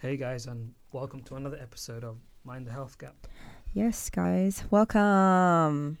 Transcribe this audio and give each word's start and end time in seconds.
Hey 0.00 0.16
guys, 0.16 0.46
and 0.46 0.74
welcome 0.92 1.22
to 1.24 1.34
another 1.34 1.58
episode 1.60 2.04
of 2.04 2.18
Mind 2.44 2.68
the 2.68 2.70
Health 2.70 2.98
Gap. 2.98 3.26
Yes, 3.74 4.08
guys, 4.10 4.62
welcome. 4.70 5.98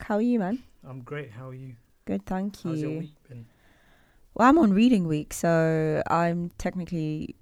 How 0.00 0.14
are 0.14 0.22
you, 0.22 0.38
man? 0.38 0.62
I'm 0.88 1.00
great. 1.00 1.32
How 1.32 1.48
are 1.48 1.54
you? 1.54 1.74
Good, 2.04 2.24
thank 2.26 2.64
you. 2.64 2.70
How's 2.70 2.80
your 2.80 2.90
week 3.00 3.14
been? 3.28 3.46
Well, 4.34 4.48
I'm 4.48 4.56
on 4.56 4.72
reading 4.72 5.08
week, 5.08 5.34
so 5.34 6.00
I'm 6.06 6.52
technically 6.58 7.34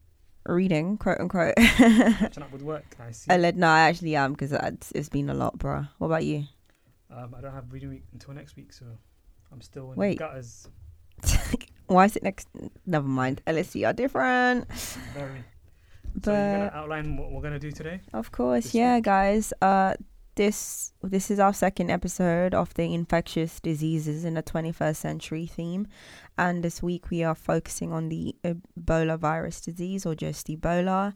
reading, 0.47 0.97
quote 0.97 1.21
unquote. 1.21 1.57
Catching 1.57 2.43
up 2.43 2.53
with 2.53 2.63
work. 2.63 2.87
I 2.99 3.11
see. 3.11 3.31
I 3.31 3.37
led, 3.37 3.59
no, 3.59 3.69
I 3.69 3.81
actually 3.81 4.17
am 4.17 4.33
because 4.33 4.53
it's, 4.53 4.91
it's 4.93 5.11
been 5.11 5.29
a 5.29 5.35
lot, 5.35 5.59
bro. 5.59 5.85
What 5.99 6.07
about 6.07 6.25
you? 6.25 6.45
Um, 7.15 7.35
I 7.37 7.43
don't 7.43 7.53
have 7.53 7.71
reading 7.71 7.91
week 7.91 8.05
until 8.15 8.33
next 8.33 8.57
week, 8.57 8.73
so 8.73 8.87
I'm 9.53 9.61
still 9.61 9.93
in 9.93 9.99
Wait. 9.99 10.17
the 10.17 10.25
gutters. 10.25 10.69
Why 11.87 12.07
is 12.07 12.17
it 12.17 12.23
next? 12.23 12.49
Never 12.87 13.07
mind. 13.07 13.43
LSE 13.47 13.87
are 13.87 13.93
different. 13.93 14.73
Very. 15.13 15.45
So 16.23 16.33
you're 16.33 16.69
gonna 16.69 16.71
outline 16.75 17.17
what 17.17 17.31
we're 17.31 17.43
gonna 17.43 17.59
do 17.59 17.71
today. 17.71 18.01
of 18.13 18.33
course, 18.33 18.65
this 18.65 18.75
yeah, 18.75 18.97
week? 18.97 19.05
guys. 19.05 19.53
Uh, 19.61 19.95
this 20.37 20.93
this 21.03 21.33
is 21.33 21.41
our 21.41 21.53
second 21.53 21.91
episode 21.91 22.55
of 22.55 22.73
the 22.75 22.95
infectious 22.95 23.59
diseases 23.59 24.25
in 24.25 24.35
the 24.35 24.43
21st 24.43 24.97
century 24.97 25.47
theme, 25.47 25.89
and 26.37 26.63
this 26.63 26.83
week 26.83 27.11
we 27.11 27.25
are 27.25 27.35
focusing 27.35 27.93
on 27.93 28.09
the 28.09 28.37
Ebola 28.45 29.19
virus 29.19 29.61
disease 29.61 30.07
or 30.07 30.15
just 30.15 30.47
Ebola, 30.47 31.15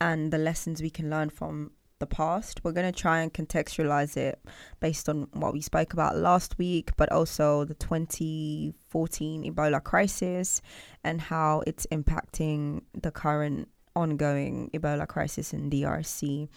and 0.00 0.32
the 0.32 0.38
lessons 0.38 0.80
we 0.80 0.90
can 0.90 1.10
learn 1.10 1.28
from 1.28 1.72
the 2.02 2.06
past. 2.06 2.64
We're 2.64 2.72
going 2.72 2.92
to 2.92 3.00
try 3.00 3.20
and 3.20 3.32
contextualize 3.32 4.16
it 4.16 4.40
based 4.80 5.08
on 5.08 5.28
what 5.34 5.52
we 5.52 5.60
spoke 5.60 5.92
about 5.92 6.16
last 6.16 6.58
week, 6.58 6.90
but 6.96 7.12
also 7.12 7.64
the 7.64 7.74
2014 7.74 9.44
Ebola 9.44 9.82
crisis 9.84 10.60
and 11.04 11.20
how 11.20 11.62
it's 11.64 11.86
impacting 11.92 12.82
the 13.00 13.12
current 13.12 13.68
ongoing 13.94 14.70
Ebola 14.74 15.06
crisis 15.06 15.52
in 15.52 15.70
DRC. 15.70 16.48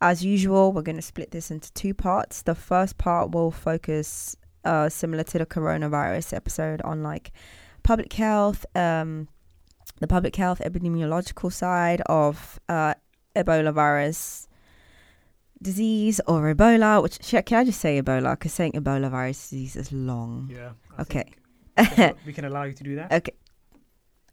As 0.00 0.24
usual, 0.24 0.72
we're 0.72 0.82
going 0.82 0.96
to 0.96 1.02
split 1.02 1.30
this 1.30 1.50
into 1.50 1.72
two 1.74 1.94
parts. 1.94 2.42
The 2.42 2.54
first 2.56 2.98
part 2.98 3.30
will 3.30 3.50
focus, 3.52 4.36
uh, 4.64 4.88
similar 4.88 5.22
to 5.24 5.38
the 5.38 5.46
coronavirus 5.46 6.32
episode, 6.34 6.82
on 6.82 7.02
like 7.02 7.30
public 7.84 8.12
health, 8.12 8.66
um, 8.74 9.28
the 10.00 10.06
public 10.08 10.34
health 10.36 10.60
epidemiological 10.64 11.52
side 11.52 12.00
of 12.06 12.58
uh, 12.68 12.94
Ebola 13.36 13.72
virus 13.72 14.48
disease 15.60 16.20
or 16.26 16.52
Ebola. 16.54 17.02
Which 17.02 17.22
sh- 17.24 17.34
can 17.46 17.58
I 17.58 17.64
just 17.64 17.80
say 17.80 18.02
Ebola? 18.02 18.32
Because 18.32 18.52
saying 18.52 18.72
Ebola 18.72 19.10
virus 19.10 19.50
disease 19.50 19.76
is 19.76 19.92
long. 19.92 20.50
Yeah. 20.52 20.72
I 20.98 21.02
Okay. 21.02 21.24
think 21.24 21.36
we 21.78 21.94
can- 21.96 22.14
we 22.26 22.32
can 22.32 22.44
allow 22.46 22.64
you 22.64 22.72
to 22.72 22.84
do 22.84 22.96
that. 22.96 23.12
Okay. 23.12 23.32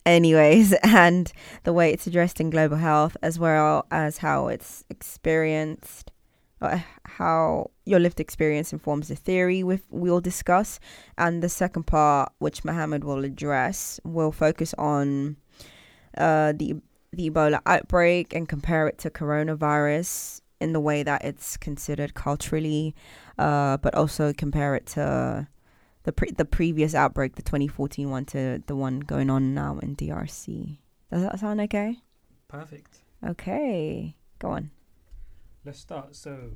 Anyways, 0.05 0.73
and 0.83 1.31
the 1.63 1.73
way 1.73 1.91
it's 1.91 2.07
addressed 2.07 2.39
in 2.39 2.49
global 2.49 2.77
health, 2.77 3.15
as 3.21 3.39
well 3.39 3.85
as 3.91 4.17
how 4.17 4.47
it's 4.47 4.83
experienced, 4.89 6.11
uh, 6.61 6.79
how 7.05 7.71
your 7.85 7.99
lived 7.99 8.19
experience 8.19 8.73
informs 8.73 9.07
the 9.07 9.15
theory 9.15 9.63
with, 9.63 9.85
we'll 9.89 10.21
discuss. 10.21 10.79
And 11.17 11.41
the 11.41 11.49
second 11.49 11.83
part, 11.83 12.31
which 12.39 12.65
Mohammed 12.65 13.03
will 13.03 13.23
address, 13.23 13.99
will 14.03 14.31
focus 14.31 14.73
on 14.77 15.37
uh, 16.17 16.53
the 16.55 16.75
the 17.11 17.29
Ebola 17.29 17.59
outbreak 17.65 18.35
and 18.35 18.47
compare 18.47 18.87
it 18.87 18.99
to 18.99 19.09
coronavirus 19.09 20.41
in 20.59 20.73
the 20.73 20.79
way 20.79 21.03
that 21.03 21.23
it's 21.23 21.57
considered 21.57 22.13
culturally, 22.13 22.93
uh, 23.37 23.77
but 23.77 23.95
also 23.95 24.33
compare 24.33 24.75
it 24.75 24.85
to 24.85 25.47
the 26.09 26.13
pre- 26.13 26.31
the 26.31 26.45
previous 26.45 26.95
outbreak, 26.95 27.35
the 27.35 27.43
2014 27.43 28.09
one, 28.09 28.25
to 28.25 28.63
the 28.65 28.75
one 28.75 28.99
going 28.99 29.29
on 29.29 29.53
now 29.53 29.77
in 29.77 29.95
DRC. 29.95 30.79
Does 31.11 31.21
that 31.21 31.39
sound 31.39 31.61
okay? 31.61 31.97
Perfect. 32.47 32.97
Okay, 33.23 34.15
go 34.39 34.49
on. 34.49 34.71
Let's 35.63 35.79
start. 35.79 36.15
So 36.15 36.53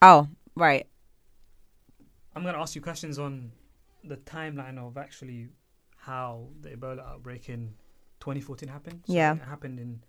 Oh, 0.00 0.28
right. 0.54 0.86
I'm 2.34 2.42
gonna 2.44 2.58
ask 2.58 2.74
you 2.74 2.80
questions 2.80 3.18
on 3.18 3.52
the 4.02 4.16
timeline 4.16 4.78
of 4.78 4.96
actually 4.96 5.48
how 5.98 6.48
the 6.62 6.70
Ebola 6.70 7.06
outbreak 7.06 7.50
in 7.50 7.74
2014 8.20 8.70
happened. 8.70 9.02
So 9.06 9.12
Yeah. 9.12 9.34
It 9.34 9.42
happened 9.42 9.78
in 9.78 10.02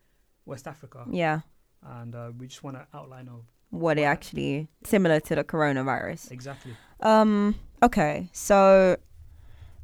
West 0.45 0.67
Africa, 0.69 1.05
Yeah, 1.09 1.41
and 1.83 2.15
uh, 2.15 2.31
we 2.37 2.47
just 2.47 2.63
want 2.63 2.77
to 2.77 2.87
outline 2.97 3.27
of 3.27 3.43
what 3.69 3.97
it 3.99 4.03
actually 4.03 4.67
similar 4.83 5.19
to 5.21 5.35
the 5.35 5.43
coronavirus. 5.43 6.31
exactly. 6.31 6.75
Um. 7.01 7.55
Okay. 7.83 8.29
So 8.31 8.97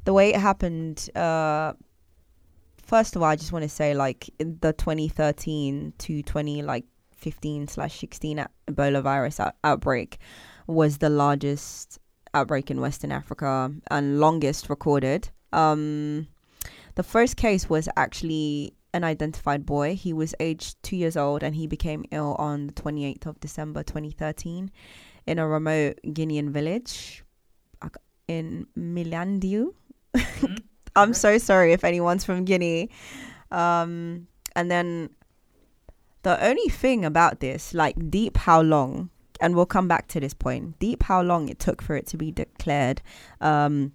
the 0.04 0.12
way 0.12 0.34
it 0.34 0.40
happened. 0.40 1.08
Uh. 1.14 1.74
First 2.82 3.16
of 3.16 3.22
all, 3.22 3.28
I 3.30 3.36
just 3.36 3.50
want 3.50 3.62
to 3.62 3.68
say, 3.68 3.94
like, 3.94 4.28
the 4.38 4.74
2013 4.74 5.94
to 5.96 6.22
20 6.22 6.62
like 6.62 6.84
15 7.16 7.66
slash 7.66 7.98
16 7.98 8.38
out- 8.40 8.50
Ebola 8.68 9.02
virus 9.02 9.40
out- 9.40 9.54
outbreak 9.64 10.18
was 10.66 10.98
the 10.98 11.08
largest 11.08 11.98
outbreak 12.34 12.70
in 12.70 12.80
Western 12.82 13.10
Africa 13.10 13.72
and 13.90 14.20
longest 14.20 14.68
recorded. 14.68 15.30
Um, 15.52 16.28
the 16.96 17.02
first 17.02 17.36
case 17.38 17.70
was 17.70 17.88
actually 17.96 18.74
an 18.94 19.04
identified 19.04 19.66
boy. 19.66 19.94
He 19.94 20.14
was 20.14 20.34
aged 20.40 20.82
two 20.82 20.96
years 20.96 21.16
old 21.16 21.42
and 21.42 21.54
he 21.54 21.66
became 21.66 22.04
ill 22.10 22.36
on 22.38 22.68
the 22.68 22.72
28th 22.72 23.26
of 23.26 23.40
December 23.40 23.82
2013 23.82 24.70
in 25.26 25.38
a 25.38 25.46
remote 25.46 25.98
Guinean 26.06 26.50
village 26.50 27.24
in 28.28 28.66
Meliandou. 28.78 29.74
Mhm. 30.14 30.62
I'm 30.96 31.12
so 31.12 31.38
sorry 31.38 31.72
if 31.72 31.84
anyone's 31.84 32.24
from 32.24 32.44
Guinea. 32.44 32.88
Um, 33.50 34.28
and 34.54 34.70
then 34.70 35.10
the 36.22 36.42
only 36.44 36.68
thing 36.68 37.04
about 37.04 37.40
this, 37.40 37.74
like 37.74 38.10
deep 38.10 38.36
how 38.36 38.62
long, 38.62 39.10
and 39.40 39.56
we'll 39.56 39.66
come 39.66 39.88
back 39.88 40.06
to 40.08 40.20
this 40.20 40.34
point, 40.34 40.78
deep 40.78 41.02
how 41.02 41.20
long 41.20 41.48
it 41.48 41.58
took 41.58 41.82
for 41.82 41.96
it 41.96 42.06
to 42.08 42.16
be 42.16 42.30
declared 42.30 43.02
um, 43.40 43.92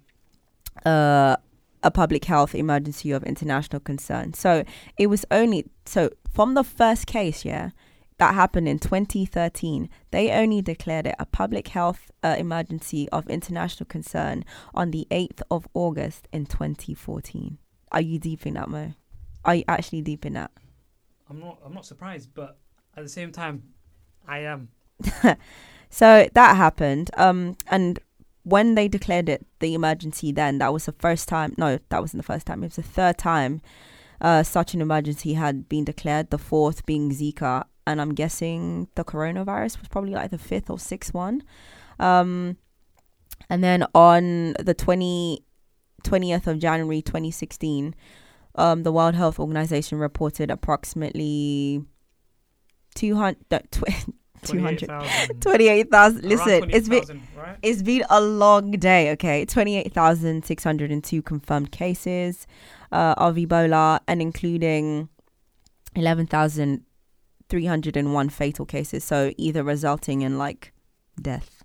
uh, 0.84 1.36
a 1.82 1.90
public 1.90 2.24
health 2.24 2.54
emergency 2.54 3.10
of 3.10 3.22
international 3.24 3.80
concern. 3.80 4.34
So 4.34 4.64
it 4.98 5.06
was 5.08 5.24
only, 5.30 5.66
so 5.84 6.10
from 6.32 6.54
the 6.54 6.64
first 6.64 7.06
case, 7.06 7.44
yeah, 7.44 7.70
that 8.18 8.34
happened 8.34 8.68
in 8.68 8.78
2013, 8.78 9.88
they 10.10 10.30
only 10.30 10.60
declared 10.60 11.06
it 11.06 11.14
a 11.18 11.24
public 11.24 11.68
health 11.68 12.10
uh, 12.22 12.36
emergency 12.38 13.08
of 13.10 13.28
international 13.28 13.86
concern 13.86 14.44
on 14.74 14.90
the 14.90 15.06
8th 15.10 15.40
of 15.50 15.66
August 15.72 16.28
in 16.30 16.44
2014. 16.44 17.58
Are 17.92 18.00
you 18.00 18.18
deep 18.18 18.46
in 18.46 18.54
that, 18.54 18.68
Mo? 18.68 18.92
Are 19.44 19.54
you 19.54 19.64
actually 19.66 20.02
deep 20.02 20.26
in 20.26 20.34
that? 20.34 20.50
I'm 21.30 21.40
not. 21.40 21.58
I'm 21.64 21.72
not 21.72 21.86
surprised, 21.86 22.30
but 22.34 22.58
at 22.96 23.02
the 23.02 23.08
same 23.08 23.32
time, 23.32 23.62
I 24.28 24.40
am. 24.40 24.68
so 25.90 26.28
that 26.34 26.56
happened. 26.56 27.10
Um, 27.16 27.56
and 27.68 27.98
when 28.42 28.74
they 28.74 28.88
declared 28.88 29.28
it 29.28 29.46
the 29.58 29.74
emergency, 29.74 30.32
then 30.32 30.58
that 30.58 30.72
was 30.72 30.86
the 30.86 30.92
first 30.92 31.28
time. 31.28 31.54
No, 31.58 31.78
that 31.88 32.00
wasn't 32.00 32.22
the 32.22 32.32
first 32.32 32.46
time. 32.46 32.62
It 32.62 32.68
was 32.68 32.76
the 32.76 32.82
third 32.82 33.18
time 33.18 33.60
uh, 34.20 34.42
such 34.42 34.74
an 34.74 34.80
emergency 34.80 35.34
had 35.34 35.68
been 35.68 35.84
declared. 35.84 36.30
The 36.30 36.38
fourth 36.38 36.84
being 36.86 37.10
Zika, 37.10 37.64
and 37.86 38.00
I'm 38.00 38.14
guessing 38.14 38.88
the 38.94 39.04
coronavirus 39.04 39.80
was 39.80 39.88
probably 39.88 40.12
like 40.12 40.30
the 40.30 40.38
fifth 40.38 40.70
or 40.70 40.78
sixth 40.78 41.14
one. 41.14 41.42
Um, 41.98 42.56
and 43.48 43.64
then 43.64 43.84
on 43.94 44.54
the 44.58 44.74
20, 44.74 45.44
20th 46.04 46.46
of 46.46 46.58
January 46.58 47.02
2016, 47.02 47.94
um, 48.56 48.82
the 48.82 48.92
World 48.92 49.14
Health 49.14 49.38
Organization 49.38 49.98
reported 49.98 50.50
approximately 50.50 51.84
200, 52.94 53.36
no, 53.50 53.58
tw- 53.70 54.14
200 54.44 54.86
28,000. 54.86 55.40
28,000. 55.40 56.24
around 56.24 56.28
Listen, 56.28 56.70
it's 56.70 56.88
been 56.88 57.22
right? 57.36 57.56
it's 57.62 57.82
been 57.82 58.04
a 58.10 58.20
long 58.20 58.72
day, 58.72 59.12
okay? 59.12 59.44
28,602 59.44 61.22
confirmed 61.22 61.70
cases 61.70 62.48
uh, 62.92 63.14
of 63.16 63.36
Ebola 63.36 64.00
and 64.08 64.20
including 64.22 65.08
11,301 65.94 68.28
fatal 68.28 68.66
cases. 68.66 69.04
So 69.04 69.32
either 69.36 69.62
resulting 69.62 70.22
in 70.22 70.36
like 70.38 70.72
death 71.20 71.62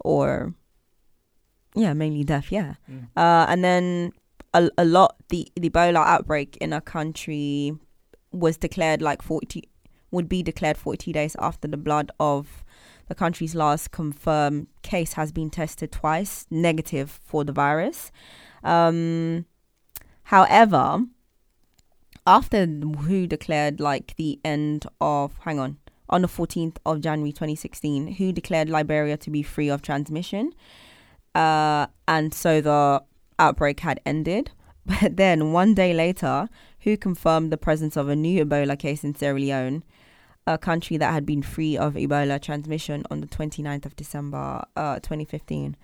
or, 0.00 0.54
yeah, 1.74 1.92
mainly 1.92 2.24
death, 2.24 2.50
yeah. 2.50 2.74
Mm. 2.90 3.08
Uh, 3.16 3.46
and 3.48 3.62
then 3.64 4.12
a, 4.54 4.70
a 4.78 4.84
lot, 4.84 5.16
the, 5.28 5.46
the 5.54 5.70
Ebola 5.70 6.04
outbreak 6.04 6.56
in 6.58 6.72
a 6.72 6.80
country 6.80 7.72
was 8.32 8.56
declared 8.56 9.02
like 9.02 9.22
40, 9.22 9.68
would 10.10 10.28
be 10.28 10.42
declared 10.42 10.76
40 10.76 11.12
days 11.12 11.36
after 11.38 11.68
the 11.68 11.76
blood 11.76 12.10
of 12.18 12.64
the 13.08 13.14
country's 13.14 13.54
last 13.54 13.90
confirmed 13.90 14.66
case 14.82 15.14
has 15.14 15.32
been 15.32 15.50
tested 15.50 15.90
twice 15.90 16.46
negative 16.50 17.20
for 17.24 17.44
the 17.44 17.52
virus. 17.52 18.12
Um, 18.62 19.46
however, 20.24 21.06
after 22.26 22.66
WHO 22.66 23.26
declared 23.26 23.80
like 23.80 24.14
the 24.16 24.38
end 24.44 24.86
of, 25.00 25.38
hang 25.40 25.58
on, 25.58 25.78
on 26.10 26.22
the 26.22 26.28
14th 26.28 26.76
of 26.84 27.00
January 27.00 27.32
2016, 27.32 28.14
WHO 28.14 28.32
declared 28.32 28.68
Liberia 28.68 29.16
to 29.16 29.30
be 29.30 29.42
free 29.42 29.68
of 29.68 29.82
transmission. 29.82 30.52
Uh, 31.34 31.86
and 32.06 32.32
so 32.32 32.60
the 32.60 33.02
outbreak 33.38 33.80
had 33.80 34.00
ended. 34.04 34.50
But 34.88 35.18
then 35.18 35.52
one 35.52 35.74
day 35.74 35.92
later, 35.92 36.48
who 36.80 36.96
confirmed 36.96 37.52
the 37.52 37.58
presence 37.58 37.94
of 37.94 38.08
a 38.08 38.16
new 38.16 38.42
Ebola 38.42 38.78
case 38.78 39.04
in 39.04 39.14
Sierra 39.14 39.38
Leone, 39.38 39.84
a 40.54 40.58
country 40.58 40.96
that 40.96 41.12
had 41.12 41.24
been 41.26 41.42
free 41.42 41.76
of 41.76 41.94
Ebola 41.94 42.40
transmission 42.40 43.04
on 43.10 43.20
the 43.20 43.26
29th 43.26 43.86
of 43.86 43.94
December 43.96 44.64
uh, 44.76 44.96
2015. 45.00 45.76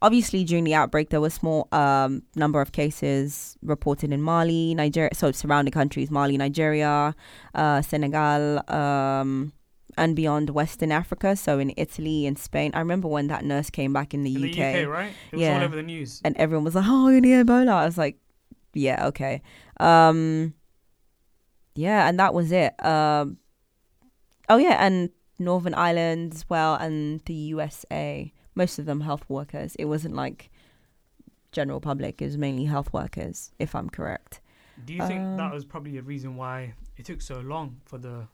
Obviously, 0.00 0.42
during 0.44 0.64
the 0.64 0.74
outbreak, 0.74 1.10
there 1.10 1.20
was 1.20 1.32
a 1.34 1.38
small 1.42 1.68
um, 1.72 2.22
number 2.34 2.60
of 2.60 2.72
cases 2.72 3.56
reported 3.62 4.12
in 4.12 4.20
Mali, 4.20 4.74
Nigeria, 4.74 5.10
so 5.14 5.30
surrounding 5.32 5.72
countries, 5.72 6.10
Mali, 6.10 6.36
Nigeria, 6.36 7.14
uh, 7.54 7.82
Senegal, 7.82 8.44
um, 8.72 9.52
and 9.96 10.16
beyond 10.16 10.50
Western 10.50 10.90
Africa. 10.90 11.36
So 11.36 11.58
in 11.60 11.72
Italy 11.76 12.26
and 12.26 12.36
Spain. 12.38 12.72
I 12.74 12.80
remember 12.80 13.06
when 13.08 13.26
that 13.28 13.44
nurse 13.44 13.70
came 13.70 13.92
back 13.92 14.12
in 14.14 14.24
the 14.24 14.34
In 14.34 14.42
UK, 14.50 14.56
the 14.56 14.82
UK, 14.82 14.88
right? 14.88 15.12
It 15.30 15.36
was 15.36 15.40
Yeah. 15.42 15.56
all 15.58 15.64
over 15.64 15.76
the 15.76 15.82
news. 15.94 16.20
and 16.24 16.36
everyone 16.36 16.64
was 16.64 16.74
like, 16.74 16.86
"Oh, 16.88 17.08
you 17.08 17.20
need 17.20 17.34
Ebola." 17.46 17.72
I 17.72 17.84
was 17.84 17.98
like, 17.98 18.16
"Yeah, 18.74 19.06
okay." 19.08 19.42
Um, 19.78 20.54
yeah, 21.74 22.08
and 22.08 22.18
that 22.18 22.34
was 22.34 22.50
it. 22.52 22.72
Um, 22.84 23.38
oh 24.52 24.58
yeah, 24.58 24.76
and 24.84 25.10
Northern 25.38 25.74
Ireland 25.74 26.34
as 26.34 26.48
well, 26.48 26.74
and 26.74 27.20
the 27.24 27.34
USA. 27.34 28.32
Most 28.54 28.78
of 28.78 28.84
them 28.84 29.00
health 29.00 29.24
workers. 29.28 29.74
It 29.76 29.86
wasn't 29.86 30.14
like 30.14 30.50
general 31.52 31.80
public. 31.80 32.20
It 32.20 32.26
was 32.26 32.38
mainly 32.38 32.64
health 32.64 32.92
workers, 32.92 33.50
if 33.58 33.74
I'm 33.74 33.88
correct. 33.88 34.40
Do 34.84 34.92
you 34.92 35.06
think 35.06 35.20
that 35.38 35.46
Um, 35.46 35.52
was 35.52 35.64
probably 35.64 35.96
a 35.96 36.02
reason 36.02 36.36
why 36.36 36.74
it 36.96 37.06
took 37.06 37.22
so 37.22 37.40
long 37.40 37.80
for 37.84 37.98
the 37.98 38.28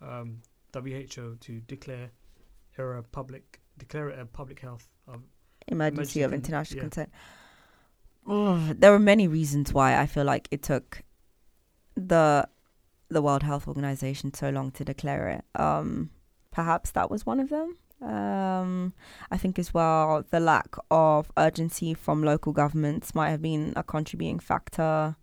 um, 0.00 0.40
WHO 0.72 1.36
to 1.40 1.60
declare 1.66 2.10
a 2.78 3.02
public 3.02 3.60
declare 3.76 4.08
it 4.10 4.18
a 4.18 4.24
public 4.24 4.60
health? 4.60 4.88
Of, 5.06 5.22
Emergency 5.66 6.22
Emergency 6.22 6.22
of 6.22 6.32
international 6.32 6.88
yeah. 6.96 7.06
Ugh, 8.26 8.76
there 8.78 8.90
were 8.90 8.98
many 8.98 9.26
reasons 9.28 9.72
why 9.72 9.98
I 9.98 10.06
feel 10.06 10.24
like 10.24 10.48
it 10.50 10.62
took 10.62 11.02
the 11.94 12.48
the 13.08 13.22
World 13.22 13.42
Health 13.42 13.66
Organization 13.66 14.34
so 14.34 14.50
long 14.50 14.70
to 14.72 14.84
declare 14.84 15.28
it. 15.28 15.44
Um, 15.60 16.10
perhaps 16.50 16.90
that 16.92 17.10
was 17.10 17.24
one 17.24 17.40
of 17.40 17.48
them. 17.48 17.76
Um, 18.00 18.94
I 19.30 19.36
think 19.36 19.58
as 19.58 19.74
well 19.74 20.24
the 20.30 20.38
lack 20.38 20.76
of 20.90 21.32
urgency 21.36 21.94
from 21.94 22.22
local 22.22 22.52
governments 22.52 23.14
might 23.14 23.30
have 23.30 23.42
been 23.42 23.72
a 23.74 23.82
contributing 23.82 24.38
factor. 24.38 25.16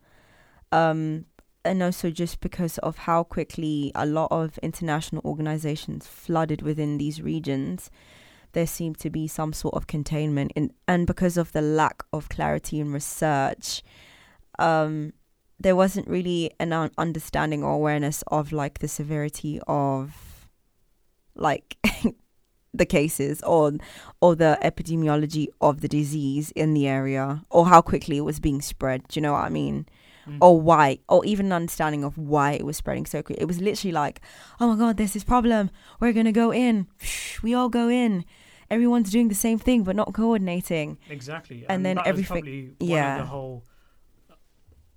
Um, 0.71 1.25
and 1.63 1.81
also 1.81 2.11
just 2.11 2.41
because 2.41 2.77
of 2.79 2.97
how 2.99 3.23
quickly 3.23 3.91
a 3.95 4.05
lot 4.05 4.27
of 4.31 4.57
international 4.59 5.21
organizations 5.25 6.05
flooded 6.05 6.61
within 6.61 6.97
these 6.97 7.21
regions, 7.21 7.89
there 8.51 8.67
seemed 8.67 8.99
to 8.99 9.09
be 9.09 9.27
some 9.27 9.51
sort 9.51 9.73
of 9.73 9.87
containment 9.87 10.51
in, 10.55 10.71
and 10.87 11.07
because 11.07 11.37
of 11.37 11.51
the 11.53 11.61
lack 11.61 12.03
of 12.13 12.29
clarity 12.29 12.79
in 12.79 12.91
research, 12.91 13.81
um, 14.59 15.11
there 15.59 15.75
wasn't 15.75 16.07
really 16.07 16.51
an 16.59 16.73
un- 16.73 16.91
understanding 16.97 17.63
or 17.63 17.71
awareness 17.73 18.23
of 18.27 18.51
like 18.51 18.79
the 18.79 18.87
severity 18.87 19.59
of 19.67 20.47
like 21.35 21.77
the 22.73 22.85
cases 22.85 23.41
or 23.43 23.73
or 24.21 24.35
the 24.35 24.57
epidemiology 24.61 25.47
of 25.61 25.81
the 25.81 25.87
disease 25.87 26.51
in 26.51 26.73
the 26.73 26.87
area 26.87 27.41
or 27.49 27.67
how 27.67 27.81
quickly 27.81 28.17
it 28.17 28.21
was 28.21 28.39
being 28.39 28.61
spread. 28.61 29.07
Do 29.07 29.17
you 29.19 29.21
know 29.21 29.33
what 29.33 29.45
I 29.45 29.49
mean? 29.49 29.85
Mm. 30.27 30.39
or 30.41 30.59
why, 30.59 30.97
or 31.07 31.23
even 31.23 31.45
an 31.45 31.51
understanding 31.51 32.03
of 32.03 32.17
why 32.17 32.53
it 32.53 32.65
was 32.65 32.75
spreading 32.77 33.05
so 33.05 33.21
quickly. 33.21 33.39
It 33.43 33.45
was 33.45 33.61
literally 33.61 33.91
like, 33.91 34.21
oh 34.59 34.67
my 34.73 34.75
god, 34.75 34.97
there's 34.97 35.13
this 35.13 35.23
problem. 35.23 35.69
We're 35.99 36.13
gonna 36.13 36.31
go 36.31 36.51
in. 36.51 36.87
We 37.43 37.53
all 37.53 37.69
go 37.69 37.89
in. 37.89 38.25
Everyone's 38.71 39.11
doing 39.11 39.27
the 39.27 39.35
same 39.35 39.59
thing 39.59 39.83
but 39.83 39.95
not 39.95 40.15
coordinating. 40.15 40.97
exactly, 41.11 41.63
and 41.69 41.85
then 41.85 41.99
everything- 42.03 42.75
yeah. 42.79 43.19
the 43.19 43.25
whole 43.25 43.65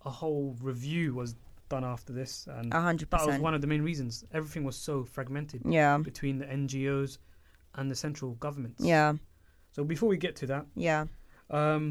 a 0.08 0.10
whole 0.20 0.56
review 0.70 1.14
was 1.14 1.30
done 1.68 1.84
after 1.94 2.12
this, 2.20 2.32
and 2.56 2.72
A 2.72 2.80
hundred 2.88 3.10
that 3.10 3.26
was 3.26 3.38
one 3.48 3.54
of 3.54 3.60
the 3.64 3.66
main 3.74 3.82
reasons. 3.90 4.24
Everything 4.38 4.64
was 4.64 4.76
so 4.88 5.04
fragmented 5.04 5.60
Yeah, 5.78 5.98
between 6.10 6.38
the 6.38 6.46
NGOs 6.46 7.18
and 7.74 7.90
the 7.92 7.94
central 8.06 8.30
governments. 8.46 8.80
yeah, 8.94 9.10
So 9.74 9.84
before 9.84 10.08
we 10.08 10.16
get 10.26 10.34
to 10.36 10.46
that, 10.52 10.64
yeah. 10.74 11.04
um, 11.50 11.84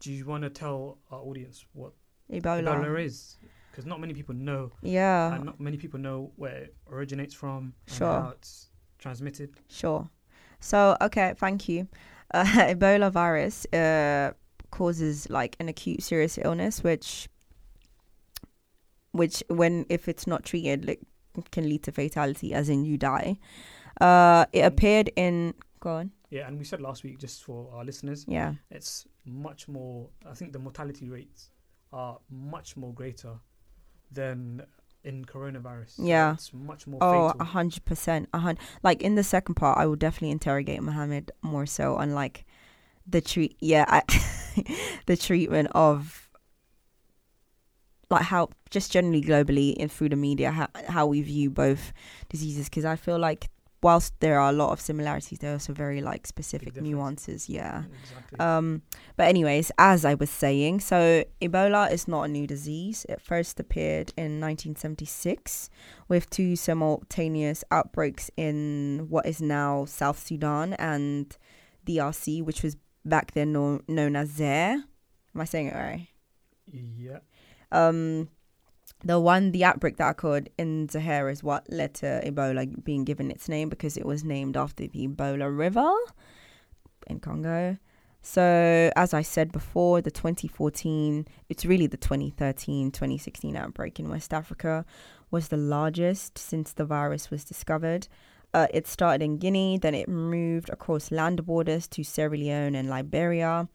do 0.00 0.12
you 0.12 0.24
want 0.32 0.42
to 0.44 0.50
tell 0.50 0.98
our 1.10 1.20
audience 1.28 1.64
what 1.72 1.92
Ebola. 2.30 2.62
Ebola 2.62 3.04
is? 3.04 3.36
Because 3.70 3.86
not 3.86 3.98
many 4.00 4.14
people 4.14 4.34
know, 4.48 4.70
Yeah, 4.82 5.34
and 5.34 5.44
not 5.44 5.58
many 5.60 5.76
people 5.76 5.98
know 5.98 6.30
where 6.36 6.56
it 6.64 6.74
originates 6.90 7.34
from 7.34 7.74
and 7.88 7.96
Sure. 7.98 8.20
how 8.22 8.28
it's 8.36 8.70
transmitted. 8.98 9.50
sure. 9.68 10.08
So 10.60 10.96
okay, 11.00 11.34
thank 11.36 11.68
you. 11.68 11.88
Uh, 12.32 12.44
Ebola 12.74 13.10
virus 13.10 13.66
uh, 13.72 14.32
causes 14.78 15.28
like 15.30 15.56
an 15.60 15.68
acute 15.68 16.02
serious 16.02 16.38
illness, 16.42 16.82
which, 16.82 17.28
which 19.12 19.42
when 19.48 19.86
if 19.88 20.08
it's 20.08 20.26
not 20.26 20.44
treated, 20.44 20.84
like, 20.86 21.00
can 21.50 21.68
lead 21.68 21.82
to 21.84 21.92
fatality, 21.92 22.52
as 22.54 22.68
in 22.68 22.84
you 22.84 22.96
die. 22.96 23.38
Uh, 24.00 24.44
it 24.52 24.62
Mm. 24.62 24.66
appeared 24.66 25.10
in. 25.16 25.54
Go 25.80 25.90
on. 26.00 26.10
Yeah, 26.30 26.46
and 26.48 26.58
we 26.58 26.64
said 26.64 26.80
last 26.80 27.04
week, 27.04 27.18
just 27.18 27.44
for 27.44 27.70
our 27.74 27.84
listeners, 27.84 28.24
Yeah. 28.28 28.54
it's 28.70 29.06
much 29.24 29.68
more. 29.68 30.08
I 30.26 30.34
think 30.34 30.52
the 30.52 30.58
mortality 30.58 31.08
rates 31.08 31.50
are 31.92 32.18
much 32.30 32.76
more 32.76 32.92
greater 32.92 33.34
than 34.10 34.62
in 35.04 35.24
coronavirus. 35.24 35.94
Yeah. 35.98 36.32
it's 36.34 36.52
much 36.52 36.86
more 36.86 36.98
Oh, 37.02 37.26
a 37.28 37.32
fatal. 37.32 37.46
hundred 37.46 37.84
percent. 37.84 38.28
A 38.32 38.38
hundred. 38.38 38.60
Like 38.82 39.02
in 39.02 39.14
the 39.16 39.22
second 39.22 39.54
part, 39.56 39.78
I 39.78 39.86
will 39.86 39.96
definitely 39.96 40.30
interrogate 40.30 40.82
Mohammed 40.82 41.30
more 41.42 41.66
so 41.66 41.96
on 41.96 42.14
like 42.14 42.44
the 43.06 43.20
treat. 43.20 43.56
Yeah, 43.60 43.84
I, 43.88 44.02
the 45.06 45.16
treatment 45.16 45.68
of 45.74 46.28
like 48.10 48.22
how 48.22 48.50
just 48.70 48.92
generally 48.92 49.22
globally 49.22 49.74
and 49.78 49.90
through 49.90 50.08
the 50.08 50.16
media 50.16 50.50
how 50.50 50.68
how 50.88 51.06
we 51.06 51.22
view 51.22 51.50
both 51.50 51.92
diseases 52.28 52.68
because 52.68 52.84
I 52.84 52.96
feel 52.96 53.18
like 53.18 53.48
whilst 53.84 54.18
there 54.20 54.40
are 54.40 54.48
a 54.48 54.52
lot 54.52 54.72
of 54.72 54.80
similarities, 54.80 55.38
there 55.38 55.50
are 55.50 55.52
also 55.52 55.74
very 55.74 56.00
like 56.00 56.26
specific 56.26 56.74
nuances. 56.80 57.50
Yeah. 57.50 57.82
Exactly. 58.02 58.38
Um, 58.40 58.82
but 59.16 59.28
anyways, 59.28 59.70
as 59.78 60.06
I 60.06 60.14
was 60.14 60.30
saying, 60.30 60.80
so 60.80 61.22
Ebola 61.42 61.92
is 61.92 62.08
not 62.08 62.22
a 62.22 62.28
new 62.28 62.46
disease. 62.46 63.04
It 63.10 63.20
first 63.20 63.60
appeared 63.60 64.14
in 64.16 64.40
1976 64.40 65.68
with 66.08 66.30
two 66.30 66.56
simultaneous 66.56 67.62
outbreaks 67.70 68.30
in 68.38 69.06
what 69.10 69.26
is 69.26 69.42
now 69.42 69.84
South 69.84 70.18
Sudan 70.26 70.72
and 70.74 71.36
DRC, 71.86 72.42
which 72.42 72.62
was 72.62 72.78
back 73.04 73.32
then 73.32 73.52
known, 73.52 73.82
known 73.88 74.16
as 74.16 74.30
Zaire. 74.30 74.84
Am 75.34 75.40
I 75.40 75.44
saying 75.44 75.68
it 75.68 75.74
right? 75.74 76.08
yeah. 76.72 77.18
Um, 77.72 78.28
the 79.04 79.20
one, 79.20 79.52
the 79.52 79.64
outbreak 79.64 79.96
that 79.98 80.10
occurred 80.10 80.50
in 80.58 80.88
Zaire 80.88 81.28
is 81.28 81.42
what 81.42 81.70
led 81.70 81.94
to 81.94 82.22
Ebola 82.24 82.82
being 82.82 83.04
given 83.04 83.30
its 83.30 83.48
name 83.48 83.68
because 83.68 83.96
it 83.96 84.06
was 84.06 84.24
named 84.24 84.56
after 84.56 84.86
the 84.86 85.08
Ebola 85.08 85.56
River 85.56 85.92
in 87.06 87.20
Congo. 87.20 87.76
So, 88.22 88.90
as 88.96 89.12
I 89.12 89.20
said 89.20 89.52
before, 89.52 90.00
the 90.00 90.10
2014, 90.10 91.28
it's 91.50 91.66
really 91.66 91.86
the 91.86 91.98
2013 91.98 92.90
2016 92.90 93.54
outbreak 93.54 94.00
in 94.00 94.08
West 94.08 94.32
Africa 94.32 94.86
was 95.30 95.48
the 95.48 95.58
largest 95.58 96.38
since 96.38 96.72
the 96.72 96.86
virus 96.86 97.30
was 97.30 97.44
discovered. 97.44 98.08
Uh, 98.54 98.68
it 98.72 98.86
started 98.86 99.22
in 99.22 99.36
Guinea, 99.36 99.78
then 99.78 99.94
it 99.94 100.08
moved 100.08 100.70
across 100.70 101.10
land 101.10 101.44
borders 101.44 101.88
to 101.88 102.04
Sierra 102.04 102.36
Leone 102.36 102.76
and 102.76 102.88
Liberia. 102.88 103.68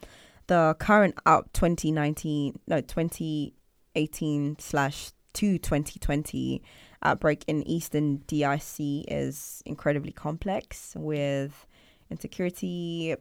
The 0.47 0.75
current 0.79 1.15
out 1.25 1.53
2019, 1.53 2.57
no, 2.65 2.79
2018 2.79 4.55
slash 4.57 5.11
to 5.33 5.57
2020 5.57 6.63
outbreak 7.03 7.43
in 7.47 7.67
eastern 7.67 8.19
DRC 8.19 9.03
is 9.07 9.61
incredibly 9.65 10.11
complex 10.11 10.93
with 10.97 11.67
insecurity, 12.09 13.15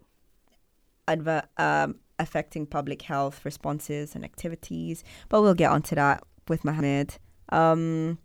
adver- 1.07 1.49
um, 1.59 1.97
affecting 2.21 2.67
public 2.67 3.03
health 3.03 3.45
responses 3.45 4.15
and 4.15 4.25
activities. 4.25 5.03
But 5.29 5.43
we'll 5.43 5.55
get 5.55 5.71
onto 5.71 5.97
that 5.97 6.23
with 6.47 6.65
Mohammed. 6.65 7.19
Um, 7.51 8.19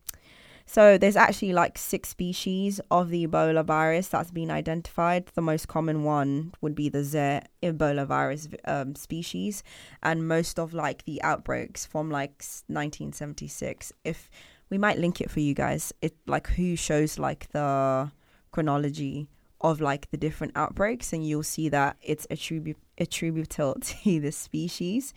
so 0.66 0.98
there's 0.98 1.16
actually 1.16 1.54
like 1.54 1.78
six 1.78 2.10
species 2.10 2.80
of 2.90 3.10
the 3.10 3.28
Ebola 3.28 3.66
virus 3.66 4.08
that's 4.08 4.32
been 4.32 4.50
identified. 4.50 5.28
The 5.36 5.42
most 5.42 5.68
common 5.68 6.04
one 6.04 6.54
would 6.62 6.76
be 6.76 6.90
the 6.90 7.04
Zaire 7.04 7.44
Ebola 7.62 8.06
virus 8.08 8.48
um, 8.66 8.96
species, 8.96 9.64
and 10.02 10.28
most 10.28 10.60
of 10.60 10.74
like 10.74 11.04
the 11.06 11.22
outbreaks 11.22 11.86
from 11.86 12.10
like 12.10 12.44
1976. 12.68 13.92
If 14.04 14.30
we 14.70 14.78
might 14.78 15.00
link 15.00 15.22
it 15.22 15.30
for 15.30 15.40
you 15.40 15.54
guys, 15.54 15.94
it 16.02 16.16
like 16.26 16.48
who 16.48 16.76
shows 16.76 17.20
like 17.20 17.50
the 17.52 18.12
chronology 18.52 19.28
of 19.62 19.82
like 19.82 20.10
the 20.12 20.18
different 20.18 20.54
outbreaks, 20.56 21.14
and 21.14 21.28
you'll 21.28 21.44
see 21.44 21.70
that 21.70 21.98
it's 22.02 22.26
attribu- 22.28 22.76
attributable 22.98 23.76
to 23.82 24.20
the 24.20 24.32
species. 24.32 25.14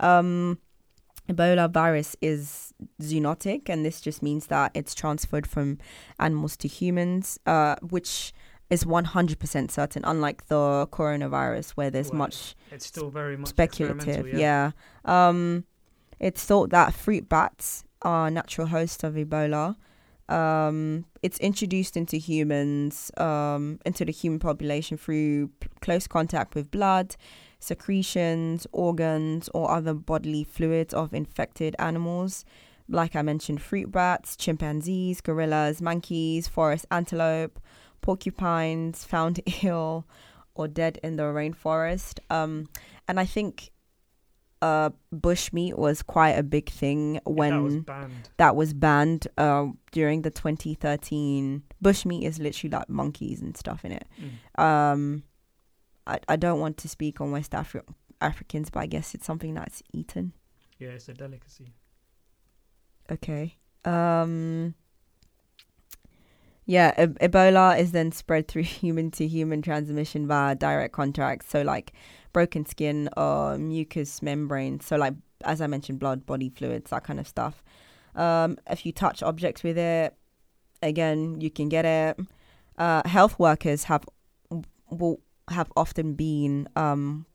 Um, 0.00 0.58
Ebola 1.28 1.70
virus 1.70 2.16
is 2.22 2.72
zoonotic, 3.02 3.68
and 3.68 3.84
this 3.84 4.00
just 4.00 4.22
means 4.22 4.46
that 4.46 4.70
it's 4.74 4.94
transferred 4.94 5.46
from 5.46 5.78
animals 6.18 6.56
to 6.58 6.68
humans, 6.68 7.38
uh, 7.46 7.76
which 7.90 8.32
is 8.70 8.84
100% 8.84 9.70
certain, 9.70 10.04
unlike 10.04 10.46
the 10.48 10.86
coronavirus, 10.90 11.70
where 11.70 11.90
there's 11.90 12.10
Well, 12.10 12.18
much 12.18 12.54
It's 12.70 12.86
still 12.86 13.10
very 13.10 13.36
much 13.36 13.48
speculative. 13.50 13.96
experimental, 14.08 14.38
Yeah. 14.40 14.70
Um, 15.04 15.64
It's 16.20 16.44
thought 16.44 16.70
that 16.70 16.94
fruit 16.94 17.28
bats 17.28 17.84
are 18.02 18.28
natural 18.30 18.66
hosts 18.66 19.04
of 19.04 19.14
Ebola. 19.14 19.76
Um, 20.28 21.04
it's 21.22 21.38
introduced 21.38 21.96
into 21.96 22.16
humans, 22.16 23.10
um, 23.16 23.78
into 23.86 24.04
the 24.04 24.10
human 24.12 24.38
population 24.40 24.98
through 24.98 25.48
p- 25.60 25.68
close 25.80 26.06
contact 26.08 26.54
with 26.56 26.70
blood, 26.72 27.14
secretions, 27.58 28.66
organs, 28.72 29.48
or 29.54 29.70
other 29.70 29.94
bodily 29.94 30.44
fluids 30.44 30.92
of 30.94 31.12
infected 31.14 31.74
animals. 31.78 32.44
Like 32.88 33.14
I 33.14 33.22
mentioned, 33.22 33.60
fruit 33.60 33.92
bats, 33.92 34.36
chimpanzees, 34.36 35.20
gorillas, 35.20 35.82
monkeys, 35.82 36.48
forest 36.48 36.86
antelope, 36.90 37.60
porcupines 38.00 39.04
found 39.04 39.40
ill 39.62 40.06
or 40.54 40.68
dead 40.68 40.98
in 41.02 41.16
the 41.16 41.24
rainforest. 41.24 42.18
Um, 42.30 42.68
and 43.06 43.20
I 43.20 43.24
think 43.26 43.70
uh, 44.60 44.90
bushmeat 45.14 45.76
was 45.76 46.02
quite 46.02 46.30
a 46.32 46.42
big 46.42 46.68
thing 46.68 47.20
when 47.24 47.50
that 47.52 47.62
was 47.62 47.76
banned. 47.76 48.30
that 48.38 48.56
was 48.56 48.74
banned 48.74 49.28
uh, 49.38 49.66
during 49.92 50.22
the 50.22 50.30
2013 50.30 51.62
bushmeat 51.84 52.24
is 52.24 52.40
literally 52.40 52.72
like 52.72 52.88
monkeys 52.88 53.40
and 53.40 53.56
stuff 53.56 53.84
in 53.84 53.92
it 53.92 54.04
Mm. 54.20 54.60
um 54.60 55.22
i, 56.08 56.18
I 56.28 56.36
don't 56.36 56.60
want 56.60 56.76
to 56.78 56.88
speak 56.88 57.20
on 57.20 57.30
west 57.30 57.52
Afri- 57.52 57.82
africans 58.20 58.70
but 58.70 58.80
i 58.80 58.86
guess 58.86 59.14
it's 59.14 59.26
something 59.26 59.54
that's 59.54 59.82
eaten 59.92 60.32
Yeah, 60.78 60.88
it's 60.90 61.08
a 61.08 61.14
delicacy. 61.14 61.72
okay 63.10 63.56
um 63.84 64.74
yeah 66.66 66.92
e- 67.02 67.26
ebola 67.26 67.78
is 67.78 67.92
then 67.92 68.12
spread 68.12 68.48
through 68.48 68.62
human 68.82 69.10
to 69.12 69.26
human 69.26 69.62
transmission 69.62 70.26
via 70.26 70.54
direct 70.54 70.92
contact 70.92 71.48
so 71.48 71.62
like 71.62 71.92
broken 72.32 72.66
skin 72.66 73.08
or 73.16 73.56
mucous 73.56 74.20
membranes. 74.22 74.84
so 74.84 74.96
like 74.96 75.14
as 75.44 75.60
i 75.60 75.66
mentioned 75.66 75.98
blood 75.98 76.26
body 76.26 76.48
fluids 76.48 76.90
that 76.90 77.04
kind 77.04 77.20
of 77.20 77.26
stuff 77.28 77.62
um 78.16 78.58
if 78.68 78.84
you 78.84 78.92
touch 78.92 79.22
objects 79.22 79.62
with 79.62 79.78
it 79.78 80.14
again 80.82 81.40
you 81.40 81.50
can 81.50 81.68
get 81.68 81.84
it 81.84 82.18
uh 82.78 83.02
health 83.08 83.38
workers 83.38 83.84
have 83.84 84.04
will 84.90 85.20
have 85.50 85.70
often 85.76 86.14
been 86.14 86.68
um 86.76 87.26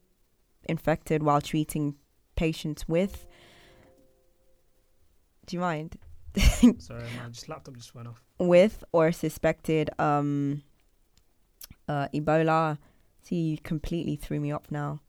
infected 0.68 1.24
while 1.24 1.42
treating 1.42 1.96
patients 2.36 2.88
with. 2.88 3.28
Do 5.46 5.56
you 5.56 5.60
mind? 5.62 5.98
Sorry, 6.80 7.04
my 7.18 7.30
just 7.30 7.50
laptop 7.50 7.76
just 7.76 7.94
went 7.94 8.08
off. 8.08 8.22
with 8.40 8.84
or 8.92 9.12
suspected 9.12 9.90
um 10.00 10.64
uh 11.88 12.08
ebola. 12.14 12.78
See 13.22 13.36
you 13.36 13.58
completely 13.58 14.16
threw 14.16 14.40
me 14.40 14.52
off 14.52 14.70
now 14.70 15.00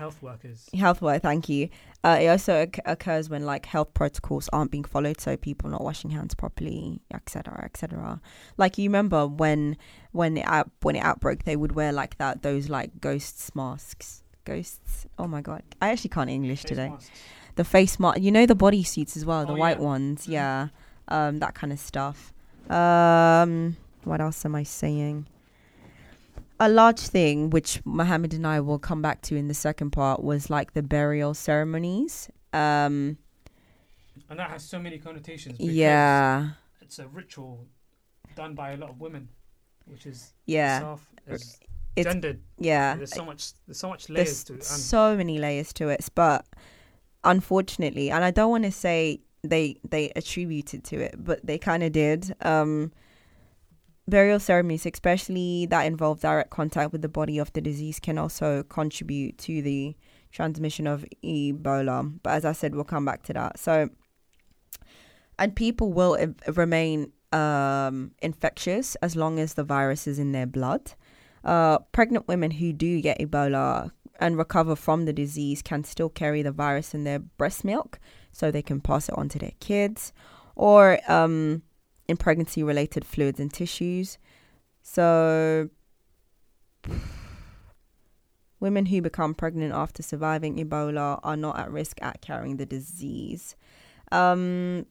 Health 0.00 0.22
workers. 0.22 0.68
health 0.74 1.00
work 1.02 1.22
thank 1.22 1.48
you. 1.48 1.68
Uh 2.02 2.18
it 2.20 2.28
also 2.28 2.52
occ- 2.66 2.80
occurs 2.86 3.28
when 3.28 3.44
like 3.44 3.66
health 3.66 3.92
protocols 3.94 4.48
aren't 4.52 4.70
being 4.70 4.84
followed 4.94 5.20
so 5.20 5.36
people 5.36 5.68
not 5.70 5.82
washing 5.84 6.10
hands 6.10 6.34
properly 6.34 7.00
etc 7.12 7.62
etc 7.64 8.20
like 8.56 8.78
you 8.78 8.88
remember 8.88 9.26
when 9.26 9.76
when 10.12 10.36
it 10.38 10.46
out 10.46 10.70
when 10.82 10.96
it 10.96 11.04
outbroke 11.10 11.44
they 11.44 11.56
would 11.56 11.72
wear 11.72 11.92
like 11.92 12.16
that 12.18 12.42
those 12.42 12.68
like 12.68 12.90
ghosts 13.00 13.54
masks? 13.54 14.22
Ghosts? 14.46 15.06
Oh 15.18 15.26
my 15.28 15.42
god. 15.42 15.62
I 15.82 15.90
actually 15.90 16.10
can't 16.16 16.30
english 16.30 16.62
Face 16.62 16.68
today. 16.70 16.88
masks. 16.88 17.10
the 17.56 17.64
face 17.64 18.00
mask 18.00 18.20
you 18.22 18.32
know 18.32 18.46
the 18.46 18.54
body 18.66 18.82
suits 18.82 19.16
as 19.18 19.24
well 19.26 19.44
the 19.46 19.52
Oh, 19.52 19.56
white 19.64 19.78
yeah. 19.78 19.84
ones? 19.94 20.26
Mhm. 20.26 20.32
yeah. 20.32 20.68
Um 21.08 21.38
that 21.40 21.54
kind 21.54 21.72
of 21.72 21.78
stuff. 21.78 22.32
Um 22.70 23.76
what 24.04 24.20
else 24.22 24.44
am 24.46 24.54
i 24.54 24.62
saying 24.62 25.26
a 26.60 26.68
large 26.68 27.00
thing 27.00 27.50
which 27.50 27.80
Mohammed 27.84 28.34
and 28.34 28.46
I 28.46 28.60
will 28.60 28.78
come 28.78 29.00
back 29.02 29.22
to 29.22 29.34
in 29.36 29.48
the 29.48 29.54
second 29.54 29.90
part 29.92 30.22
was 30.22 30.50
like 30.50 30.74
the 30.74 30.82
burial 30.82 31.32
ceremonies 31.34 32.28
um 32.52 33.16
And 34.28 34.38
that 34.38 34.50
has 34.50 34.62
so 34.64 34.78
many 34.78 34.98
connotations. 34.98 35.56
because 35.58 35.74
yeah 35.74 36.50
It's 36.82 36.98
a 36.98 37.08
ritual 37.08 37.66
done 38.36 38.54
by 38.54 38.72
a 38.72 38.76
lot 38.76 38.90
of 38.90 39.00
women, 39.00 39.28
which 39.86 40.06
is 40.06 40.32
yeah 40.46 40.96
is 41.26 41.58
It's- 41.96 42.12
gendered. 42.12 42.40
yeah 42.58 42.94
There's 42.96 43.14
so 43.14 43.24
much. 43.24 43.42
There's 43.66 43.78
so 43.78 43.88
much 43.88 44.08
layers 44.08 44.44
there's 44.44 44.44
to 44.44 44.54
it. 44.54 44.64
So 44.64 45.16
many 45.16 45.38
layers 45.38 45.72
to 45.74 45.88
it 45.88 46.08
but 46.14 46.44
unfortunately 47.24 48.10
and 48.10 48.24
i 48.24 48.30
don't 48.30 48.50
want 48.50 48.64
to 48.64 48.72
say 48.72 49.20
they 49.42 49.76
they 49.88 50.10
attributed 50.16 50.82
to 50.84 50.96
it 51.06 51.14
but 51.18 51.44
they 51.44 51.58
kind 51.58 51.82
of 51.82 51.92
did 51.92 52.34
um 52.42 52.90
burial 54.10 54.40
ceremonies 54.40 54.86
especially 54.86 55.66
that 55.66 55.82
involve 55.82 56.20
direct 56.20 56.50
contact 56.50 56.92
with 56.92 57.02
the 57.02 57.08
body 57.08 57.38
of 57.38 57.52
the 57.52 57.60
disease 57.60 57.98
can 58.00 58.18
also 58.18 58.62
contribute 58.64 59.38
to 59.38 59.62
the 59.62 59.96
transmission 60.32 60.86
of 60.86 61.04
ebola. 61.24 62.18
But 62.22 62.34
as 62.34 62.44
i 62.44 62.52
said 62.52 62.74
we'll 62.74 62.84
come 62.84 63.04
back 63.04 63.22
to 63.24 63.32
that. 63.32 63.58
So 63.58 63.88
and 65.38 65.56
people 65.56 65.92
will 65.92 66.18
remain 66.48 67.12
um 67.32 68.10
infectious 68.20 68.96
as 68.96 69.16
long 69.16 69.38
as 69.38 69.54
the 69.54 69.64
virus 69.64 70.06
is 70.06 70.18
in 70.18 70.32
their 70.32 70.46
blood. 70.46 70.92
Uh, 71.42 71.78
pregnant 71.92 72.28
women 72.28 72.50
who 72.50 72.72
do 72.72 73.00
get 73.00 73.18
Ebola 73.18 73.90
and 74.18 74.36
recover 74.36 74.76
from 74.76 75.06
the 75.06 75.12
disease 75.12 75.62
can 75.62 75.82
still 75.84 76.10
carry 76.10 76.42
the 76.42 76.52
virus 76.52 76.92
in 76.92 77.04
their 77.04 77.18
breast 77.18 77.64
milk, 77.64 77.98
so 78.32 78.50
they 78.50 78.62
can 78.62 78.80
pass 78.80 79.08
it 79.08 79.16
on 79.16 79.28
to 79.30 79.38
their 79.38 79.52
kids, 79.60 80.12
or 80.54 80.98
um, 81.08 81.62
in 82.10 82.16
pregnancy 82.16 82.62
related 82.62 83.04
fluids 83.04 83.40
and 83.40 83.52
tissues. 83.52 84.18
So, 84.82 85.70
women 88.60 88.86
who 88.86 89.00
become 89.00 89.32
pregnant 89.32 89.72
after 89.72 90.02
surviving 90.02 90.56
Ebola 90.56 91.20
are 91.22 91.36
not 91.36 91.58
at 91.58 91.70
risk 91.70 91.98
at 92.02 92.20
carrying 92.20 92.56
the 92.56 92.66
disease. 92.66 93.56
Um, 94.12 94.86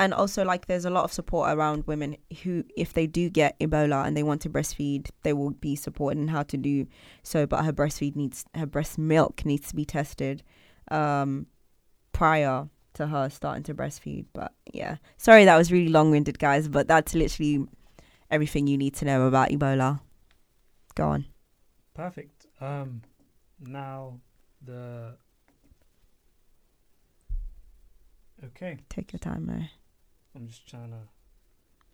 and 0.00 0.12
also 0.12 0.44
like 0.44 0.66
there's 0.66 0.84
a 0.84 0.90
lot 0.90 1.04
of 1.04 1.12
support 1.12 1.56
around 1.56 1.86
women 1.86 2.16
who 2.42 2.64
if 2.76 2.94
they 2.94 3.06
do 3.06 3.30
get 3.30 3.56
ebola 3.60 4.04
and 4.04 4.16
they 4.16 4.24
want 4.24 4.40
to 4.40 4.50
breastfeed 4.50 5.08
they 5.22 5.32
will 5.32 5.50
be 5.50 5.76
supported 5.76 6.18
in 6.18 6.26
how 6.26 6.42
to 6.42 6.56
do 6.56 6.84
so 7.22 7.46
but 7.46 7.64
her 7.64 7.72
breastfeed 7.72 8.16
needs 8.16 8.44
her 8.56 8.66
breast 8.66 8.98
milk 8.98 9.44
needs 9.44 9.68
to 9.68 9.76
be 9.76 9.84
tested 9.84 10.42
um 10.90 11.46
prior 12.10 12.68
to 12.94 13.06
her 13.06 13.28
starting 13.28 13.62
to 13.62 13.74
breastfeed 13.74 14.24
but 14.32 14.52
yeah 14.72 14.96
sorry 15.16 15.44
that 15.44 15.56
was 15.56 15.70
really 15.72 15.88
long-winded 15.90 16.38
guys 16.38 16.68
but 16.68 16.88
that's 16.88 17.14
literally 17.14 17.66
everything 18.30 18.66
you 18.66 18.78
need 18.78 18.94
to 18.94 19.04
know 19.04 19.26
about 19.26 19.50
ebola 19.50 20.00
go 20.94 21.08
on 21.08 21.24
perfect. 21.94 22.46
Um, 22.60 23.02
now 23.60 24.18
the. 24.64 25.16
Okay, 28.44 28.78
take 28.88 29.12
your 29.12 29.20
time 29.20 29.46
there 29.46 29.70
I'm 30.34 30.46
just 30.48 30.66
trying 30.68 30.90
to. 30.90 30.98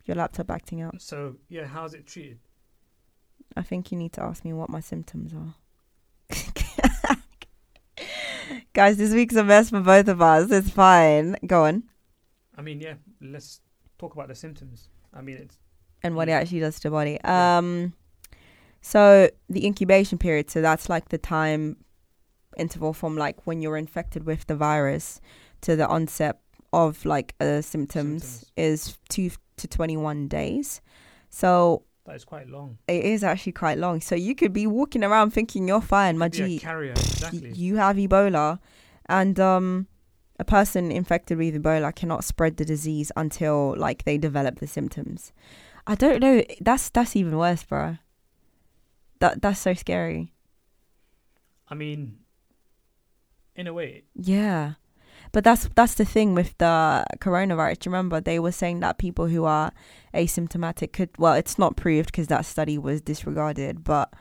your 0.05 0.15
laptop 0.15 0.49
acting 0.51 0.81
up 0.81 0.95
So 0.99 1.35
yeah, 1.49 1.65
how's 1.65 1.93
it 1.93 2.05
treated? 2.07 2.39
i 3.57 3.61
think 3.61 3.91
you 3.91 3.97
need 3.97 4.13
to 4.13 4.23
ask 4.23 4.45
me 4.45 4.53
what 4.53 4.69
my 4.69 4.79
symptoms 4.79 5.33
are 5.33 5.55
guys 8.73 8.97
this 8.97 9.13
week's 9.13 9.35
a 9.35 9.43
mess 9.43 9.69
for 9.69 9.81
both 9.81 10.07
of 10.07 10.21
us 10.21 10.49
it's 10.51 10.69
fine 10.69 11.35
go 11.45 11.65
on 11.65 11.83
I 12.57 12.61
mean, 12.63 12.79
yeah. 12.81 12.95
Let's 13.21 13.61
talk 13.97 14.13
about 14.13 14.27
the 14.27 14.35
symptoms. 14.35 14.89
I 15.13 15.21
mean, 15.21 15.37
it's 15.37 15.57
and 16.03 16.15
what 16.15 16.27
it 16.27 16.33
Mm. 16.33 16.41
actually 16.41 16.59
does 16.59 16.75
to 16.81 16.89
the 16.89 16.91
body. 16.91 17.17
Yeah. 17.23 17.57
Um, 17.57 17.93
so 18.81 19.29
the 19.49 19.65
incubation 19.65 20.17
period, 20.19 20.51
so 20.51 20.61
that's 20.61 20.87
like 20.89 21.09
the 21.09 21.17
time 21.17 21.77
interval 22.57 22.93
from 22.93 23.15
like 23.17 23.47
when 23.47 23.61
you're 23.61 23.77
infected 23.77 24.25
with 24.25 24.45
the 24.47 24.55
virus 24.55 25.21
to 25.61 25.75
the 25.75 25.87
onset 25.87 26.39
of 26.73 27.03
like 27.05 27.33
uh, 27.39 27.61
symptoms, 27.61 28.23
Symptoms. 28.23 28.51
is 28.57 28.97
two 29.09 29.31
to 29.57 29.67
twenty 29.67 29.97
one 29.97 30.27
days. 30.27 30.81
So 31.29 31.83
that 32.05 32.15
is 32.15 32.25
quite 32.25 32.47
long. 32.47 32.77
it 32.87 33.03
is 33.05 33.23
actually 33.23 33.51
quite 33.53 33.77
long. 33.77 34.01
So 34.01 34.15
you 34.15 34.35
could 34.35 34.53
be 34.53 34.65
walking 34.67 35.03
around 35.03 35.31
thinking 35.31 35.67
you're 35.67 35.81
fine, 35.81 36.17
my 36.17 36.29
G. 36.29 36.59
carrier, 36.59 36.91
exactly. 36.93 37.51
You 37.51 37.77
have 37.77 37.95
Ebola, 37.97 38.59
and 39.07 39.39
um, 39.39 39.87
a 40.39 40.43
person 40.43 40.91
infected 40.91 41.37
with 41.37 41.53
Ebola 41.55 41.93
cannot 41.95 42.23
spread 42.23 42.57
the 42.57 42.65
disease 42.65 43.11
until 43.15 43.75
like 43.77 44.03
they 44.03 44.17
develop 44.17 44.59
the 44.59 44.67
symptoms. 44.67 45.31
I 45.87 45.95
don't 45.95 46.21
know. 46.21 46.43
That's 46.59 46.89
that's 46.89 47.15
even 47.15 47.37
worse, 47.37 47.63
bro. 47.63 47.97
That 49.19 49.41
that's 49.41 49.59
so 49.59 49.73
scary. 49.73 50.33
I 51.67 51.75
mean, 51.75 52.17
in 53.55 53.67
a 53.67 53.73
way, 53.73 54.03
Yeah, 54.15 54.73
but 55.31 55.43
that's 55.43 55.69
that's 55.75 55.95
the 55.95 56.05
thing 56.05 56.35
with 56.35 56.57
the 56.57 57.05
coronavirus. 57.19 57.85
Remember, 57.85 58.19
they 58.19 58.39
were 58.39 58.51
saying 58.51 58.81
that 58.81 58.97
people 58.97 59.27
who 59.27 59.45
are 59.45 59.71
asymptomatic 60.13 60.93
could. 60.93 61.09
Well, 61.17 61.33
it's 61.33 61.57
not 61.57 61.75
proved 61.75 62.07
because 62.07 62.27
that 62.27 62.45
study 62.45 62.77
was 62.77 63.01
disregarded. 63.01 63.83
But 63.83 64.13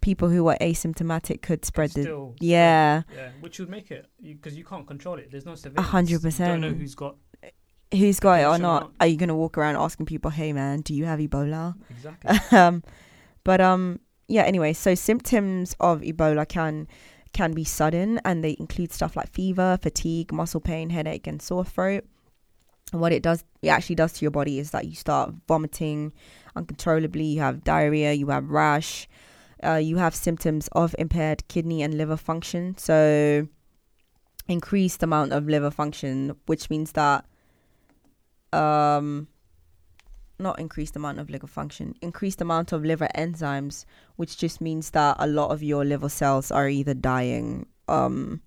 people 0.00 0.28
who 0.28 0.46
are 0.48 0.56
asymptomatic 0.60 1.42
could 1.42 1.64
spread 1.64 1.86
it's 1.86 1.94
the. 1.94 2.02
still 2.02 2.34
Yeah, 2.40 3.02
yeah, 3.14 3.30
which 3.40 3.58
would 3.58 3.70
make 3.70 3.90
it 3.90 4.06
because 4.22 4.56
you, 4.56 4.64
can't 4.64 4.86
control 4.86 5.18
it. 5.18 5.30
There's 5.30 5.46
no 5.46 5.52
a 5.52 5.56
surveillance. 5.56 5.88
hundred 5.88 6.22
You 6.24 6.30
don't 6.30 6.60
know 6.60 6.72
who's 6.72 6.94
got 6.94 7.16
Who's 7.92 8.18
got 8.18 8.40
it 8.40 8.44
or 8.44 8.58
not? 8.58 8.80
not. 8.80 8.92
Are 9.00 9.06
you 9.06 9.16
gonna 9.16 9.36
walk 9.36 9.56
around 9.56 9.76
asking 9.76 10.06
people, 10.06 10.30
"Hey, 10.30 10.52
man, 10.52 10.80
do 10.80 10.94
you 10.94 11.04
have 11.04 11.18
Ebola?" 11.20 11.74
exactly. 11.90 12.38
um, 12.58 12.82
but 13.44 13.60
um, 13.60 14.00
yeah. 14.26 14.42
Anyway, 14.42 14.72
so 14.72 14.94
symptoms 14.94 15.76
of 15.80 16.00
Ebola 16.00 16.48
can 16.48 16.88
can 17.34 17.52
be 17.52 17.64
sudden 17.64 18.18
and 18.24 18.42
they 18.42 18.56
include 18.58 18.92
stuff 18.92 19.16
like 19.16 19.28
fever, 19.30 19.78
fatigue, 19.82 20.32
muscle 20.32 20.60
pain, 20.60 20.88
headache, 20.88 21.26
and 21.26 21.42
sore 21.42 21.64
throat. 21.64 22.04
And 22.92 23.00
what 23.00 23.12
it 23.12 23.22
does, 23.22 23.44
it 23.60 23.68
actually 23.68 23.96
does 23.96 24.12
to 24.14 24.24
your 24.24 24.30
body 24.30 24.58
is 24.58 24.70
that 24.70 24.86
you 24.86 24.94
start 24.94 25.34
vomiting 25.46 26.12
uncontrollably, 26.56 27.24
you 27.24 27.40
have 27.40 27.64
diarrhea, 27.64 28.12
you 28.12 28.28
have 28.28 28.48
rash, 28.48 29.08
uh, 29.62 29.74
you 29.74 29.96
have 29.96 30.14
symptoms 30.14 30.68
of 30.72 30.94
impaired 30.98 31.46
kidney 31.48 31.82
and 31.82 31.94
liver 31.98 32.16
function. 32.16 32.78
So, 32.78 33.48
increased 34.46 35.02
amount 35.02 35.32
of 35.32 35.46
liver 35.46 35.70
function, 35.70 36.36
which 36.46 36.70
means 36.70 36.92
that, 36.92 37.24
um, 38.52 39.26
not 40.38 40.58
increased 40.58 40.96
amount 40.96 41.18
of 41.18 41.30
liver 41.30 41.46
function, 41.46 41.94
increased 42.02 42.40
amount 42.40 42.72
of 42.72 42.84
liver 42.84 43.08
enzymes, 43.14 43.84
which 44.16 44.36
just 44.36 44.60
means 44.60 44.90
that 44.90 45.16
a 45.18 45.26
lot 45.26 45.50
of 45.50 45.62
your 45.62 45.84
liver 45.84 46.08
cells 46.08 46.50
are 46.50 46.68
either 46.68 46.94
dying, 46.94 47.66
um, 47.88 48.40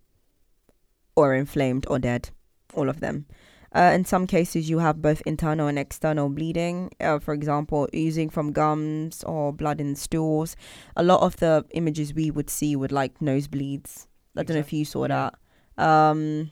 or 1.15 1.33
inflamed 1.33 1.85
or 1.89 1.99
dead, 1.99 2.29
all 2.73 2.89
of 2.89 2.99
them. 2.99 3.25
Uh, 3.73 3.91
in 3.93 4.05
some 4.05 4.25
cases, 4.25 4.69
you 4.69 4.79
have 4.79 5.01
both 5.01 5.21
internal 5.25 5.67
and 5.67 5.77
external 5.77 6.29
bleeding. 6.29 6.89
Uh, 6.99 7.19
for 7.19 7.33
example, 7.33 7.87
oozing 7.93 8.29
from 8.29 8.51
gums 8.51 9.23
or 9.23 9.51
blood 9.51 9.81
in 9.81 9.95
stools. 9.95 10.55
A 10.95 11.03
lot 11.03 11.21
of 11.21 11.35
the 11.37 11.65
images 11.71 12.13
we 12.13 12.31
would 12.31 12.49
see 12.49 12.75
would 12.75 12.91
like 12.91 13.19
nosebleeds. 13.19 14.07
I 14.35 14.43
don't 14.43 14.55
know 14.55 14.61
if 14.61 14.71
you 14.73 14.85
saw 14.85 15.05
Yeah. 15.07 15.31
that. 15.77 15.83
Um, 15.83 16.51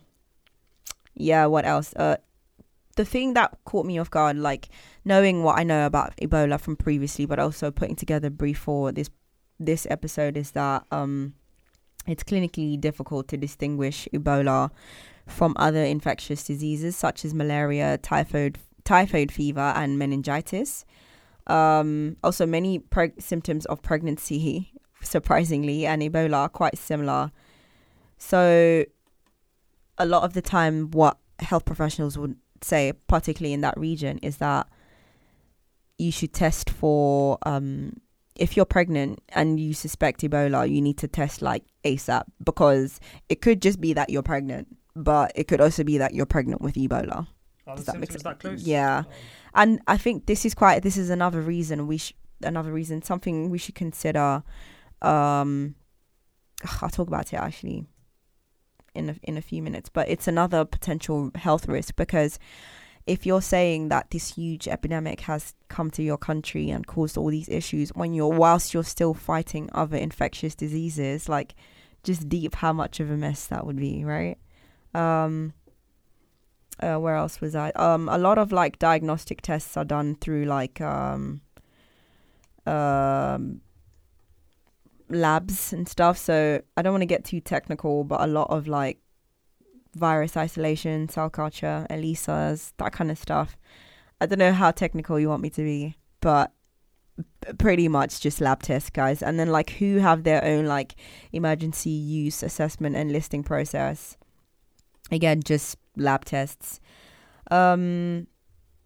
yeah. 1.13 1.45
What 1.45 1.65
else? 1.65 1.93
Uh, 1.95 2.17
the 2.95 3.05
thing 3.05 3.33
that 3.33 3.57
caught 3.65 3.85
me 3.85 3.99
off 3.99 4.09
guard, 4.09 4.37
like 4.37 4.69
knowing 5.03 5.43
what 5.43 5.59
I 5.59 5.63
know 5.63 5.85
about 5.85 6.15
Ebola 6.17 6.59
from 6.59 6.75
previously, 6.75 7.25
but 7.25 7.39
also 7.39 7.71
putting 7.71 7.95
together 7.95 8.29
brief 8.29 8.59
for 8.59 8.91
this 8.91 9.09
this 9.59 9.87
episode, 9.89 10.37
is 10.37 10.51
that 10.51 10.85
um, 10.91 11.33
it's 12.07 12.23
clinically 12.23 12.79
difficult 12.79 13.27
to 13.29 13.37
distinguish 13.37 14.07
Ebola 14.13 14.71
from 15.27 15.53
other 15.57 15.83
infectious 15.83 16.43
diseases 16.43 16.95
such 16.95 17.25
as 17.25 17.33
malaria, 17.33 17.97
typhoid, 17.97 18.57
typhoid 18.83 19.31
fever, 19.31 19.73
and 19.75 19.97
meningitis. 19.97 20.85
Um, 21.47 22.17
also, 22.23 22.45
many 22.45 22.79
preg- 22.79 23.21
symptoms 23.21 23.65
of 23.65 23.81
pregnancy, 23.81 24.71
surprisingly, 25.01 25.85
and 25.85 26.01
Ebola 26.01 26.35
are 26.35 26.49
quite 26.49 26.77
similar. 26.77 27.31
So, 28.17 28.85
a 29.97 30.05
lot 30.05 30.23
of 30.23 30.33
the 30.33 30.41
time, 30.41 30.91
what 30.91 31.17
health 31.39 31.65
professionals 31.65 32.17
would 32.17 32.35
say, 32.61 32.93
particularly 33.07 33.53
in 33.53 33.61
that 33.61 33.77
region, 33.77 34.17
is 34.19 34.37
that 34.37 34.67
you 35.97 36.11
should 36.11 36.33
test 36.33 36.69
for 36.69 37.37
um, 37.45 37.93
if 38.35 38.57
you're 38.57 38.65
pregnant 38.65 39.19
and 39.29 39.59
you 39.59 39.73
suspect 39.73 40.21
Ebola, 40.21 40.69
you 40.69 40.81
need 40.81 40.97
to 40.99 41.07
test 41.07 41.41
like 41.41 41.63
ASAP 41.83 42.23
because 42.43 42.99
it 43.29 43.41
could 43.41 43.61
just 43.61 43.79
be 43.79 43.93
that 43.93 44.09
you're 44.09 44.23
pregnant, 44.23 44.67
but 44.95 45.31
it 45.35 45.47
could 45.47 45.61
also 45.61 45.83
be 45.83 45.97
that 45.97 46.13
you're 46.13 46.25
pregnant 46.25 46.61
with 46.61 46.75
Ebola. 46.75 47.27
Does 47.75 47.85
that 47.85 47.99
make 47.99 48.11
sense? 48.11 48.23
that 48.23 48.39
close? 48.39 48.63
Yeah. 48.63 49.03
Oh, 49.07 49.11
And 49.55 49.79
I 49.87 49.97
think 49.97 50.27
this 50.27 50.45
is 50.45 50.53
quite 50.53 50.83
this 50.83 50.97
is 50.97 51.09
another 51.09 51.41
reason 51.41 51.87
we 51.87 51.97
sh- 51.97 52.13
another 52.43 52.71
reason 52.71 53.01
something 53.01 53.49
we 53.49 53.57
should 53.57 53.75
consider. 53.75 54.43
Um, 55.01 55.75
I'll 56.81 56.89
talk 56.89 57.07
about 57.07 57.33
it 57.33 57.37
actually 57.37 57.85
in 58.95 59.09
a, 59.09 59.15
in 59.23 59.37
a 59.37 59.41
few 59.41 59.61
minutes, 59.61 59.89
but 59.89 60.09
it's 60.09 60.27
another 60.27 60.65
potential 60.65 61.31
health 61.35 61.67
risk 61.67 61.95
because 61.95 62.39
if 63.05 63.25
you're 63.25 63.41
saying 63.41 63.89
that 63.89 64.09
this 64.09 64.35
huge 64.35 64.67
epidemic 64.67 65.21
has 65.21 65.53
come 65.67 65.91
to 65.91 66.01
your 66.01 66.17
country 66.17 66.69
and 66.71 66.87
caused 66.87 67.17
all 67.17 67.29
these 67.29 67.49
issues 67.49 67.89
when 67.89 68.13
you're 68.13 68.33
whilst 68.33 68.73
you're 68.73 68.83
still 68.83 69.13
fighting 69.13 69.69
other 69.73 69.97
infectious 69.97 70.55
diseases, 70.55 71.29
like 71.29 71.53
just 72.03 72.27
deep 72.27 72.55
how 72.55 72.73
much 72.73 72.99
of 72.99 73.11
a 73.11 73.17
mess 73.17 73.45
that 73.47 73.65
would 73.65 73.77
be, 73.77 74.03
right? 74.03 74.37
Um, 74.93 75.53
uh, 76.79 76.97
where 76.97 77.15
else 77.15 77.41
was 77.41 77.55
I? 77.55 77.69
Um, 77.71 78.09
a 78.09 78.17
lot 78.17 78.37
of 78.37 78.51
like 78.51 78.79
diagnostic 78.79 79.41
tests 79.41 79.77
are 79.77 79.85
done 79.85 80.15
through 80.15 80.45
like 80.45 80.81
um, 80.81 81.41
um, 82.65 83.61
labs 85.09 85.73
and 85.73 85.87
stuff. 85.87 86.17
So 86.17 86.61
I 86.77 86.81
don't 86.81 86.93
want 86.93 87.01
to 87.01 87.07
get 87.07 87.25
too 87.25 87.39
technical, 87.39 88.03
but 88.03 88.21
a 88.21 88.27
lot 88.27 88.49
of 88.49 88.67
like 88.67 88.99
virus 89.95 90.35
isolation, 90.35 91.09
cell 91.09 91.29
culture, 91.29 91.85
ELISAs, 91.89 92.73
that 92.77 92.91
kind 92.91 93.11
of 93.11 93.17
stuff. 93.17 93.57
I 94.19 94.25
don't 94.25 94.39
know 94.39 94.53
how 94.53 94.71
technical 94.71 95.19
you 95.19 95.29
want 95.29 95.41
me 95.41 95.49
to 95.51 95.63
be, 95.63 95.95
but 96.21 96.51
pretty 97.57 97.87
much 97.87 98.19
just 98.19 98.41
lab 98.41 98.63
tests, 98.63 98.89
guys. 98.89 99.21
And 99.21 99.39
then 99.39 99.49
like 99.49 99.71
who 99.71 99.97
have 99.97 100.23
their 100.23 100.43
own 100.43 100.65
like 100.65 100.95
emergency 101.31 101.89
use 101.89 102.43
assessment 102.43 102.95
and 102.95 103.11
listing 103.11 103.43
process. 103.43 104.17
Again, 105.11 105.41
just 105.43 105.77
lab 105.95 106.25
tests. 106.25 106.79
Um, 107.51 108.27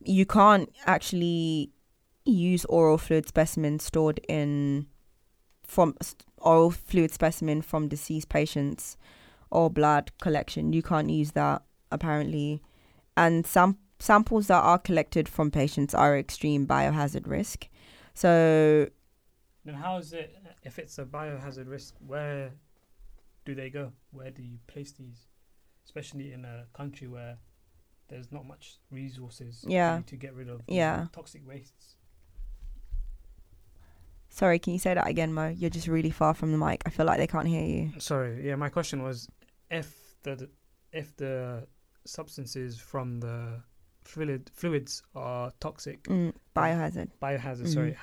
you 0.04 0.26
can't 0.26 0.70
actually 0.86 1.72
use 2.26 2.66
oral 2.66 2.98
fluid 2.98 3.28
specimens 3.28 3.84
stored 3.84 4.20
in 4.28 4.88
from 5.70 5.96
oral 6.40 6.72
fluid 6.72 7.12
specimen 7.12 7.62
from 7.62 7.88
deceased 7.88 8.28
patients 8.30 8.98
or 9.52 9.70
blood 9.70 10.12
collection. 10.20 10.74
You 10.74 10.82
can't 10.82 11.10
use 11.10 11.32
that 11.34 11.62
apparently, 11.92 12.62
and 13.16 13.46
sam- 13.46 13.78
samples 14.00 14.48
that 14.48 14.62
are 14.64 14.80
collected 14.80 15.30
from 15.30 15.52
patients 15.52 15.94
are 15.94 16.18
extreme 16.18 16.66
biohazard 16.66 17.28
risk. 17.28 17.68
So 18.14 18.90
Then 19.66 19.76
how 19.76 19.98
is 19.98 20.14
it 20.14 20.36
if 20.64 20.80
it's 20.80 20.98
a 20.98 21.06
biohazard 21.06 21.70
risk? 21.70 21.96
Where 22.06 22.52
do 23.46 23.54
they 23.54 23.70
go? 23.70 23.92
Where 24.12 24.32
do 24.32 24.42
you 24.42 24.58
place 24.68 24.92
these? 24.94 25.28
Especially 25.86 26.34
in 26.34 26.46
a 26.46 26.66
country 26.74 27.08
where 27.08 27.38
there's 28.08 28.32
not 28.32 28.46
much 28.48 28.78
resources 28.92 29.64
Yeah. 29.68 30.02
to 30.08 30.16
get 30.16 30.34
rid 30.34 30.50
of 30.50 30.62
Yeah. 30.68 31.08
toxic 31.12 31.46
wastes. 31.48 31.96
Sorry, 34.30 34.60
can 34.60 34.74
you 34.74 34.80
say 34.80 34.94
that 34.94 35.08
again, 35.08 35.34
Mo? 35.34 35.48
You're 35.50 35.70
just 35.70 35.88
really 35.88 36.12
far 36.12 36.34
from 36.34 36.52
the 36.52 36.58
mic. 36.58 36.82
I 36.86 36.90
feel 36.90 37.06
like 37.06 37.18
they 37.18 37.28
can't 37.28 37.48
hear 37.48 37.64
you. 37.66 37.92
Sorry, 38.00 38.46
yeah, 38.48 38.56
my 38.56 38.70
question 38.70 39.04
was 39.04 39.28
if 39.70 40.16
the 40.24 40.50
if 40.92 41.16
the 41.18 41.68
substances 42.06 42.80
from 42.80 43.20
the 43.20 43.62
fluid 44.04 44.50
fluids 44.54 45.04
are 45.16 45.52
toxic, 45.60 46.04
Mm, 46.04 46.34
biohazard. 46.56 47.10
biohazard, 47.22 47.68
Mhm. 47.68 47.74
sorry, 47.74 47.98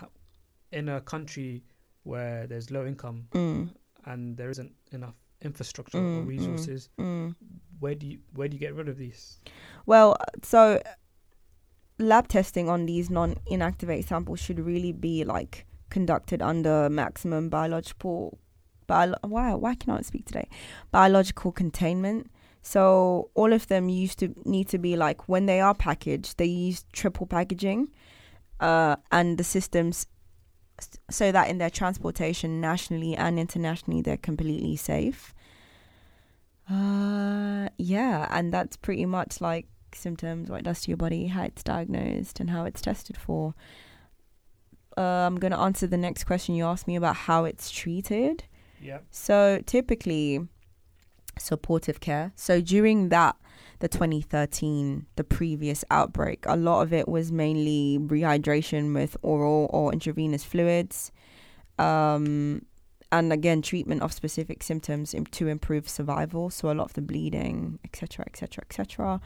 in 0.73 0.89
a 0.89 1.01
country 1.01 1.65
where 2.05 2.47
there's 2.47 2.71
low 2.71 2.87
income 2.87 3.29
Mm, 3.33 3.71
and 4.05 4.37
there 4.37 4.51
isn't 4.51 4.73
enough 4.93 5.17
infrastructure 5.43 5.99
Mm, 5.99 6.17
or 6.19 6.23
mm. 6.23 6.29
resources, 6.29 6.89
mm. 6.99 7.35
where 7.81 7.95
do 7.95 8.07
you 8.07 8.21
where 8.35 8.47
do 8.49 8.55
you 8.55 8.61
get 8.61 8.75
rid 8.75 8.89
of 8.89 8.97
these? 8.99 9.39
Well, 9.87 10.17
so 10.43 10.81
lab 11.99 12.29
testing 12.29 12.69
on 12.69 12.87
these 12.87 13.09
non-inactivated 13.11 14.07
samples 14.07 14.39
should 14.39 14.61
really 14.61 14.93
be 14.93 15.25
like 15.25 15.67
conducted 15.90 16.42
under 16.42 16.88
maximum 16.90 17.49
biological 17.49 18.38
bio- 18.87 19.14
why 19.22 19.55
why 19.55 19.75
cannot 19.75 20.01
I 20.01 20.03
speak 20.03 20.27
today? 20.27 20.49
Biological 20.90 21.53
containment. 21.53 22.31
So 22.62 23.31
all 23.35 23.53
of 23.53 23.68
them 23.68 23.88
used 23.88 24.18
to 24.18 24.35
need 24.44 24.68
to 24.68 24.79
be 24.79 24.96
like 24.96 25.29
when 25.29 25.46
they 25.46 25.61
are 25.61 25.75
packaged 25.75 26.38
they 26.38 26.46
use 26.46 26.85
triple 26.92 27.27
packaging 27.27 27.88
uh, 28.59 28.96
and 29.12 29.38
the 29.38 29.44
systems 29.44 30.07
so 31.09 31.33
that 31.33 31.49
in 31.49 31.59
their 31.59 31.70
transportation 31.70 32.61
nationally 32.61 33.16
and 33.16 33.38
internationally 33.38 34.03
they're 34.03 34.16
completely 34.16 34.77
safe. 34.77 35.33
Uh 36.68 37.68
yeah 37.79 38.27
and 38.31 38.53
that's 38.53 38.77
pretty 38.77 39.07
much 39.07 39.40
like 39.40 39.66
symptoms 39.94 40.51
what 40.51 40.61
it 40.61 40.64
does 40.64 40.83
to 40.83 40.88
your 40.88 40.96
body 40.96 41.29
how 41.29 41.44
it's 41.44 41.62
diagnosed 41.62 42.40
and 42.40 42.51
how 42.51 42.64
it's 42.64 42.81
tested 42.81 43.16
for 43.16 43.55
uh, 44.97 45.01
i'm 45.01 45.37
going 45.37 45.53
to 45.53 45.59
answer 45.59 45.87
the 45.87 45.97
next 45.97 46.25
question 46.25 46.55
you 46.55 46.65
asked 46.65 46.87
me 46.87 46.97
about 46.97 47.17
how 47.17 47.45
it's 47.45 47.71
treated. 47.71 48.45
Yeah. 48.81 48.99
so 49.11 49.63
typically 49.67 50.47
supportive 51.39 52.01
care. 52.01 52.33
So 52.37 52.61
during 52.61 53.09
that 53.11 53.37
the 53.81 53.89
2013 53.89 55.07
the 55.17 55.25
previous 55.25 55.85
outbreak 55.91 56.45
a 56.47 56.57
lot 56.57 56.81
of 56.81 56.95
it 56.95 57.07
was 57.07 57.31
mainly 57.31 57.99
rehydration 58.01 58.95
with 58.95 59.19
oral 59.21 59.69
or 59.71 59.93
intravenous 59.93 60.45
fluids 60.45 61.13
um 61.79 62.63
and 63.13 63.33
again 63.35 63.61
treatment 63.61 64.01
of 64.01 64.15
specific 64.15 64.63
symptoms 64.63 65.15
to 65.31 65.47
improve 65.47 65.89
survival. 65.89 66.49
So 66.49 66.71
a 66.71 66.75
lot 66.75 66.85
of 66.85 66.95
the 66.95 67.03
bleeding 67.03 67.79
etc 67.85 68.25
etc 68.27 68.65
etc 68.65 69.21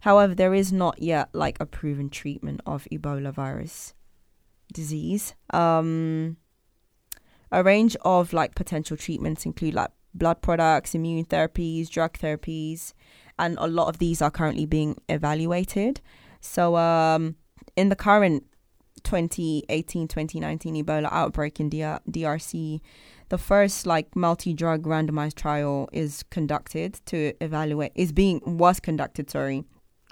however 0.00 0.34
there 0.34 0.54
is 0.54 0.72
not 0.72 1.00
yet 1.00 1.28
like 1.32 1.58
a 1.60 1.66
proven 1.66 2.10
treatment 2.10 2.60
of 2.66 2.88
ebola 2.90 3.32
virus 3.32 3.94
disease. 4.72 5.34
Um 5.50 6.36
a 7.52 7.62
range 7.64 7.96
of 8.02 8.32
like 8.32 8.54
potential 8.54 8.96
treatments 8.96 9.44
include 9.44 9.74
like 9.74 9.90
blood 10.14 10.40
products 10.40 10.94
immune 10.94 11.24
therapies 11.24 11.88
drug 11.88 12.12
therapies 12.18 12.92
and 13.38 13.56
a 13.58 13.66
lot 13.66 13.88
of 13.88 13.98
these 13.98 14.22
are 14.22 14.30
currently 14.30 14.66
being 14.66 14.96
evaluated. 15.08 16.00
So 16.40 16.76
um 16.76 17.36
in 17.76 17.88
the 17.88 17.96
current 17.96 18.44
2018 19.02 20.08
2019 20.08 20.84
Ebola 20.84 21.08
outbreak 21.10 21.60
in 21.60 21.70
DR- 21.70 22.00
DRC, 22.10 22.80
the 23.28 23.38
first 23.38 23.86
like 23.86 24.14
multi-drug 24.14 24.84
randomized 24.84 25.36
trial 25.36 25.88
is 25.92 26.22
conducted 26.30 27.00
to 27.06 27.32
evaluate 27.40 27.92
is 27.94 28.12
being 28.12 28.40
was 28.44 28.80
conducted 28.80 29.30
sorry. 29.30 29.64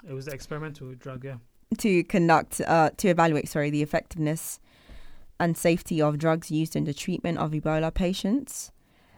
It 0.07 0.13
was 0.13 0.27
experimental 0.27 0.93
drug, 0.95 1.25
yeah. 1.25 1.37
To 1.77 2.03
conduct 2.05 2.61
uh, 2.61 2.89
to 2.97 3.07
evaluate 3.09 3.47
sorry 3.47 3.69
the 3.69 3.83
effectiveness 3.83 4.59
and 5.39 5.55
safety 5.55 6.01
of 6.01 6.17
drugs 6.17 6.51
used 6.51 6.75
in 6.75 6.83
the 6.83 6.93
treatment 6.93 7.37
of 7.37 7.51
Ebola 7.51 7.93
patients, 7.93 8.71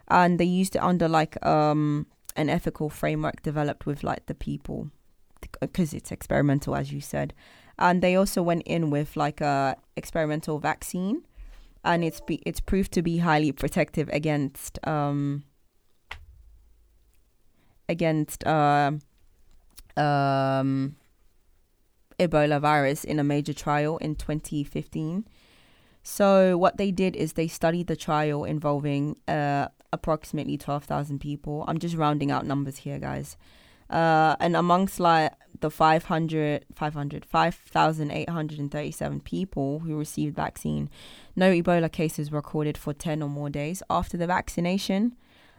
and 0.07 0.39
they 0.39 0.45
used 0.45 0.75
it 0.75 0.83
under 0.83 1.07
like 1.07 1.43
um 1.45 2.05
an 2.35 2.49
ethical 2.49 2.89
framework 2.89 3.41
developed 3.41 3.85
with 3.85 4.03
like 4.03 4.25
the 4.27 4.35
people 4.35 4.89
because 5.59 5.93
it's 5.93 6.11
experimental 6.11 6.75
as 6.75 6.91
you 6.91 7.01
said, 7.01 7.33
and 7.79 8.01
they 8.01 8.15
also 8.15 8.41
went 8.41 8.63
in 8.63 8.89
with 8.89 9.15
like 9.15 9.41
a 9.41 9.77
experimental 9.95 10.59
vaccine, 10.59 11.23
and 11.85 12.03
it's 12.03 12.19
be 12.19 12.41
it's 12.45 12.59
proved 12.59 12.91
to 12.91 13.01
be 13.01 13.19
highly 13.19 13.51
protective 13.51 14.09
against 14.09 14.77
um 14.85 15.43
against 17.87 18.45
uh, 18.45 18.91
um 19.97 20.95
Ebola 22.21 22.61
virus 22.61 23.03
in 23.03 23.19
a 23.19 23.23
major 23.23 23.53
trial 23.53 23.97
in 23.97 24.15
2015. 24.15 25.25
So 26.03 26.57
what 26.57 26.77
they 26.77 26.91
did 26.91 27.15
is 27.15 27.33
they 27.33 27.47
studied 27.47 27.87
the 27.87 27.95
trial 27.95 28.43
involving 28.43 29.17
uh, 29.27 29.67
approximately 29.91 30.57
12,000 30.57 31.19
people. 31.19 31.65
I'm 31.67 31.79
just 31.79 31.95
rounding 31.95 32.31
out 32.31 32.45
numbers 32.45 32.77
here, 32.77 32.99
guys. 32.99 33.37
Uh, 33.89 34.35
and 34.39 34.55
amongst 34.55 34.99
like 35.01 35.33
the 35.59 35.69
500, 35.69 36.65
500, 36.73 37.25
5,837 37.25 39.19
people 39.19 39.79
who 39.79 39.97
received 39.97 40.35
vaccine, 40.35 40.89
no 41.35 41.51
Ebola 41.51 41.91
cases 41.91 42.31
were 42.31 42.37
recorded 42.37 42.77
for 42.77 42.93
10 42.93 43.21
or 43.21 43.27
more 43.29 43.49
days 43.49 43.83
after 43.89 44.15
the 44.15 44.27
vaccination. 44.27 45.15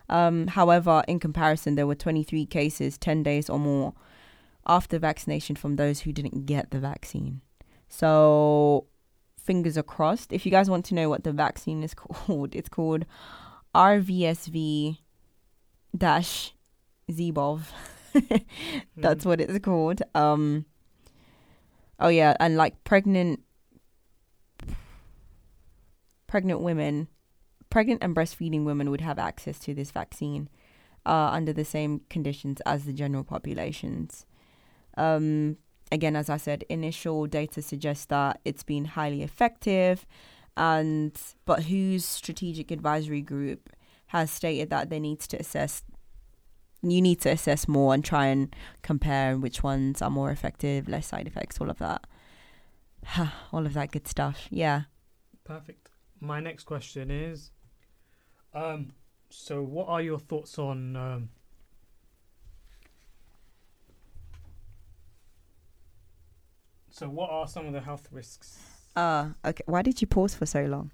Um, 0.08 0.46
however, 0.48 1.04
in 1.06 1.20
comparison, 1.20 1.74
there 1.74 1.86
were 1.86 1.94
23 1.94 2.46
cases 2.46 2.96
10 2.98 3.22
days 3.22 3.50
or 3.50 3.58
more 3.58 3.92
after 4.66 4.98
vaccination 4.98 5.56
from 5.56 5.76
those 5.76 6.00
who 6.00 6.12
didn't 6.12 6.46
get 6.46 6.70
the 6.70 6.78
vaccine. 6.78 7.40
So, 7.88 8.86
fingers 9.38 9.76
are 9.76 9.82
crossed. 9.82 10.32
If 10.32 10.46
you 10.46 10.52
guys 10.52 10.70
want 10.70 10.84
to 10.86 10.94
know 10.94 11.08
what 11.08 11.24
the 11.24 11.32
vaccine 11.32 11.82
is 11.82 11.94
called, 11.94 12.54
it's 12.54 12.68
called 12.68 13.04
RVSV 13.74 14.98
dash 15.96 16.54
ZEBOV. 17.10 17.62
That's 18.96 19.24
what 19.24 19.40
it's 19.40 19.58
called. 19.58 20.02
Um, 20.14 20.66
oh 21.98 22.08
yeah, 22.08 22.36
and 22.40 22.56
like 22.56 22.84
pregnant, 22.84 23.40
pregnant 26.26 26.60
women, 26.60 27.08
pregnant 27.70 28.02
and 28.02 28.14
breastfeeding 28.14 28.64
women 28.64 28.90
would 28.90 29.00
have 29.00 29.18
access 29.18 29.58
to 29.60 29.74
this 29.74 29.90
vaccine 29.90 30.48
uh, 31.06 31.30
under 31.32 31.52
the 31.52 31.64
same 31.64 32.02
conditions 32.10 32.60
as 32.66 32.84
the 32.84 32.92
general 32.92 33.24
populations. 33.24 34.26
Um, 34.96 35.56
again, 35.90 36.16
as 36.16 36.28
I 36.28 36.36
said, 36.36 36.64
initial 36.68 37.26
data 37.26 37.62
suggests 37.62 38.06
that 38.06 38.40
it's 38.44 38.62
been 38.62 38.86
highly 38.86 39.22
effective, 39.22 40.06
and 40.56 41.18
but 41.44 41.64
whose 41.64 42.04
strategic 42.04 42.70
advisory 42.70 43.22
group 43.22 43.70
has 44.08 44.30
stated 44.30 44.70
that 44.70 44.90
they 44.90 45.00
need 45.00 45.20
to 45.20 45.36
assess. 45.38 45.82
You 46.82 47.00
need 47.00 47.20
to 47.20 47.30
assess 47.30 47.68
more 47.68 47.94
and 47.94 48.04
try 48.04 48.26
and 48.26 48.54
compare 48.82 49.38
which 49.38 49.62
ones 49.62 50.02
are 50.02 50.10
more 50.10 50.30
effective, 50.30 50.88
less 50.88 51.06
side 51.06 51.28
effects, 51.28 51.60
all 51.60 51.70
of 51.70 51.78
that, 51.78 52.04
all 53.52 53.64
of 53.66 53.74
that 53.74 53.92
good 53.92 54.08
stuff. 54.08 54.48
Yeah. 54.50 54.82
Perfect. 55.44 55.90
My 56.20 56.40
next 56.40 56.64
question 56.64 57.10
is, 57.10 57.52
um, 58.52 58.92
so 59.30 59.62
what 59.62 59.88
are 59.88 60.02
your 60.02 60.18
thoughts 60.18 60.58
on 60.58 60.96
um, 60.96 61.28
So, 66.92 67.08
what 67.08 67.30
are 67.30 67.48
some 67.48 67.66
of 67.66 67.72
the 67.72 67.80
health 67.80 68.06
risks? 68.12 68.58
Uh, 68.94 69.30
okay. 69.44 69.64
Why 69.66 69.80
did 69.80 70.00
you 70.02 70.06
pause 70.06 70.34
for 70.34 70.44
so 70.44 70.64
long? 70.66 70.92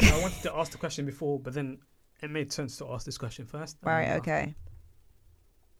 I 0.00 0.18
wanted 0.22 0.42
to 0.42 0.54
ask 0.54 0.70
the 0.70 0.78
question 0.78 1.04
before, 1.04 1.40
but 1.40 1.54
then 1.54 1.78
it 2.22 2.30
made 2.30 2.52
sense 2.52 2.78
to 2.78 2.90
ask 2.92 3.04
this 3.04 3.18
question 3.18 3.44
first. 3.44 3.78
Right. 3.82 4.12
Okay. 4.18 4.54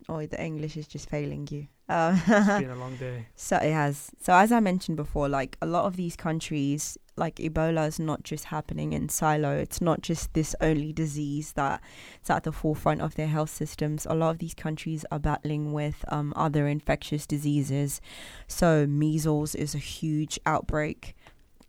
Oh, 0.09 0.27
the 0.27 0.43
English 0.43 0.77
is 0.77 0.89
just 0.89 1.09
failing 1.09 1.47
you. 1.53 1.69
Um, 1.89 2.21
It's 2.27 2.59
been 2.59 2.71
a 2.71 2.75
long 2.75 2.97
day. 2.97 3.27
So 3.37 3.57
it 3.59 3.73
has. 3.73 4.11
So 4.21 4.35
as 4.35 4.51
I 4.51 4.59
mentioned 4.59 4.97
before, 4.97 5.29
like 5.29 5.57
a 5.63 5.67
lot 5.67 5.85
of 5.85 5.95
these 5.97 6.17
countries, 6.17 6.99
like 7.17 7.37
Ebola 7.37 7.87
is 7.87 7.99
not 7.99 8.23
just 8.23 8.47
happening 8.47 8.93
in 8.93 9.09
silo. 9.09 9.53
It's 9.53 9.81
not 9.81 10.01
just 10.01 10.33
this 10.33 10.55
only 10.61 10.93
disease 10.93 11.53
that's 11.53 12.31
at 12.31 12.45
the 12.45 12.53
forefront 12.53 13.03
of 13.03 13.15
their 13.15 13.27
health 13.27 13.51
systems. 13.51 14.07
A 14.09 14.15
lot 14.15 14.31
of 14.31 14.39
these 14.39 14.55
countries 14.55 15.05
are 15.13 15.19
battling 15.19 15.73
with 15.73 16.05
um, 16.09 16.33
other 16.37 16.67
infectious 16.67 17.27
diseases. 17.27 18.01
So 18.47 18.87
measles 18.87 19.55
is 19.55 19.75
a 19.75 19.79
huge 19.79 20.39
outbreak. 20.47 21.15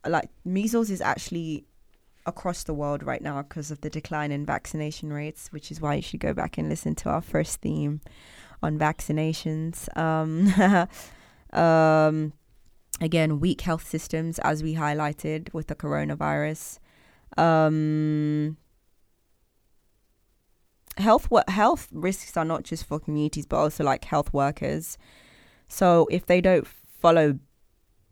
Like 0.07 0.29
measles 0.45 0.89
is 0.89 1.01
actually 1.01 1.65
across 2.25 2.63
the 2.63 2.73
world 2.73 3.03
right 3.03 3.21
now 3.21 3.41
because 3.41 3.69
of 3.69 3.81
the 3.81 3.89
decline 3.89 4.31
in 4.31 4.45
vaccination 4.45 5.11
rates, 5.11 5.49
which 5.51 5.71
is 5.71 5.81
why 5.81 5.95
you 5.95 6.01
should 6.01 6.21
go 6.21 6.33
back 6.33 6.57
and 6.57 6.69
listen 6.69 6.95
to 6.95 7.09
our 7.09 7.21
first 7.21 7.59
theme 7.59 7.99
on 8.61 8.79
vaccinations. 8.79 9.95
Um, 9.97 10.47
um, 11.59 12.33
again, 13.03 13.39
weak 13.39 13.61
health 13.61 13.87
systems, 13.87 14.39
as 14.39 14.63
we 14.63 14.75
highlighted 14.75 15.53
with 15.53 15.67
the 15.67 15.75
coronavirus. 15.75 16.79
Um, 17.37 18.57
health 20.97 21.27
health 21.47 21.89
risks 21.91 22.37
are 22.37 22.45
not 22.45 22.63
just 22.63 22.85
for 22.85 22.99
communities, 22.99 23.45
but 23.45 23.57
also 23.57 23.83
like 23.83 24.05
health 24.05 24.31
workers. 24.33 24.97
So 25.67 26.07
if 26.11 26.25
they 26.25 26.41
don't 26.41 26.67
follow 26.67 27.39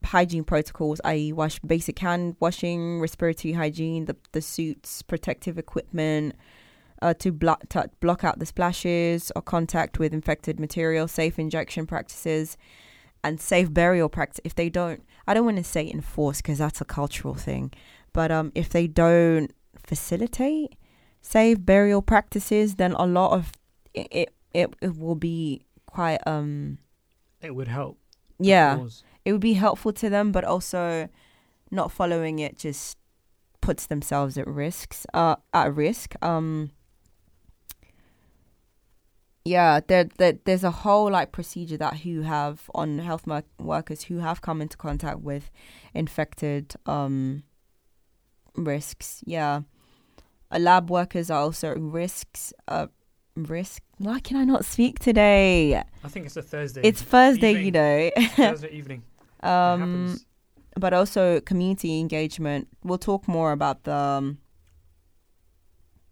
hygiene 0.04 0.44
protocols, 0.44 1.00
i.e., 1.06 1.32
wash 1.32 1.60
basic 1.60 2.00
hand 2.00 2.36
washing, 2.40 3.00
respiratory 3.00 3.54
hygiene, 3.54 4.06
the 4.06 4.18
the 4.32 4.42
suits, 4.42 5.02
protective 5.04 5.58
equipment, 5.58 6.36
uh, 7.02 7.14
to 7.16 7.32
block 7.32 7.68
to 7.70 7.90
block 8.00 8.24
out 8.24 8.40
the 8.40 8.46
splashes 8.46 9.32
or 9.36 9.42
contact 9.42 10.00
with 10.00 10.14
infected 10.14 10.60
material, 10.60 11.08
safe 11.08 11.38
injection 11.40 11.86
practices, 11.86 12.58
and 13.24 13.40
safe 13.40 13.74
burial 13.74 14.10
practice. 14.10 14.42
If 14.44 14.56
they 14.56 14.70
don't, 14.70 15.04
I 15.28 15.34
don't 15.34 15.46
want 15.46 15.58
to 15.58 15.64
say 15.64 15.90
enforce 15.90 16.38
because 16.42 16.58
that's 16.60 16.82
a 16.82 16.86
cultural 16.86 17.34
thing, 17.36 17.72
but 18.14 18.32
um, 18.32 18.52
if 18.56 18.70
they 18.70 18.88
don't 18.88 19.52
facilitate 19.78 20.76
safe 21.22 21.64
burial 21.64 22.02
practices, 22.02 22.76
then 22.76 22.94
a 22.94 23.06
lot 23.06 23.32
of 23.34 23.52
it 23.94 24.08
it, 24.12 24.34
it, 24.54 24.74
it 24.82 24.98
will 24.98 25.16
be 25.16 25.66
quite 25.86 26.20
um 26.26 26.78
It 27.42 27.54
would 27.56 27.68
help. 27.68 27.98
yeah 28.40 28.78
it 29.26 29.32
would 29.34 29.42
be 29.42 29.54
helpful 29.54 29.94
to 29.94 30.10
them, 30.10 30.32
but 30.32 30.44
also 30.44 31.08
not 31.70 31.92
following 31.92 32.40
it 32.40 32.58
just 32.58 32.98
puts 33.62 33.86
themselves 33.86 34.38
at 34.38 34.48
risks 34.48 35.06
uh 35.14 35.36
at 35.54 35.74
risk. 35.76 36.16
Um 36.24 36.72
yeah, 39.44 39.80
there, 39.88 40.06
there 40.18 40.34
there's 40.46 40.64
a 40.64 40.72
whole 40.72 41.10
like 41.10 41.32
procedure 41.32 41.78
that 41.78 41.98
who 41.98 42.22
have 42.22 42.70
on 42.76 43.00
health 43.00 43.26
mer- 43.26 43.44
workers 43.60 44.04
who 44.04 44.20
have 44.20 44.42
come 44.42 44.62
into 44.62 44.78
contact 44.78 45.20
with 45.20 45.50
infected 45.94 46.74
um 46.86 47.44
risks. 48.56 49.22
Yeah. 49.26 49.62
Uh, 50.52 50.60
lab 50.60 50.90
workers 50.90 51.32
are 51.32 51.40
also 51.42 51.76
risks 51.76 52.54
uh 52.68 52.88
risk. 53.36 53.82
Why 53.98 54.20
can 54.20 54.38
I 54.38 54.44
not 54.44 54.66
speak 54.66 55.00
today? 55.00 55.76
I 56.04 56.08
think 56.08 56.26
it's 56.26 56.38
a 56.38 56.42
Thursday. 56.42 56.82
It's 56.84 57.02
Thursday, 57.02 57.52
you 57.52 57.68
evening. 57.68 57.74
know. 58.18 58.28
Thursday 58.36 58.72
evening. 58.72 59.04
Um 59.42 60.20
but 60.80 60.94
also 60.94 61.40
community 61.42 62.00
engagement. 62.00 62.68
We'll 62.84 62.98
talk 62.98 63.28
more 63.28 63.52
about 63.52 63.84
the 63.84 63.94
um, 63.96 64.38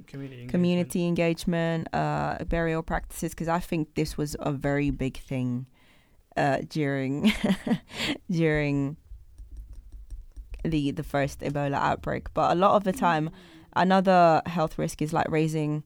Community. 0.10 0.42
engagement. 0.42 0.52
community 0.52 1.08
engagement, 1.08 1.88
uh, 1.94 2.44
burial 2.46 2.84
practices, 2.84 3.32
because 3.32 3.48
I 3.48 3.60
think 3.60 3.96
this 3.96 4.18
was 4.18 4.36
a 4.40 4.52
very 4.52 4.90
big 4.90 5.18
thing 5.18 5.68
uh, 6.36 6.60
during 6.68 7.32
during 8.32 8.98
the 10.64 10.92
the 10.92 11.04
first 11.04 11.40
Ebola 11.42 11.76
outbreak. 11.76 12.34
But 12.34 12.52
a 12.52 12.56
lot 12.56 12.76
of 12.76 12.84
the 12.84 12.94
time, 12.94 13.30
another 13.76 14.42
health 14.46 14.78
risk 14.78 15.02
is 15.02 15.14
like 15.14 15.30
raising 15.30 15.84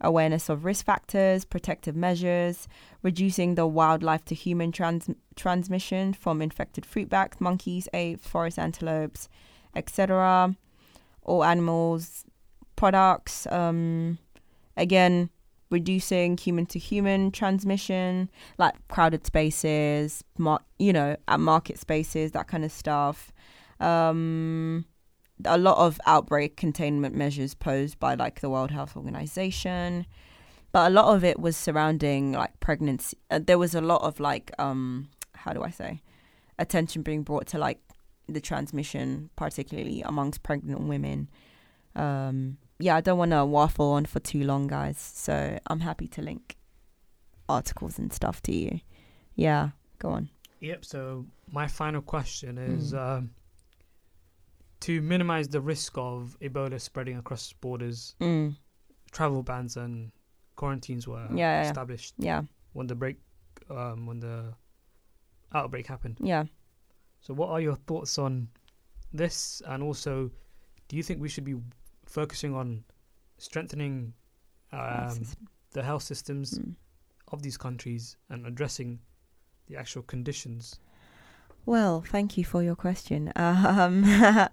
awareness 0.00 0.48
of 0.48 0.64
risk 0.64 0.86
factors, 0.86 1.44
protective 1.44 1.94
measures, 1.94 2.66
reducing 3.02 3.54
the 3.54 3.66
wildlife 3.66 4.24
to 4.24 4.34
human 4.34 4.72
trans- 4.72 5.10
transmission 5.36 6.14
from 6.14 6.40
infected 6.40 6.86
fruit 6.86 7.10
bats, 7.10 7.40
monkeys, 7.40 7.88
apes, 7.92 8.26
forest 8.26 8.58
antelopes, 8.58 9.28
etc. 9.76 10.56
All 11.22 11.44
animals, 11.44 12.24
products. 12.80 13.46
Um, 13.50 14.18
again, 14.74 15.28
reducing 15.70 16.38
human 16.38 16.64
to 16.64 16.78
human 16.78 17.30
transmission, 17.30 18.30
like 18.56 18.74
crowded 18.88 19.26
spaces, 19.26 20.24
mar- 20.38 20.64
you 20.78 20.90
know, 20.90 21.14
at 21.28 21.40
market 21.40 21.78
spaces, 21.78 22.32
that 22.32 22.48
kind 22.48 22.64
of 22.64 22.72
stuff. 22.72 23.32
Um, 23.80 24.86
a 25.44 25.58
lot 25.58 25.76
of 25.76 26.00
outbreak 26.06 26.56
containment 26.56 27.14
measures 27.14 27.54
posed 27.54 27.98
by 27.98 28.14
like 28.14 28.40
the 28.40 28.48
World 28.48 28.70
Health 28.70 28.96
Organization, 28.96 30.06
but 30.72 30.90
a 30.90 30.94
lot 30.94 31.14
of 31.14 31.22
it 31.22 31.38
was 31.38 31.58
surrounding 31.58 32.32
like 32.32 32.58
pregnancy. 32.60 33.18
Uh, 33.30 33.40
there 33.42 33.58
was 33.58 33.74
a 33.74 33.82
lot 33.82 34.00
of 34.00 34.20
like 34.20 34.52
um, 34.58 35.10
how 35.34 35.52
do 35.52 35.62
I 35.62 35.70
say, 35.70 36.00
attention 36.58 37.02
being 37.02 37.24
brought 37.24 37.46
to 37.48 37.58
like 37.58 37.80
the 38.26 38.40
transmission, 38.40 39.28
particularly 39.36 40.00
amongst 40.00 40.42
pregnant 40.42 40.80
women. 40.80 41.28
Um, 41.94 42.56
yeah, 42.80 42.96
I 42.96 43.00
don't 43.00 43.18
want 43.18 43.30
to 43.32 43.44
waffle 43.44 43.92
on 43.92 44.04
for 44.06 44.20
too 44.20 44.44
long, 44.44 44.66
guys. 44.66 44.98
So 44.98 45.58
I'm 45.66 45.80
happy 45.80 46.08
to 46.08 46.22
link 46.22 46.56
articles 47.48 47.98
and 47.98 48.12
stuff 48.12 48.40
to 48.42 48.52
you. 48.54 48.80
Yeah, 49.34 49.70
go 49.98 50.10
on. 50.10 50.30
Yep. 50.60 50.84
So 50.84 51.26
my 51.50 51.66
final 51.66 52.02
question 52.02 52.58
is 52.58 52.92
Mm. 52.92 52.98
um, 53.18 53.30
to 54.80 55.00
minimize 55.02 55.48
the 55.48 55.60
risk 55.60 55.96
of 55.98 56.36
Ebola 56.40 56.80
spreading 56.80 57.18
across 57.18 57.52
borders. 57.52 58.14
Mm, 58.20 58.56
Travel 59.12 59.42
bans 59.42 59.76
and 59.76 60.10
quarantines 60.56 61.06
were 61.08 61.26
yeah. 61.34 61.62
established 61.68 62.14
yeah, 62.18 62.42
when 62.74 62.86
the 62.86 62.94
break, 62.94 63.16
um, 63.68 64.06
when 64.06 64.20
the 64.20 64.54
outbreak 65.52 65.86
happened. 65.86 66.16
yeah. 66.20 66.44
So, 67.22 67.34
what 67.34 67.50
are 67.50 67.60
your 67.60 67.76
thoughts 67.86 68.16
on 68.18 68.48
this? 69.12 69.60
And 69.66 69.82
also, 69.82 70.30
do 70.88 70.96
you 70.96 71.02
think 71.02 71.20
we 71.20 71.28
should 71.28 71.44
be 71.44 71.56
focusing 72.10 72.54
on 72.54 72.84
strengthening 73.38 74.12
um, 74.72 75.18
the 75.72 75.82
health 75.82 76.02
systems 76.02 76.58
Mm. 76.58 76.74
of 77.32 77.42
these 77.42 77.56
countries 77.56 78.16
and 78.28 78.46
addressing 78.46 78.98
the 79.66 79.76
actual 79.76 80.02
conditions? 80.02 80.80
Well, 81.66 82.02
thank 82.02 82.36
you 82.36 82.44
for 82.44 82.62
your 82.62 82.76
question. 82.76 83.32
Um, 83.36 84.04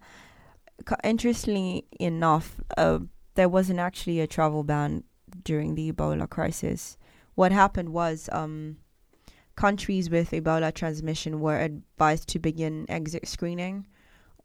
interestingly 1.04 1.86
enough, 2.00 2.56
uh, 2.78 3.00
there 3.36 3.50
wasn't 3.50 3.80
actually 3.80 4.20
a 4.20 4.28
travel 4.28 4.64
ban 4.64 5.04
during 5.44 5.76
the 5.76 5.92
Ebola 5.92 6.30
crisis. 6.30 6.98
What 7.36 7.52
happened 7.52 7.90
was 7.90 8.30
um, 8.32 8.78
countries 9.56 10.10
with 10.10 10.32
Ebola 10.32 10.72
transmission 10.74 11.40
were 11.40 11.60
advised 11.60 12.28
to 12.30 12.40
begin 12.40 12.86
exit 12.90 13.28
screening 13.28 13.88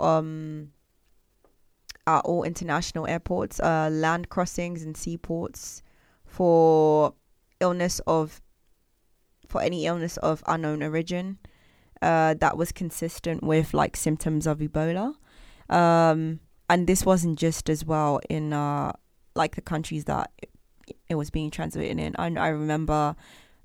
um, 0.01 0.72
at 2.06 2.20
all 2.20 2.42
international 2.42 3.06
airports, 3.06 3.60
uh, 3.60 3.88
land 3.90 4.28
crossings, 4.28 4.82
and 4.82 4.96
seaports 4.96 5.82
for 6.24 7.14
illness 7.60 8.00
of 8.06 8.40
for 9.46 9.60
any 9.60 9.86
illness 9.86 10.16
of 10.18 10.42
unknown 10.46 10.82
origin 10.82 11.38
uh, 12.00 12.34
that 12.34 12.56
was 12.56 12.72
consistent 12.72 13.42
with 13.42 13.74
like 13.74 13.96
symptoms 13.96 14.46
of 14.46 14.58
Ebola. 14.58 15.14
Um, 15.68 16.40
and 16.68 16.86
this 16.86 17.04
wasn't 17.04 17.38
just 17.38 17.68
as 17.68 17.84
well 17.84 18.20
in 18.28 18.52
uh, 18.52 18.92
like 19.34 19.54
the 19.54 19.60
countries 19.60 20.06
that 20.06 20.30
it, 20.42 20.96
it 21.08 21.14
was 21.14 21.30
being 21.30 21.50
transmitted 21.50 21.98
in. 21.98 22.14
I, 22.18 22.46
I 22.46 22.48
remember 22.48 23.14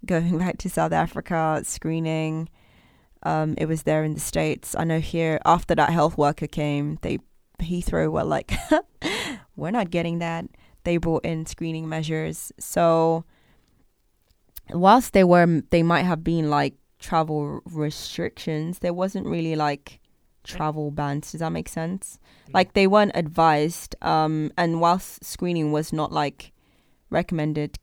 going 0.06 0.38
back 0.40 0.58
to 0.60 0.70
South 0.70 0.92
Africa 0.92 1.62
screening. 1.64 2.50
Um, 3.24 3.56
it 3.58 3.66
was 3.66 3.84
there 3.84 4.04
in 4.04 4.14
the 4.14 4.20
states. 4.20 4.76
I 4.78 4.84
know 4.84 5.00
here 5.00 5.40
after 5.46 5.74
that 5.74 5.90
health 5.90 6.18
worker 6.18 6.48
came, 6.48 7.00
they 7.02 7.20
Heathrow 7.60 8.12
were 8.12 8.24
like, 8.24 8.54
"We're 9.56 9.72
not 9.72 9.90
getting 9.90 10.20
that." 10.20 10.46
They 10.84 10.98
brought 10.98 11.26
in 11.26 11.46
screening 11.46 11.90
measures. 11.90 12.52
So 12.60 13.26
whilst 14.70 15.14
they 15.14 15.24
were, 15.24 15.62
they 15.70 15.84
might 15.84 16.04
have 16.04 16.24
been 16.24 16.50
like 16.50 16.76
travel 17.00 17.62
restrictions. 17.66 18.80
There 18.80 18.94
wasn't 18.94 19.28
really 19.28 19.56
like 19.56 20.00
travel 20.44 20.92
bans. 20.92 21.32
Does 21.32 21.42
that 21.42 21.52
make 21.52 21.70
sense? 21.70 22.20
Like 22.54 22.74
they 22.74 22.88
weren't 22.88 23.12
advised. 23.16 23.96
Um, 24.02 24.52
and 24.58 24.80
whilst 24.80 25.24
screening 25.24 25.72
was 25.72 25.92
not 25.92 26.12
like 26.12 26.54
recommended, 27.10 27.78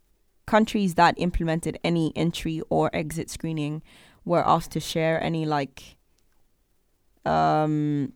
countries 0.47 0.95
that 0.95 1.15
implemented 1.19 1.79
any 1.85 2.13
entry 2.17 2.63
or 2.71 2.91
exit 2.93 3.31
screening 3.31 3.83
were 4.25 4.47
asked 4.47 4.73
to 4.73 4.81
share 4.81 5.23
any 5.23 5.45
like 5.47 5.97
um 7.27 8.13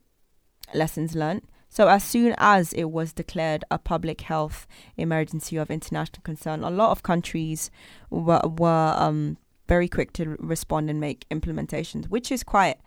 lessons 0.75 1.15
learned. 1.15 1.43
So 1.69 1.89
as 1.89 2.03
soon 2.03 2.35
as 2.39 2.73
it 2.73 2.85
was 2.85 3.13
declared 3.13 3.65
a 3.71 3.79
public 3.79 4.23
health 4.23 4.67
emergency 4.97 5.57
of 5.57 5.71
international 5.71 6.23
concern, 6.23 6.65
a 6.65 6.71
lot 6.71 6.91
of 6.91 7.03
countries 7.03 7.71
were 8.11 8.41
were 8.45 8.95
um 8.97 9.37
very 9.69 9.89
quick 9.89 10.13
to 10.15 10.37
respond 10.39 10.89
and 10.89 10.99
make 10.99 11.29
implementations, 11.31 12.09
which 12.09 12.33
is 12.33 12.43
quite 12.43 12.79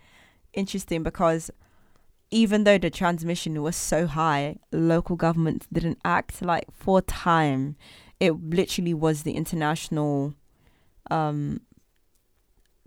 interesting 0.52 1.02
because 1.02 1.50
even 2.32 2.64
though 2.64 2.78
the 2.78 2.90
transmission 2.90 3.62
was 3.62 3.76
so 3.76 4.06
high, 4.06 4.56
local 4.72 5.16
governments 5.16 5.66
didn't 5.70 5.98
act 6.02 6.40
like 6.42 6.64
for 6.72 7.02
time. 7.02 7.76
It 8.18 8.32
literally 8.50 8.94
was 8.94 9.22
the 9.22 9.32
international 9.32 10.34
um, 11.10 11.60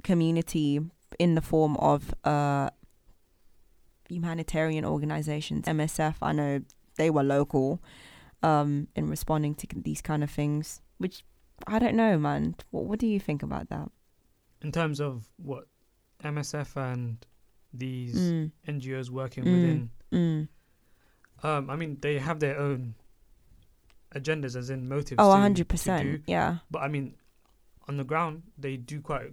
community 0.04 0.80
in 1.20 1.36
the 1.36 1.42
form 1.42 1.78
of 1.78 2.14
uh, 2.24 2.72
humanitarian 4.10 4.86
organizations. 4.86 5.66
MSF, 5.66 6.16
I 6.22 6.32
know 6.32 6.62
they 6.98 7.10
were 7.10 7.24
local 7.24 7.82
um, 8.44 8.88
in 8.96 9.10
responding 9.10 9.56
to 9.56 9.68
these 9.76 10.02
kind 10.02 10.24
of 10.24 10.30
things, 10.32 10.82
which 10.98 11.24
I 11.68 11.80
don't 11.80 11.96
know, 11.96 12.18
man. 12.18 12.56
What, 12.72 12.86
what 12.86 13.00
do 13.00 13.08
you 13.08 13.20
think 13.20 13.42
about 13.44 13.70
that? 13.70 13.90
In 14.62 14.72
terms 14.72 15.00
of 15.00 15.26
what 15.38 15.68
MSF 16.24 16.76
and 16.76 17.26
these 17.74 18.16
Mm, 18.16 18.52
NGOs 18.68 19.10
working 19.10 19.44
Mm. 19.44 19.52
within, 19.54 19.90
mm. 20.14 20.48
um, 21.48 21.70
I 21.70 21.76
mean, 21.76 21.98
they 22.02 22.20
have 22.20 22.40
their 22.40 22.58
own 22.58 22.96
agendas, 24.14 24.56
as 24.56 24.70
in 24.70 24.88
motives. 24.88 25.16
Oh, 25.20 25.34
to- 25.36 25.42
hundred 25.42 25.56
to 25.58 25.64
do. 25.64 25.66
percent. 25.66 26.22
Yeah. 26.28 26.58
But 26.72 26.84
I 26.84 26.88
mean, 26.88 27.16
on 27.88 27.98
the 27.98 28.04
ground, 28.04 28.44
they 28.58 28.78
do 28.78 29.02
quite 29.02 29.32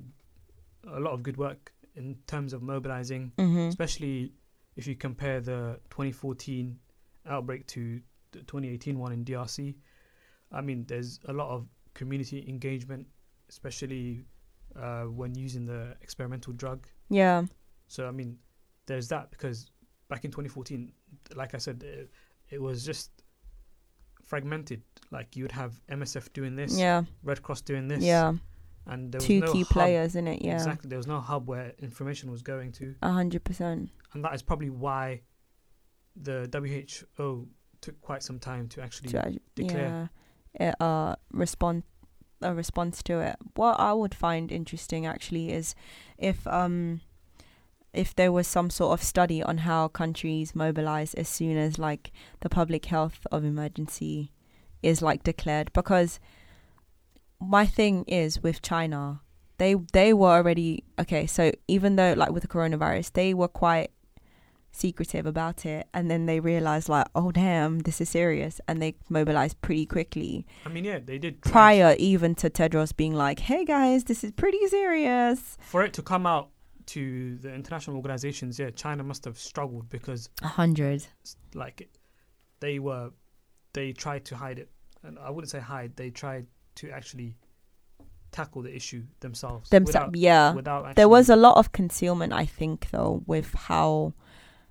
a 0.87 0.99
lot 1.01 1.13
of 1.13 1.23
good 1.23 1.37
work 1.37 1.73
in 1.95 2.17
terms 2.27 2.53
of 2.53 2.63
mobilizing, 2.63 3.33
Mm-hmm. 3.39 3.69
especially 3.69 4.33
if 4.77 4.87
you 4.87 4.95
compare 4.97 5.41
the 5.41 5.79
2014 5.91 6.79
outbreak 7.27 7.67
to 7.69 8.01
the 8.33 8.41
2018 8.41 8.99
one 8.99 9.13
in 9.13 9.25
DRC. 9.25 9.75
I 10.51 10.61
mean, 10.61 10.85
there's 10.87 11.21
a 11.27 11.33
lot 11.33 11.51
of 11.51 11.67
community 11.95 12.45
engagement, 12.49 13.07
especially 13.49 14.25
uh, 14.77 15.03
when 15.03 15.35
using 15.35 15.65
the 15.67 15.95
experimental 16.01 16.53
drug. 16.55 16.87
Yeah. 17.11 17.45
So 17.89 18.07
I 18.07 18.11
mean, 18.11 18.39
there's 18.87 19.09
that 19.09 19.31
because 19.31 19.71
back 20.09 20.25
in 20.25 20.31
2014, 20.31 20.93
like 21.37 21.55
I 21.55 21.59
said, 21.59 21.83
it, 21.83 22.11
it 22.51 22.61
was 22.61 22.85
just 22.85 23.11
fragmented. 24.23 24.83
Like 25.11 25.37
you 25.37 25.45
would 25.45 25.53
have 25.53 25.81
MSF 25.91 26.33
doing 26.33 26.57
this, 26.57 26.79
Yeah. 26.79 27.03
Red 27.23 27.43
Cross 27.43 27.63
doing 27.63 27.89
this, 27.89 28.03
Yeah. 28.03 28.33
And 28.87 29.13
there 29.13 29.19
was 29.19 29.27
Two 29.27 29.41
no 29.41 29.53
key 29.53 29.61
hub. 29.61 29.69
players 29.69 30.17
in 30.17 30.27
it. 30.29 30.43
Yeah. 30.45 30.55
Exactly, 30.55 30.89
there 30.89 30.99
was 30.99 31.07
no 31.07 31.21
hub 31.21 31.49
where 31.49 31.73
information 31.79 32.31
was 32.31 32.43
going 32.43 32.73
to, 32.73 32.95
A 33.03 33.11
hundred 33.11 33.45
percent. 33.45 33.91
and 34.13 34.25
that 34.25 34.35
is 34.35 34.43
probably 34.43 34.71
why 34.71 35.23
the 36.17 36.49
WHO 36.53 37.49
took 37.81 38.01
quite 38.01 38.23
some 38.23 38.39
time 38.39 38.69
to 38.69 38.83
actually. 38.83 39.11
to 39.11 39.39
declare. 39.55 40.11
yeah, 40.61 40.69
it, 40.69 40.75
uh, 40.81 41.17
respond 41.33 41.83
a 42.43 42.53
response 42.55 43.03
to 43.05 43.21
it. 43.21 43.37
What 43.55 43.79
I 43.79 43.93
would 43.93 44.15
find 44.15 44.51
interesting 44.51 45.07
actually 45.07 45.53
is 45.53 45.75
if 46.19 46.45
um 46.47 47.01
if 47.93 48.15
there 48.15 48.33
was 48.33 48.47
some 48.47 48.69
sort 48.71 48.99
of 48.99 49.05
study 49.05 49.43
on 49.43 49.59
how 49.59 49.87
countries 49.89 50.55
mobilize 50.55 51.15
as 51.15 51.29
soon 51.29 51.57
as 51.57 51.79
like 51.79 52.11
the 52.41 52.49
public 52.49 52.87
health 52.87 53.27
of 53.31 53.45
emergency 53.45 54.33
is 54.83 55.03
like 55.03 55.23
declared 55.23 55.71
because 55.73 56.19
my 57.43 57.67
thing 57.67 58.05
is 58.07 58.43
with 58.43 58.63
China 58.63 59.21
they 59.59 59.75
they 59.93 60.13
were 60.13 60.29
already 60.29 60.85
okay 60.99 61.27
so 61.27 61.53
even 61.69 61.97
though 61.97 62.15
like 62.17 62.31
with 62.31 62.43
the 62.43 62.49
coronavirus 62.49 63.13
they 63.13 63.35
were 63.35 63.49
quite 63.49 63.91
secretive 64.75 65.27
about 65.27 65.67
it 65.67 65.87
and 65.93 66.11
then 66.11 66.25
they 66.25 66.41
realized 66.41 66.89
like 66.89 67.07
oh 67.15 67.31
damn 67.31 67.81
this 67.81 68.01
is 68.01 68.09
serious 68.09 68.59
and 68.67 68.81
they 68.81 68.95
mobilized 69.11 69.61
pretty 69.61 69.85
quickly 69.85 70.47
I 70.65 70.71
mean, 70.71 70.85
yeah, 70.85 70.99
they 70.99 71.19
did. 71.19 71.43
try 71.43 71.53
prior 71.53 71.97
even 71.99 72.35
to 72.37 72.49
Tedros 72.49 72.97
being 72.97 73.15
like 73.15 73.41
hey 73.41 73.67
guys 73.67 74.05
this 74.05 74.25
is 74.25 74.33
pretty 74.33 74.67
serious 74.69 75.59
for 75.61 75.85
it 75.85 75.93
to 75.95 76.03
come 76.03 76.27
out 76.27 76.49
to 76.85 77.37
the 77.37 77.55
international 77.55 77.97
organizations. 77.97 78.59
Yeah, 78.59 78.71
China 78.71 79.05
must 79.05 79.25
have 79.25 79.39
struggled 79.39 79.89
because 79.89 80.29
a 80.43 80.49
hundred 80.49 81.07
like 81.55 81.89
they 82.61 82.79
were 82.79 83.11
they 83.73 83.93
tried 83.93 84.25
to 84.27 84.37
hide 84.37 84.59
it 84.59 84.69
and 85.03 85.19
i 85.19 85.31
wouldn't 85.31 85.51
say 85.51 85.59
hide 85.59 85.95
they 85.97 86.11
tried 86.11 86.47
to 86.77 86.91
actually 86.91 87.37
tackle 88.31 88.63
the 88.63 88.75
issue 88.75 89.03
themselves 89.21 89.69
themselves 89.71 90.19
yeah 90.19 90.55
without 90.55 90.97
there 90.97 91.09
was 91.09 91.29
a 91.29 91.37
lot 91.37 91.57
of 91.59 91.73
concealment 91.73 92.33
i 92.33 92.47
think 92.47 92.89
though 92.91 93.23
with 93.27 93.53
how 93.55 94.15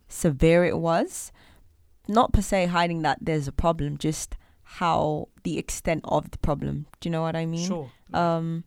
severe 0.07 0.65
it 0.65 0.77
was 0.77 1.31
not 2.07 2.33
per 2.33 2.41
se 2.41 2.65
hiding 2.65 3.03
that 3.03 3.19
there's 3.21 3.47
a 3.47 3.51
problem 3.51 3.97
just 3.97 4.35
how 4.63 5.27
the 5.43 5.59
extent 5.59 6.01
of 6.05 6.31
the 6.31 6.37
problem 6.39 6.87
do 6.99 7.07
you 7.07 7.11
know 7.11 7.21
what 7.21 7.35
i 7.35 7.45
mean 7.45 7.67
sure 7.67 7.91
Um. 8.13 8.63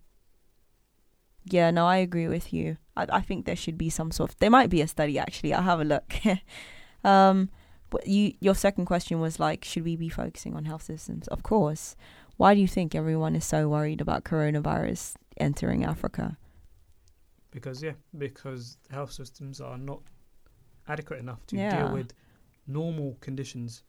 Yeah, 1.46 1.70
no, 1.70 1.86
I 1.86 1.98
agree 1.98 2.26
with 2.26 2.54
you. 2.54 2.78
I, 2.96 3.06
I 3.12 3.20
think 3.20 3.44
there 3.44 3.56
should 3.56 3.76
be 3.76 3.90
some 3.90 4.10
sort 4.10 4.30
of. 4.30 4.38
There 4.38 4.50
might 4.50 4.70
be 4.70 4.80
a 4.80 4.88
study 4.88 5.18
actually. 5.18 5.52
I'll 5.52 5.62
have 5.62 5.80
a 5.80 5.84
look. 5.84 6.14
um, 7.04 7.50
but 7.90 8.06
you, 8.06 8.32
your 8.40 8.54
second 8.54 8.86
question 8.86 9.20
was 9.20 9.38
like, 9.38 9.62
should 9.64 9.84
we 9.84 9.94
be 9.94 10.08
focusing 10.08 10.54
on 10.56 10.64
health 10.64 10.82
systems? 10.84 11.28
Of 11.28 11.42
course. 11.42 11.96
Why 12.36 12.54
do 12.54 12.60
you 12.60 12.68
think 12.68 12.94
everyone 12.94 13.36
is 13.36 13.44
so 13.44 13.68
worried 13.68 14.00
about 14.00 14.24
coronavirus 14.24 15.14
entering 15.36 15.84
Africa? 15.84 16.36
Because 17.50 17.82
yeah, 17.82 17.92
because 18.18 18.76
health 18.90 19.12
systems 19.12 19.60
are 19.60 19.78
not 19.78 20.00
adequate 20.88 21.20
enough 21.20 21.46
to 21.46 21.56
Yeah. 21.56 21.84
deal 21.84 21.92
with 21.92 22.12
normal 22.66 23.16
conditions. 23.20 23.82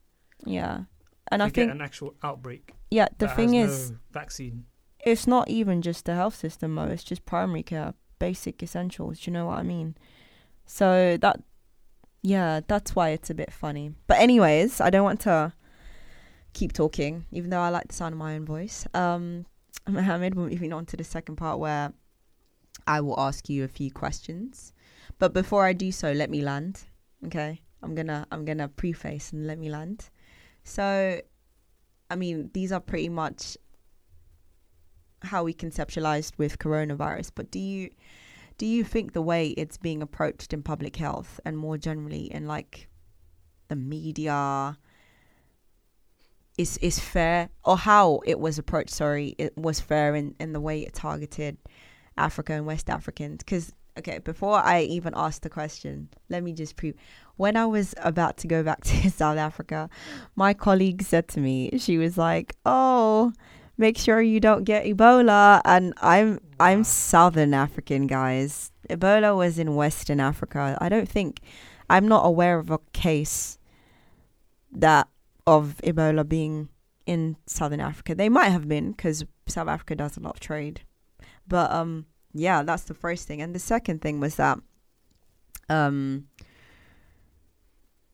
Yeah, 0.46 0.84
and 1.32 1.42
I 1.42 1.48
get 1.48 1.56
think 1.56 1.72
an 1.72 1.82
actual 1.82 2.14
outbreak. 2.22 2.74
yeah, 2.92 3.08
the 3.18 3.28
thing 3.28 3.56
is, 3.56 3.92
no 3.92 3.98
vaccine. 4.12 4.66
it's 5.00 5.26
not 5.26 5.50
even 5.50 5.82
just 5.82 6.06
the 6.06 6.14
health 6.14 6.36
system, 6.36 6.76
though. 6.76 6.84
It's 6.84 7.04
just 7.04 7.26
primary 7.26 7.64
care, 7.64 7.94
basic 8.20 8.62
essentials. 8.62 9.20
Do 9.22 9.32
you 9.32 9.34
know 9.34 9.48
what 9.48 9.58
I 9.60 9.64
mean? 9.64 9.96
So 10.68 11.18
that, 11.22 11.42
yeah, 12.22 12.62
that's 12.68 12.96
why 12.96 13.10
it's 13.10 13.30
a 13.30 13.34
bit 13.36 13.52
funny. 13.52 13.94
But 14.08 14.20
anyways, 14.20 14.80
I 14.82 14.90
don't 14.90 15.04
want 15.04 15.22
to 15.22 15.54
keep 16.56 16.74
talking, 16.74 17.26
even 17.32 17.52
though 17.52 17.60
I 17.60 17.70
like 17.70 17.90
the 17.90 17.94
sound 17.94 18.14
of 18.14 18.18
my 18.20 18.36
own 18.36 18.46
voice. 18.46 18.88
Um, 18.96 19.46
Mohammed, 19.88 20.34
we're 20.34 20.50
moving 20.50 20.74
on 20.74 20.86
to 20.88 20.98
the 20.98 21.04
second 21.04 21.36
part 21.36 21.60
where 21.60 21.94
I 22.88 23.02
will 23.02 23.20
ask 23.20 23.48
you 23.50 23.64
a 23.64 23.68
few 23.68 23.92
questions. 23.92 24.74
But 25.20 25.34
before 25.34 25.66
I 25.66 25.74
do 25.74 25.92
so, 25.92 26.12
let 26.12 26.32
me 26.32 26.42
land. 26.42 26.82
Okay, 27.26 27.62
I'm 27.84 27.94
gonna 27.94 28.26
I'm 28.32 28.46
gonna 28.46 28.68
preface 28.68 29.32
and 29.32 29.46
let 29.46 29.60
me 29.60 29.70
land. 29.70 30.10
So, 30.64 31.22
I 32.10 32.16
mean, 32.16 32.50
these 32.54 32.72
are 32.72 32.80
pretty 32.80 33.10
much 33.10 33.58
how 35.22 35.44
we 35.44 35.54
conceptualized 35.54 36.34
with 36.38 36.60
coronavirus 36.60 37.32
but 37.34 37.50
do 37.50 37.60
you 37.60 37.90
do 38.58 38.66
you 38.66 38.84
think 38.84 39.14
the 39.14 39.22
way 39.22 39.50
it's 39.50 39.78
being 39.78 40.02
approached 40.02 40.54
in 40.54 40.62
public 40.62 40.96
health 40.96 41.40
and 41.46 41.58
more 41.58 41.78
generally 41.78 42.32
in 42.32 42.46
like 42.48 42.88
the 43.68 43.76
media 43.76 44.78
is 46.58 46.78
is 46.78 47.00
fair 47.00 47.50
or 47.64 47.78
how 47.78 48.22
it 48.26 48.40
was 48.40 48.58
approached 48.58 48.92
sorry 48.92 49.36
it 49.38 49.58
was 49.58 49.80
fair 49.80 50.16
in 50.16 50.36
in 50.40 50.54
the 50.54 50.62
way 50.62 50.82
it 50.82 50.94
targeted 50.94 51.58
africa 52.18 52.54
and 52.54 52.66
west 52.66 52.90
africans 52.90 53.38
because 53.40 53.74
okay 53.98 54.20
before 54.20 54.58
i 54.60 54.82
even 54.82 55.14
asked 55.16 55.42
the 55.42 55.50
question 55.50 56.08
let 56.30 56.44
me 56.44 56.54
just 56.54 56.76
pre 56.76 56.94
when 57.38 57.58
i 57.58 57.66
was 57.66 57.94
about 57.98 58.38
to 58.38 58.48
go 58.48 58.64
back 58.64 58.82
to 58.84 59.10
south 59.10 59.38
africa 59.38 59.90
my 60.36 60.54
colleague 60.54 61.02
said 61.02 61.28
to 61.28 61.40
me 61.40 61.78
she 61.78 61.98
was 61.98 62.18
like 62.18 62.56
oh 62.66 63.34
make 63.78 63.98
sure 63.98 64.22
you 64.22 64.40
don't 64.40 64.64
get 64.64 64.86
Ebola. 64.86 65.62
And 65.66 65.94
I'm 66.02 66.40
I'm 66.60 66.84
Southern 66.84 67.54
African, 67.54 68.08
guys. 68.08 68.72
Ebola 68.90 69.36
was 69.36 69.60
in 69.60 69.76
Western 69.76 70.20
Africa. 70.20 70.78
I 70.80 70.90
don't 70.90 71.10
think 71.10 71.42
I'm 71.90 72.08
not 72.08 72.26
aware 72.26 72.58
of 72.58 72.72
a 72.72 72.80
case 72.94 73.58
that 74.72 75.08
of 75.48 75.80
Ebola 75.84 76.28
being 76.28 76.70
in 77.06 77.38
Southern 77.46 77.80
Africa. 77.80 78.16
They 78.16 78.30
might 78.30 78.50
have 78.50 78.68
been 78.68 78.92
because 78.92 79.26
South 79.48 79.68
Africa 79.68 79.96
does 79.96 80.18
a 80.18 80.20
lot 80.20 80.36
of 80.36 80.40
trade. 80.40 80.82
But 81.48 81.72
um, 81.72 82.08
yeah, 82.34 82.64
that's 82.64 82.84
the 82.84 82.94
first 82.94 83.28
thing. 83.28 83.42
And 83.42 83.54
the 83.54 83.60
second 83.60 84.02
thing 84.02 84.20
was 84.20 84.36
that 84.36 84.60
um. 85.70 86.28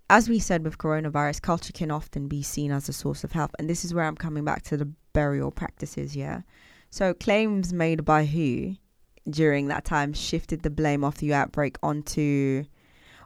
As 0.10 0.28
we 0.28 0.40
said 0.40 0.66
with 0.66 0.78
coronavirus, 0.78 1.42
culture 1.42 1.72
can 1.72 1.90
often 1.90 2.28
be 2.28 2.44
seen 2.44 2.70
as 2.74 2.90
a 2.90 2.94
source 2.94 3.24
of 3.24 3.32
health. 3.32 3.52
And 3.58 3.70
this 3.70 3.86
is 3.86 3.94
where 3.94 4.04
I'm 4.04 4.18
coming 4.18 4.44
back 4.44 4.62
to 4.64 4.76
the 4.76 4.92
burial 5.14 5.52
practices, 5.52 6.18
yeah. 6.18 6.42
So 6.90 7.14
claims 7.14 7.72
made 7.72 8.04
by 8.04 8.26
WHO 8.26 8.76
during 9.30 9.68
that 9.68 9.86
time 9.86 10.12
shifted 10.12 10.64
the 10.64 10.70
blame 10.70 11.06
of 11.06 11.18
the 11.20 11.34
outbreak 11.34 11.78
onto 11.82 12.66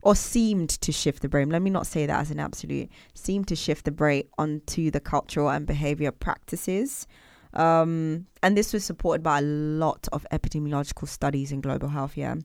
or 0.05 0.15
seemed 0.15 0.69
to 0.69 0.91
shift 0.91 1.23
the 1.23 1.27
blame. 1.27 1.49
Let 1.49 1.63
me 1.63 1.71
not 1.71 1.87
say 1.87 2.05
that 2.05 2.19
as 2.21 2.29
an 2.29 2.39
absolute. 2.39 2.89
Seemed 3.15 3.47
to 3.47 3.55
shift 3.55 3.85
the 3.85 3.91
blame 3.91 4.27
onto 4.37 4.91
the 4.91 4.99
cultural 4.99 5.49
and 5.49 5.65
behavior 5.65 6.11
practices. 6.11 7.07
Um, 7.53 8.27
and 8.43 8.55
this 8.55 8.71
was 8.71 8.85
supported 8.85 9.23
by 9.23 9.39
a 9.39 9.41
lot 9.41 10.07
of 10.13 10.25
epidemiological 10.31 11.07
studies 11.07 11.51
in 11.51 11.59
global 11.59 11.87
health, 11.87 12.15
yeah. 12.15 12.35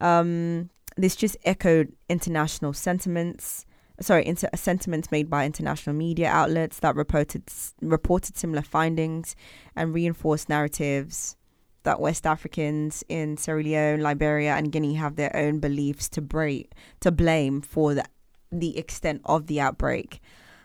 Um, 0.00 0.68
this 0.96 1.14
just 1.14 1.36
echoed 1.44 1.92
international 2.08 2.72
sentiments 2.72 3.64
sorry, 4.00 4.26
inter- 4.26 4.48
sentiments 4.54 5.10
made 5.10 5.28
by 5.28 5.44
international 5.44 5.94
media 5.94 6.26
outlets 6.28 6.80
that 6.80 6.96
reported 6.96 7.42
reported 7.82 8.36
similar 8.36 8.62
findings 8.62 9.36
and 9.76 9.94
reinforced 9.94 10.48
narratives 10.48 11.36
that 11.82 12.00
West 12.00 12.26
Africans 12.26 13.02
in 13.08 13.36
Sierra 13.36 13.62
Leone, 13.62 14.00
Liberia, 14.00 14.54
and 14.54 14.70
Guinea 14.70 14.94
have 14.94 15.16
their 15.16 15.34
own 15.34 15.60
beliefs 15.60 16.08
to 16.10 16.20
break 16.20 16.72
to 17.00 17.10
blame 17.10 17.60
for 17.60 17.94
the 17.94 18.04
the 18.52 18.76
extent 18.76 19.20
of 19.24 19.46
the 19.46 19.60
outbreak. 19.60 20.20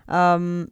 Um, 0.07 0.71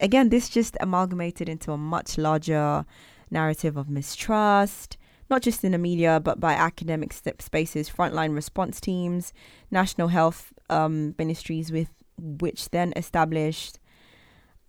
again, 0.00 0.28
this 0.28 0.48
just 0.48 0.76
amalgamated 0.80 1.48
into 1.48 1.72
a 1.72 1.78
much 1.78 2.18
larger 2.18 2.84
narrative 3.30 3.76
of 3.76 3.88
mistrust, 3.88 4.96
not 5.30 5.42
just 5.42 5.62
in 5.64 5.72
the 5.72 5.78
media, 5.78 6.20
but 6.20 6.40
by 6.40 6.54
academic 6.54 7.12
spaces, 7.12 7.90
frontline 7.90 8.34
response 8.34 8.80
teams, 8.80 9.32
national 9.70 10.08
health 10.08 10.52
um, 10.70 11.14
ministries, 11.18 11.70
with 11.70 11.90
which 12.18 12.70
then 12.70 12.92
established 12.96 13.78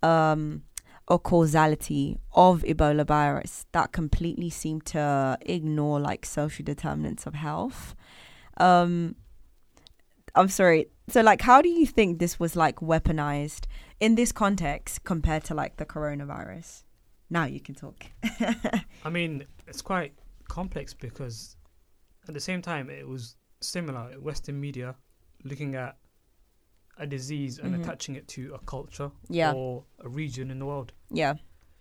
um, 0.03 0.63
a 1.09 1.17
causality 1.17 2.19
of 2.33 2.61
Ebola 2.63 3.05
virus 3.05 3.65
that 3.71 3.91
completely 3.91 4.49
seemed 4.49 4.85
to 4.85 5.37
ignore 5.41 5.99
like 5.99 6.25
social 6.25 6.63
determinants 6.63 7.25
of 7.25 7.33
health. 7.33 7.95
Um, 8.57 9.15
I'm 10.35 10.49
sorry. 10.49 10.87
So, 11.07 11.21
like, 11.21 11.41
how 11.41 11.61
do 11.61 11.69
you 11.69 11.87
think 11.87 12.19
this 12.19 12.39
was 12.39 12.55
like 12.55 12.77
weaponized 12.77 13.65
in 13.99 14.15
this 14.15 14.31
context 14.31 15.03
compared 15.03 15.43
to 15.45 15.55
like 15.55 15.77
the 15.77 15.85
coronavirus? 15.85 16.83
Now 17.29 17.45
you 17.45 17.59
can 17.59 17.75
talk. 17.75 18.05
I 19.03 19.09
mean, 19.09 19.45
it's 19.67 19.81
quite 19.81 20.13
complex 20.47 20.93
because 20.93 21.55
at 22.27 22.33
the 22.33 22.39
same 22.39 22.61
time 22.61 22.89
it 22.89 23.07
was 23.07 23.35
similar. 23.61 24.11
Western 24.19 24.59
media 24.59 24.95
looking 25.43 25.75
at 25.75 25.97
a 26.99 27.07
disease 27.07 27.57
and 27.59 27.73
Mhm. 27.73 27.81
attaching 27.81 28.15
it 28.15 28.27
to 28.27 28.53
a 28.53 28.59
culture 28.59 29.11
Yeah. 29.29 29.53
or 29.53 29.85
a 29.99 30.09
region 30.09 30.51
in 30.51 30.59
the 30.59 30.65
world. 30.65 30.93
yeah, 31.09 31.35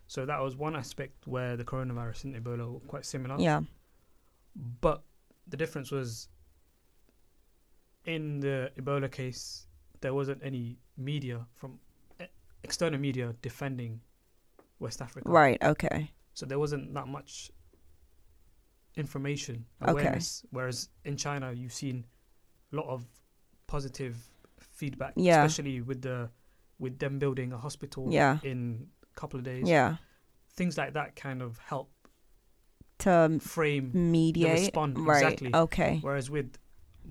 So 0.07 0.25
that 0.25 0.41
was 0.41 0.57
one 0.57 0.75
aspect 0.77 1.27
where 1.27 1.57
the 1.57 1.65
coronavirus 1.65 2.25
and 2.25 2.35
Ebola 2.37 2.73
were 2.73 2.81
quite 2.81 3.05
similar. 3.05 3.37
yeah, 3.39 3.61
But 4.81 5.05
the 5.47 5.57
difference 5.57 5.91
was 5.91 6.29
in 8.05 8.41
the 8.41 8.73
Ebola 8.77 9.11
case, 9.11 9.67
there 10.01 10.15
wasn't 10.15 10.43
any 10.43 10.79
media 10.97 11.47
from 11.55 11.79
external 12.65 12.99
media 12.99 13.35
defending 13.43 14.01
West 14.79 15.03
Africa. 15.03 15.29
right, 15.29 15.63
okay, 15.63 16.11
So 16.33 16.47
there 16.47 16.59
wasn't 16.59 16.95
that 16.95 17.09
much 17.09 17.51
information 18.97 19.67
awareness. 19.81 19.91
Okay. 19.91 20.01
awareness. 20.07 20.47
Whereas 20.51 20.89
in 21.05 21.17
China, 21.17 21.53
you've 21.53 21.73
seen 21.73 22.07
a 22.73 22.77
lot 22.77 22.87
of 22.87 23.07
positive 23.67 24.17
feedback, 24.79 25.13
Yeah. 25.17 25.45
especially 25.45 25.81
with 25.81 26.01
the 26.03 26.31
with 26.79 26.99
them 26.99 27.19
building 27.19 27.53
a 27.53 27.59
hospital 27.59 28.07
Yeah. 28.11 28.39
in 28.45 28.89
a 29.03 29.21
couple 29.21 29.39
of 29.41 29.45
days. 29.45 29.69
yeah. 29.69 29.97
Things 30.59 30.77
like 30.79 30.93
that 30.95 31.17
kind 31.17 31.43
of 31.43 31.59
help 31.59 31.89
To 32.99 33.39
frame. 33.41 33.91
mediate, 33.95 34.59
respond, 34.61 34.99
right? 34.99 35.23
exactly. 35.23 35.51
Okay, 35.55 35.99
Whereas 36.03 36.31
with 36.31 36.59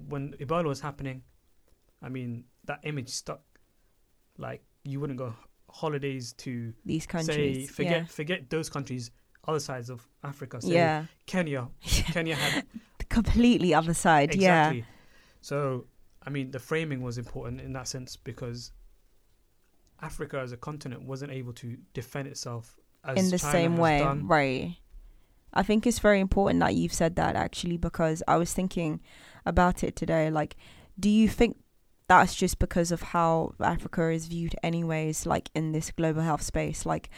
when 0.09 0.33
Ebola 0.39 0.65
was 0.65 0.81
happening, 0.81 1.23
I 2.01 2.09
mean 2.09 2.45
that 2.65 2.79
image 2.83 3.09
stuck. 3.09 3.41
Like 4.37 4.61
you 4.83 4.99
wouldn't 4.99 5.19
go 5.19 5.33
holidays 5.69 6.33
to 6.33 6.73
these 6.85 7.05
countries. 7.05 7.67
say 7.69 7.73
forget 7.73 8.09
forget 8.09 8.49
those 8.49 8.69
countries 8.69 9.11
other 9.47 9.59
sides 9.59 9.89
of 9.89 10.07
Africa. 10.23 10.61
Say 10.61 10.73
yeah, 10.73 11.05
Kenya. 11.25 11.69
Kenya 12.13 12.35
had 12.35 12.65
completely 13.09 13.73
other 13.73 13.93
side, 13.93 14.35
yeah. 14.35 14.73
So 15.41 15.87
I 16.27 16.29
mean 16.29 16.51
the 16.51 16.59
framing 16.59 17.01
was 17.01 17.17
important 17.17 17.61
in 17.61 17.71
that 17.73 17.87
sense 17.87 18.17
because 18.17 18.73
Africa 20.01 20.39
as 20.39 20.51
a 20.51 20.57
continent 20.57 21.03
wasn't 21.03 21.31
able 21.31 21.53
to 21.53 21.77
defend 21.93 22.27
itself 22.27 22.77
as 23.05 23.17
in 23.17 23.31
the 23.31 23.39
China 23.39 23.51
same 23.53 23.71
has 23.71 23.79
way, 23.79 23.99
done. 23.99 24.27
right? 24.27 24.75
I 25.53 25.63
think 25.63 25.87
it's 25.87 25.99
very 25.99 26.19
important 26.19 26.59
that 26.59 26.75
you've 26.75 26.93
said 26.93 27.15
that 27.15 27.37
actually 27.37 27.77
because 27.77 28.21
I 28.27 28.35
was 28.35 28.53
thinking 28.53 28.99
about 29.45 29.85
it 29.85 29.95
today. 29.95 30.29
Like, 30.29 30.57
do 30.99 31.09
you 31.09 31.29
think 31.29 31.57
that's 32.09 32.35
just 32.35 32.59
because 32.59 32.91
of 32.91 33.01
how 33.01 33.53
Africa 33.61 34.09
is 34.09 34.27
viewed, 34.27 34.55
anyways? 34.61 35.25
Like 35.25 35.49
in 35.55 35.71
this 35.71 35.91
global 35.91 36.23
health 36.23 36.41
space, 36.41 36.85
like 36.85 37.09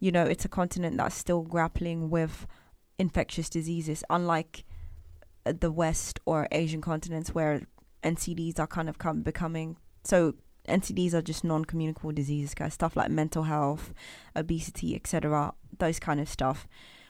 you 0.00 0.10
know, 0.10 0.24
it's 0.24 0.46
a 0.46 0.48
continent 0.48 0.96
that's 0.96 1.14
still 1.14 1.42
grappling 1.42 2.08
with 2.08 2.46
infectious 2.98 3.50
diseases, 3.50 4.02
unlike 4.08 4.64
the 5.44 5.70
West 5.70 6.18
or 6.24 6.48
Asian 6.50 6.80
continents 6.80 7.34
where 7.34 7.66
NCDs 8.04 8.58
are 8.58 8.66
kind 8.66 8.88
of 8.88 8.98
come 8.98 9.22
becoming 9.22 9.76
so. 10.04 10.34
NCDs 10.66 11.12
are 11.12 11.20
just 11.20 11.44
non-communicable 11.44 12.12
diseases, 12.12 12.54
guys. 12.54 12.72
Stuff 12.72 12.96
like 12.96 13.10
mental 13.10 13.42
health, 13.42 13.92
obesity, 14.34 14.94
etc. 14.94 15.52
Those 15.78 15.98
kind 15.98 16.20
of 16.20 16.26
stuff. 16.26 16.66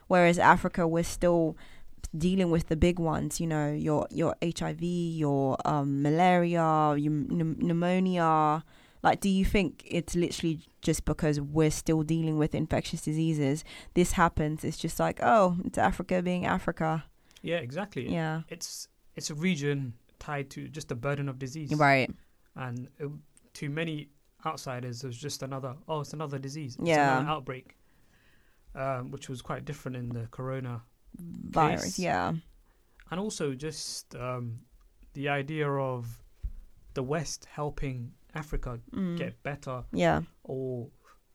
Whereas 0.09 0.40
Africa, 0.40 0.88
we're 0.88 1.05
still 1.05 1.57
dealing 2.16 2.51
with 2.51 2.68
the 2.68 2.76
big 2.76 2.99
ones, 2.99 3.40
you 3.40 3.47
know, 3.47 3.72
your 3.72 4.07
your 4.11 4.34
HIV, 4.42 4.82
your 4.82 5.57
um, 5.64 6.03
malaria, 6.03 6.97
your 6.97 7.12
pn- 7.12 7.59
pneumonia. 7.59 8.64
Like, 9.03 9.20
do 9.20 9.28
you 9.28 9.45
think 9.45 9.84
it's 9.86 10.16
literally 10.16 10.61
just 10.80 11.05
because 11.05 11.40
we're 11.40 11.70
still 11.70 12.03
dealing 12.03 12.38
with 12.38 12.55
infectious 12.55 13.03
diseases? 13.03 13.62
This 13.92 14.12
happens. 14.12 14.64
It's 14.64 14.78
just 14.78 14.99
like, 14.99 15.20
oh, 15.22 15.59
it's 15.64 15.76
Africa 15.76 16.22
being 16.22 16.47
Africa. 16.47 17.05
Yeah, 17.42 17.57
exactly. 17.57 18.11
Yeah. 18.11 18.42
It's 18.49 18.88
it's 19.14 19.30
a 19.30 19.34
region 19.34 19.95
tied 20.18 20.50
to 20.50 20.68
just 20.68 20.88
the 20.88 20.94
burden 20.94 21.28
of 21.28 21.38
disease. 21.38 21.72
Right. 21.74 22.10
And 22.56 22.88
uh, 23.02 23.08
to 23.54 23.68
many 23.68 24.08
outsiders, 24.46 25.02
it 25.04 25.06
was 25.06 25.16
just 25.18 25.42
another. 25.42 25.76
Oh, 25.88 26.00
it's 26.00 26.12
another 26.12 26.38
disease. 26.38 26.76
It's 26.78 26.88
Yeah. 26.88 27.18
another 27.18 27.30
outbreak. 27.30 27.76
Um, 28.76 29.12
which 29.12 29.28
was 29.28 29.40
quite 29.40 29.64
different 29.64 29.96
in 29.96 30.08
the 30.08 30.26
corona 30.32 30.82
Virus. 31.16 31.84
Case. 31.84 31.98
Yeah. 32.00 32.32
and 33.10 33.20
also 33.20 33.54
just 33.54 34.16
um, 34.16 34.58
the 35.12 35.28
idea 35.28 35.70
of 35.70 36.20
the 36.94 37.02
West 37.04 37.44
helping 37.52 38.12
Africa 38.34 38.80
Mm. 38.90 39.16
get 39.16 39.40
better 39.44 39.84
Yeah. 39.92 40.22
or 40.42 40.90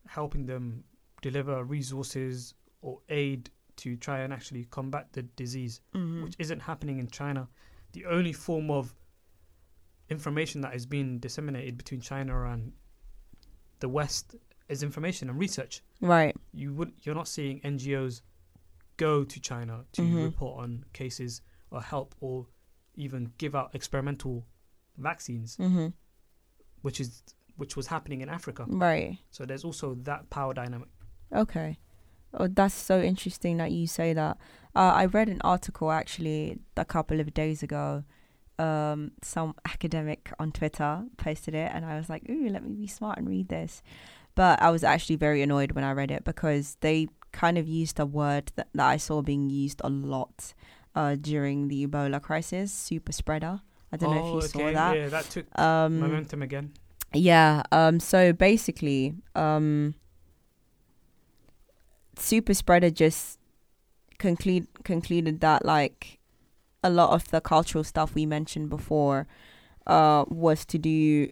helping 0.07 0.47
them 0.47 0.83
deliver 1.21 1.63
resources 1.63 2.55
or 2.81 2.99
aid 3.07 3.49
to 3.77 3.95
try 3.95 4.19
and 4.19 4.33
actually 4.33 4.65
combat 4.65 5.13
the 5.13 5.21
disease, 5.23 5.79
Mhm. 5.93 6.23
which 6.23 6.35
isn't 6.39 6.59
happening 6.61 6.99
in 6.99 7.07
China. 7.07 7.47
The 7.93 8.05
only 8.05 8.33
form 8.33 8.69
of 8.69 8.93
information 10.09 10.61
that 10.61 10.75
is 10.75 10.85
being 10.85 11.19
disseminated 11.19 11.77
between 11.77 12.01
China 12.01 12.45
and 12.45 12.73
the 13.79 13.89
West 13.89 14.35
is 14.67 14.83
information 14.83 15.29
and 15.29 15.39
research. 15.39 15.81
Right. 16.01 16.35
You 16.53 16.73
would 16.73 16.93
you're 17.03 17.15
not 17.15 17.27
seeing 17.27 17.59
NGOs 17.61 18.21
go 18.97 19.23
to 19.23 19.39
China 19.39 19.85
to 19.93 20.01
Mhm. 20.01 20.23
report 20.25 20.63
on 20.63 20.85
cases 20.93 21.41
or 21.71 21.81
help 21.81 22.15
or 22.19 22.47
even 22.95 23.31
give 23.37 23.55
out 23.55 23.73
experimental 23.73 24.45
vaccines, 24.97 25.57
Mhm. 25.57 25.93
which 26.81 26.99
is 26.99 27.23
which 27.55 27.75
was 27.75 27.87
happening 27.87 28.21
in 28.21 28.29
Africa. 28.29 28.65
Right. 28.67 29.17
So 29.31 29.45
there's 29.45 29.65
also 29.65 29.95
that 29.95 30.29
power 30.29 30.53
dynamic. 30.53 30.87
Okay. 31.33 31.77
Oh, 32.33 32.47
that's 32.47 32.73
so 32.75 33.01
interesting 33.01 33.57
that 33.57 33.71
you 33.71 33.87
say 33.87 34.13
that. 34.13 34.37
Uh, 34.75 34.91
I 34.95 35.05
read 35.05 35.29
an 35.29 35.41
article 35.43 35.91
actually 35.91 36.59
a 36.77 36.85
couple 36.85 37.19
of 37.19 37.33
days 37.33 37.63
ago. 37.63 38.03
Um, 38.59 39.11
some 39.23 39.55
academic 39.65 40.31
on 40.37 40.51
Twitter 40.51 41.03
posted 41.17 41.55
it, 41.55 41.71
and 41.73 41.85
I 41.85 41.97
was 41.97 42.09
like, 42.09 42.29
"Ooh, 42.29 42.49
let 42.49 42.63
me 42.63 42.73
be 42.75 42.87
smart 42.87 43.17
and 43.17 43.27
read 43.27 43.47
this." 43.49 43.81
But 44.35 44.61
I 44.61 44.69
was 44.69 44.83
actually 44.83 45.15
very 45.15 45.41
annoyed 45.41 45.71
when 45.71 45.83
I 45.83 45.91
read 45.93 46.11
it 46.11 46.23
because 46.23 46.77
they 46.81 47.07
kind 47.31 47.57
of 47.57 47.67
used 47.67 47.99
a 47.99 48.05
word 48.05 48.51
that, 48.55 48.67
that 48.73 48.87
I 48.87 48.97
saw 48.97 49.21
being 49.21 49.49
used 49.49 49.81
a 49.83 49.89
lot 49.89 50.53
uh, 50.95 51.15
during 51.15 51.67
the 51.67 51.87
Ebola 51.87 52.21
crisis, 52.21 52.71
super 52.71 53.11
spreader. 53.11 53.61
I 53.91 53.97
don't 53.97 54.11
know 54.11 54.27
if 54.27 54.33
you 54.33 54.41
saw 54.49 54.71
that. 54.71 54.91
Oh, 54.91 54.99
Yeah, 54.99 55.07
that 55.09 55.25
took 55.29 55.59
Um, 55.59 55.99
momentum 55.99 56.41
again. 56.43 56.73
yeah. 57.13 57.63
Um. 57.71 57.99
So 57.99 58.33
basically, 58.33 59.15
um, 59.35 59.95
super 62.19 62.53
spreader 62.53 62.89
just 62.89 63.39
conclude 64.17 64.67
concluded 64.83 65.39
that 65.39 65.65
like 65.65 66.19
a 66.83 66.89
lot 66.89 67.11
of 67.11 67.29
the 67.31 67.41
cultural 67.41 67.83
stuff 67.83 68.15
we 68.15 68.25
mentioned 68.25 68.69
before, 68.69 69.27
uh, 69.87 70.25
was 70.29 70.65
to 70.65 70.77
do. 70.77 71.31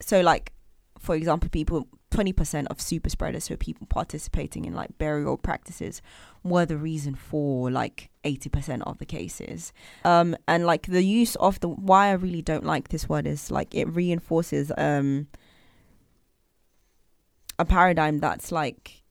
So 0.00 0.20
like, 0.20 0.52
for 0.98 1.14
example, 1.14 1.48
people 1.50 1.88
twenty 2.10 2.32
percent 2.32 2.68
of 2.68 2.80
super 2.80 3.10
spreaders, 3.10 3.44
so 3.44 3.56
people 3.56 3.86
participating 3.86 4.64
in 4.64 4.74
like 4.74 4.96
burial 4.98 5.36
practices, 5.36 6.00
were 6.42 6.66
the 6.66 6.76
reason 6.76 7.14
for 7.14 7.70
like 7.70 8.10
eighty 8.24 8.48
percent 8.48 8.82
of 8.86 8.98
the 8.98 9.06
cases. 9.06 9.72
Um, 10.04 10.36
and 10.46 10.64
like 10.64 10.86
the 10.86 11.02
use 11.02 11.36
of 11.36 11.60
the 11.60 11.68
why 11.68 12.08
I 12.08 12.12
really 12.12 12.42
don't 12.42 12.64
like 12.64 12.88
this 12.88 13.08
word 13.08 13.26
is 13.26 13.50
like 13.50 13.74
it 13.74 13.86
reinforces 13.86 14.72
um 14.78 15.26
a 17.58 17.64
paradigm 17.64 18.18
that's 18.18 18.50
like 18.50 19.03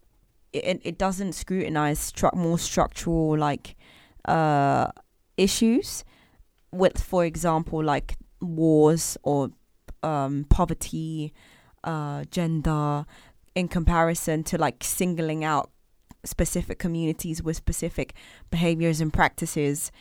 it 0.53 0.79
it 0.83 0.97
doesn't 0.97 1.33
scrutinize 1.33 2.11
stru- 2.11 2.33
more 2.35 2.59
structural 2.59 3.37
like 3.37 3.75
uh 4.25 4.87
issues 5.37 6.03
with 6.71 7.01
for 7.01 7.25
example 7.25 7.83
like 7.83 8.15
wars 8.41 9.17
or 9.23 9.49
um 10.03 10.45
poverty 10.49 11.33
uh 11.83 12.23
gender 12.31 13.05
in 13.55 13.67
comparison 13.67 14.43
to 14.43 14.57
like 14.57 14.83
singling 14.83 15.43
out 15.43 15.69
specific 16.25 16.79
communities 16.79 17.43
with 17.43 17.55
specific 17.57 18.13
behaviors 18.49 19.01
and 19.01 19.11
practices 19.11 19.91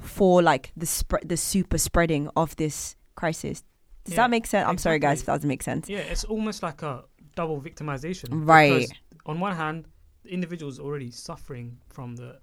for 0.00 0.42
like 0.42 0.72
the 0.76 0.86
spread 0.86 1.28
the 1.28 1.36
super 1.36 1.78
spreading 1.78 2.28
of 2.36 2.56
this 2.56 2.96
crisis 3.14 3.62
does 4.04 4.14
Yeah, 4.14 4.22
that 4.22 4.30
make 4.30 4.46
sense 4.46 4.66
i'm 4.68 4.78
sorry 4.78 4.98
guys 4.98 5.20
exactly. 5.20 5.22
if 5.22 5.26
that 5.26 5.32
doesn't 5.34 5.48
make 5.48 5.62
sense 5.62 5.88
Yeah, 5.88 5.98
it's 5.98 6.24
almost 6.24 6.62
like 6.62 6.82
a 6.82 7.04
double 7.36 7.60
victimization. 7.60 8.28
Right. 8.32 8.88
On 9.26 9.38
one 9.38 9.54
hand, 9.54 9.86
the 10.28 10.34
individual's 10.34 10.78
already 10.78 11.10
suffering 11.10 11.78
from 11.88 12.16
the 12.16 12.38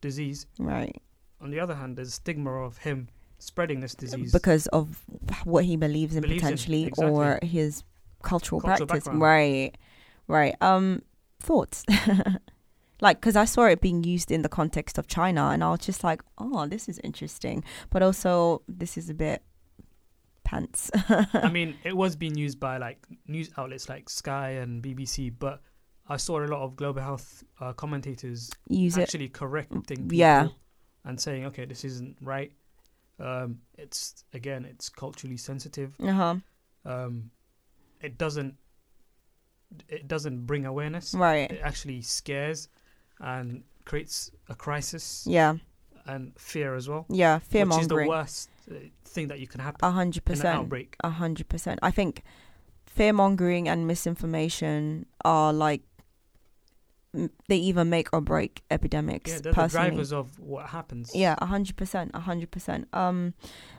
disease. 0.00 0.46
right 0.58 1.00
On 1.40 1.50
the 1.50 1.58
other 1.60 1.74
hand, 1.74 1.96
there's 1.96 2.14
stigma 2.14 2.50
of 2.50 2.78
him 2.78 3.08
spreading 3.38 3.80
this 3.80 3.94
disease. 3.94 4.32
because 4.32 4.66
of 4.68 5.02
what 5.44 5.64
he 5.64 5.76
believes 5.76 6.14
in 6.16 6.22
Believes 6.22 6.42
in, 6.42 6.46
potentially 6.48 6.84
exactly. 6.84 7.14
or 7.14 7.38
his 7.42 7.82
cultural, 8.22 8.60
Cultural 8.60 8.86
practice 8.86 9.04
background. 9.04 9.20
right 9.20 9.76
right 10.28 10.54
um 10.62 11.02
thoughts 11.40 11.84
like 13.02 13.20
because 13.20 13.36
i 13.36 13.44
saw 13.44 13.64
it 13.66 13.82
being 13.82 14.02
used 14.02 14.30
in 14.30 14.40
the 14.40 14.48
context 14.48 14.96
of 14.96 15.06
china 15.06 15.48
and 15.52 15.62
i 15.62 15.70
was 15.70 15.80
just 15.80 16.02
like 16.02 16.22
oh 16.38 16.66
this 16.66 16.88
is 16.88 16.98
interesting 17.04 17.62
but 17.90 18.02
also 18.02 18.62
this 18.66 18.96
is 18.96 19.10
a 19.10 19.14
bit 19.14 19.42
pants 20.44 20.90
I 21.34 21.50
mean, 21.50 21.76
it 21.84 21.94
was 21.96 22.16
being 22.16 22.36
used 22.36 22.58
by 22.60 22.76
like 22.78 22.98
news 23.26 23.50
outlets 23.58 23.88
like 23.88 24.08
Sky 24.08 24.50
and 24.62 24.82
BBC, 24.82 25.32
but 25.38 25.60
I 26.08 26.16
saw 26.18 26.38
a 26.44 26.46
lot 26.46 26.60
of 26.62 26.76
global 26.76 27.00
health 27.02 27.44
uh, 27.60 27.72
commentators 27.72 28.50
use 28.68 28.96
it 28.96 29.02
actually 29.02 29.28
correcting 29.28 29.82
people 29.82 30.18
yeah. 30.18 30.48
and 31.04 31.18
saying, 31.18 31.46
okay, 31.46 31.64
this 31.64 31.84
isn't 31.84 32.16
right. 32.20 32.52
Um, 33.18 33.58
it's 33.78 34.24
again, 34.32 34.64
it's 34.64 34.88
culturally 34.88 35.36
sensitive. 35.36 35.94
uh-huh 36.02 36.36
Um, 36.84 37.30
it 38.02 38.18
doesn't 38.18 38.54
it 39.88 40.06
doesn't 40.06 40.46
bring 40.46 40.66
awareness. 40.66 41.14
right 41.14 41.50
It 41.50 41.60
actually 41.62 42.02
scares 42.02 42.68
and 43.20 43.62
creates 43.84 44.30
a 44.48 44.54
crisis 44.54 45.24
yeah 45.26 45.54
and 46.06 46.32
fear 46.38 46.74
as 46.74 46.88
well, 46.88 47.06
yeah 47.08 47.38
fear 47.38 47.64
mongering. 47.64 47.78
which 47.78 47.82
is 47.82 47.88
the 47.88 48.08
worst 48.08 48.50
uh, 48.70 48.74
thing 49.06 49.28
that 49.28 49.38
you 49.40 49.46
can 49.46 49.60
happen 49.60 49.80
a 49.82 49.90
hundred 49.90 50.24
percent. 50.24 50.58
outbreak. 50.58 50.96
A 51.00 51.10
hundred 51.10 51.48
percent. 51.48 51.78
I 51.82 51.90
think 51.90 52.22
fear 52.86 53.12
mongering 53.12 53.68
and 53.68 53.86
misinformation 53.86 55.06
are 55.24 55.52
like 55.52 55.82
they 57.48 57.56
either 57.56 57.84
make 57.84 58.08
or 58.12 58.20
break 58.20 58.62
epidemics. 58.70 59.30
Yeah, 59.30 59.38
they're 59.38 59.52
the 59.52 59.68
drivers 59.68 60.12
of 60.12 60.38
what 60.38 60.66
happens. 60.66 61.12
Yeah, 61.14 61.34
a 61.38 61.46
hundred 61.46 61.76
percent, 61.76 62.10
a 62.14 62.20
hundred 62.20 62.50
percent. 62.50 62.88
Um, 62.92 63.34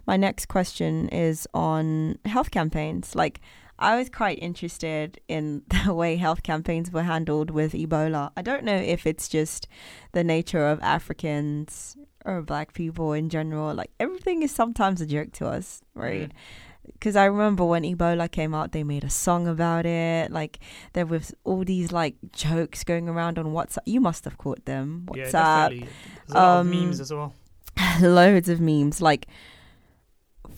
my 0.07 0.17
next 0.17 0.47
question 0.47 1.09
is 1.09 1.47
on 1.53 2.17
health 2.25 2.51
campaigns. 2.51 3.15
Like, 3.15 3.41
I 3.77 3.97
was 3.97 4.09
quite 4.09 4.39
interested 4.41 5.19
in 5.27 5.63
the 5.85 5.93
way 5.93 6.15
health 6.15 6.43
campaigns 6.43 6.91
were 6.91 7.03
handled 7.03 7.51
with 7.51 7.73
Ebola. 7.73 8.31
I 8.37 8.41
don't 8.41 8.63
know 8.63 8.75
if 8.77 9.05
it's 9.05 9.27
just 9.27 9.67
the 10.13 10.23
nature 10.23 10.65
of 10.67 10.79
Africans 10.81 11.97
or 12.23 12.41
black 12.41 12.73
people 12.73 13.13
in 13.13 13.29
general. 13.29 13.73
Like, 13.73 13.91
everything 13.99 14.43
is 14.43 14.51
sometimes 14.51 15.01
a 15.01 15.05
joke 15.05 15.31
to 15.33 15.47
us, 15.47 15.81
right? 15.93 16.29
Mm. 16.29 16.35
Because 16.93 17.15
I 17.15 17.25
remember 17.25 17.65
when 17.65 17.83
Ebola 17.83 18.29
came 18.29 18.53
out, 18.53 18.71
they 18.71 18.83
made 18.83 19.03
a 19.03 19.09
song 19.09 19.47
about 19.47 19.85
it. 19.85 20.31
Like 20.31 20.59
there 20.93 21.05
was 21.05 21.33
all 21.43 21.63
these 21.63 21.91
like 21.91 22.15
jokes 22.31 22.83
going 22.83 23.09
around 23.09 23.37
on 23.37 23.45
WhatsApp. 23.47 23.79
You 23.85 24.01
must 24.01 24.25
have 24.25 24.37
caught 24.37 24.65
them. 24.65 25.07
Yeah, 25.13 25.25
WhatsApp, 25.25 25.31
definitely. 25.31 25.79
There's 25.79 26.31
a 26.31 26.33
lot 26.33 26.59
of 26.59 26.65
um, 26.65 26.69
memes 26.69 26.99
as 26.99 27.13
well. 27.13 27.33
loads 28.01 28.49
of 28.49 28.59
memes. 28.59 29.01
Like 29.01 29.27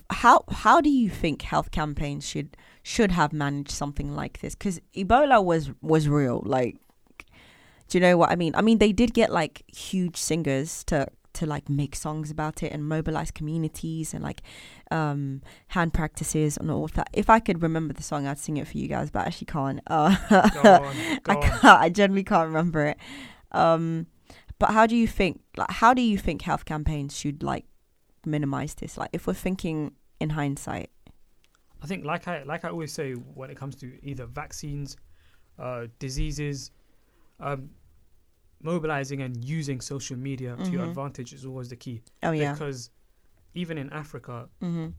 how 0.09 0.43
how 0.49 0.81
do 0.81 0.89
you 0.89 1.09
think 1.09 1.41
health 1.41 1.71
campaigns 1.71 2.27
should 2.27 2.55
should 2.83 3.11
have 3.11 3.33
managed 3.33 3.71
something 3.71 4.15
like 4.15 4.39
this? 4.39 4.55
Because 4.55 4.79
Ebola 4.95 5.43
was 5.43 5.71
was 5.81 6.07
real. 6.07 6.41
Like, 6.45 6.77
do 7.87 7.97
you 7.97 8.01
know 8.01 8.17
what 8.17 8.31
I 8.31 8.35
mean? 8.35 8.53
I 8.55 8.61
mean, 8.61 8.77
they 8.77 8.91
did 8.91 9.13
get 9.13 9.31
like 9.31 9.63
huge 9.67 10.17
singers 10.17 10.83
to 10.85 11.07
to 11.37 11.45
like 11.45 11.69
make 11.69 11.95
songs 11.95 12.29
about 12.31 12.63
it 12.63 12.71
and 12.71 12.87
mobilize 12.87 13.31
communities 13.31 14.13
and 14.13 14.23
like 14.23 14.41
um 14.91 15.41
hand 15.69 15.93
practices 15.93 16.57
and 16.57 16.69
all 16.71 16.85
of 16.85 16.93
that. 16.93 17.09
If 17.13 17.29
I 17.29 17.39
could 17.39 17.61
remember 17.61 17.93
the 17.93 18.03
song, 18.03 18.27
I'd 18.27 18.39
sing 18.39 18.57
it 18.57 18.67
for 18.67 18.77
you 18.77 18.87
guys, 18.87 19.09
but 19.09 19.23
I 19.23 19.25
actually 19.25 19.45
can't. 19.45 19.79
Uh, 19.87 20.15
Go 20.29 20.73
on, 20.73 20.95
go 21.23 21.31
I 21.31 21.35
can't. 21.35 21.63
I 21.65 21.89
generally 21.89 22.23
can't 22.23 22.47
remember 22.47 22.85
it. 22.85 22.97
Um, 23.51 24.07
but 24.59 24.71
how 24.71 24.87
do 24.87 24.95
you 24.95 25.07
think? 25.07 25.41
Like, 25.55 25.71
how 25.71 25.93
do 25.93 26.01
you 26.01 26.17
think 26.17 26.41
health 26.41 26.65
campaigns 26.65 27.17
should 27.17 27.43
like 27.43 27.65
minimize 28.25 28.73
this? 28.75 28.97
Like, 28.97 29.09
if 29.13 29.27
we're 29.27 29.33
thinking 29.33 29.93
in 30.19 30.31
hindsight, 30.31 30.89
I 31.81 31.85
think, 31.85 32.05
like 32.05 32.27
I 32.27 32.43
like 32.43 32.65
I 32.65 32.69
always 32.69 32.91
say, 32.91 33.13
when 33.13 33.49
it 33.49 33.57
comes 33.57 33.75
to 33.77 33.97
either 34.03 34.25
vaccines, 34.25 34.97
uh, 35.59 35.87
diseases, 35.99 36.71
um, 37.39 37.69
mobilizing 38.61 39.21
and 39.21 39.43
using 39.43 39.79
social 39.81 40.17
media 40.17 40.55
to 40.57 40.71
your 40.71 40.83
advantage 40.85 41.33
is 41.33 41.45
always 41.45 41.69
the 41.69 41.75
key. 41.75 42.01
Oh 42.23 42.31
yeah. 42.31 42.53
Because 42.53 42.89
even 43.53 43.77
in 43.77 43.89
Africa, 43.91 44.49
Mhm. 44.61 44.93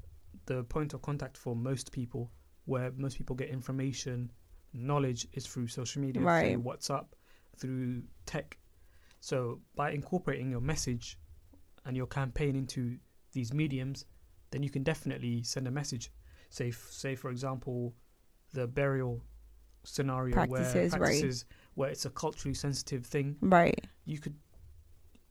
the 0.47 0.65
point 0.65 0.95
of 0.95 1.03
contact 1.03 1.37
for 1.37 1.55
most 1.57 1.93
people, 1.93 2.31
where 2.65 2.93
most 2.93 3.17
people 3.19 3.35
get 3.37 3.49
information, 3.49 4.31
knowledge, 4.73 5.27
is 5.33 5.47
through 5.47 5.67
social 5.69 6.03
media, 6.03 6.23
Right. 6.23 6.53
through 6.55 6.63
WhatsApp, 6.63 7.07
through 7.57 8.05
tech. 8.27 8.59
So 9.21 9.61
by 9.75 9.91
incorporating 9.93 10.51
your 10.51 10.61
message 10.61 11.19
and 11.85 11.97
your 11.97 12.07
campaign 12.07 12.55
into 12.55 12.99
these 13.33 13.53
mediums, 13.53 14.05
then 14.51 14.63
you 14.63 14.71
can 14.71 14.83
definitely 14.83 15.43
send 15.43 15.67
a 15.67 15.71
message. 15.71 16.13
Say, 16.51 16.69
f- 16.69 16.89
say 16.91 17.15
for 17.17 17.31
example, 17.31 17.95
the 18.53 18.67
burial 18.67 19.23
scenario 19.85 20.33
Practices, 20.35 20.93
where 20.93 21.01
right. 21.01 21.45
Where 21.79 21.91
it's 21.95 22.05
a 22.07 22.11
culturally 22.11 22.55
sensitive 22.55 23.07
thing, 23.07 23.37
Right. 23.41 23.81
you 24.05 24.19
could 24.19 24.35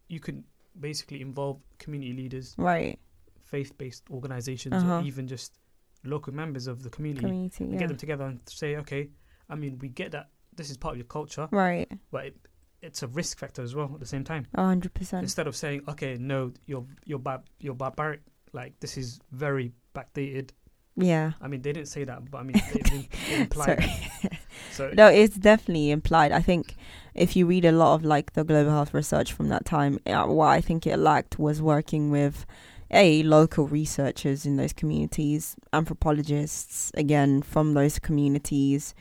you 0.08 0.20
could 0.22 0.43
basically 0.80 1.20
involve 1.22 1.58
community 1.80 2.14
leaders 2.14 2.56
Right. 2.58 2.98
faith-based 3.41 4.04
organizations 4.10 4.74
Uh-huh. 4.76 5.00
or 5.00 5.02
even 5.02 5.28
just 5.28 5.60
local 6.06 6.34
members 6.34 6.68
of 6.68 6.84
the 6.84 6.89
community 6.89 7.26
Community. 7.26 7.64
and 7.64 7.74
Yeah. 7.74 7.80
get 7.80 7.88
them 7.89 7.98
together 7.98 8.26
and 8.26 8.39
say 8.48 8.78
okay 8.78 9.10
i 9.50 9.56
mean 9.56 9.78
we 9.80 9.89
get 9.89 10.12
that 10.12 10.30
this 10.56 10.70
is 10.72 10.78
part 10.78 10.93
of 10.93 10.98
your 10.98 11.08
culture 11.08 11.48
Right. 11.52 11.89
but 12.12 12.26
it, 12.28 12.36
it's 12.82 13.04
a 13.04 13.08
risk 13.08 13.39
factor 13.39 13.62
as 13.62 13.74
well 13.76 13.89
at 13.95 14.00
the 14.00 14.06
same 14.16 14.24
time 14.24 14.43
A 14.54 14.64
hundred 14.64 14.93
percent. 14.93 15.24
instead 15.24 15.48
of 15.48 15.56
saying 15.56 15.82
okay 15.89 16.16
no 16.18 16.54
you're 16.70 16.86
you're 17.10 17.20
bar- 17.28 17.43
you're 17.60 17.76
barbaric 17.84 18.22
like 18.54 18.80
this 18.80 18.98
is 18.98 19.20
very 19.32 19.74
backdated 19.93 20.52
Yeah. 20.95 21.34
i 21.41 21.48
mean 21.50 21.62
they 21.62 21.74
didn't 21.74 21.89
say 21.89 22.06
that 22.06 22.20
but 22.32 22.38
i 22.41 22.43
mean 22.43 22.62
they, 22.74 22.82
they, 22.91 23.10
they 23.28 23.41
implied 23.41 23.84
Sorry. 24.78 24.93
No, 24.95 25.07
it's 25.07 25.36
definitely 25.36 25.91
implied. 25.91 26.32
I 26.32 26.41
think 26.41 26.75
if 27.15 27.36
you 27.36 27.45
read 27.47 27.65
a 27.65 27.71
lot 27.71 27.95
of 27.95 28.05
like 28.05 28.34
the 28.34 28.43
global 28.43 28.71
health 28.71 28.93
research 28.93 29.34
from 29.34 29.49
that 29.49 29.65
time, 29.65 29.99
uh, 30.05 30.25
what 30.25 30.47
I 30.47 30.61
think 30.61 30.86
it 30.86 30.97
lacked 30.97 31.39
was 31.39 31.61
working 31.61 32.11
with 32.11 32.45
a 32.91 33.23
local 33.23 33.67
researchers 33.67 34.45
in 34.45 34.55
those 34.55 34.73
communities, 34.73 35.55
anthropologists 35.73 36.91
again 36.93 37.41
from 37.41 37.73
those 37.73 37.99
communities 37.99 38.93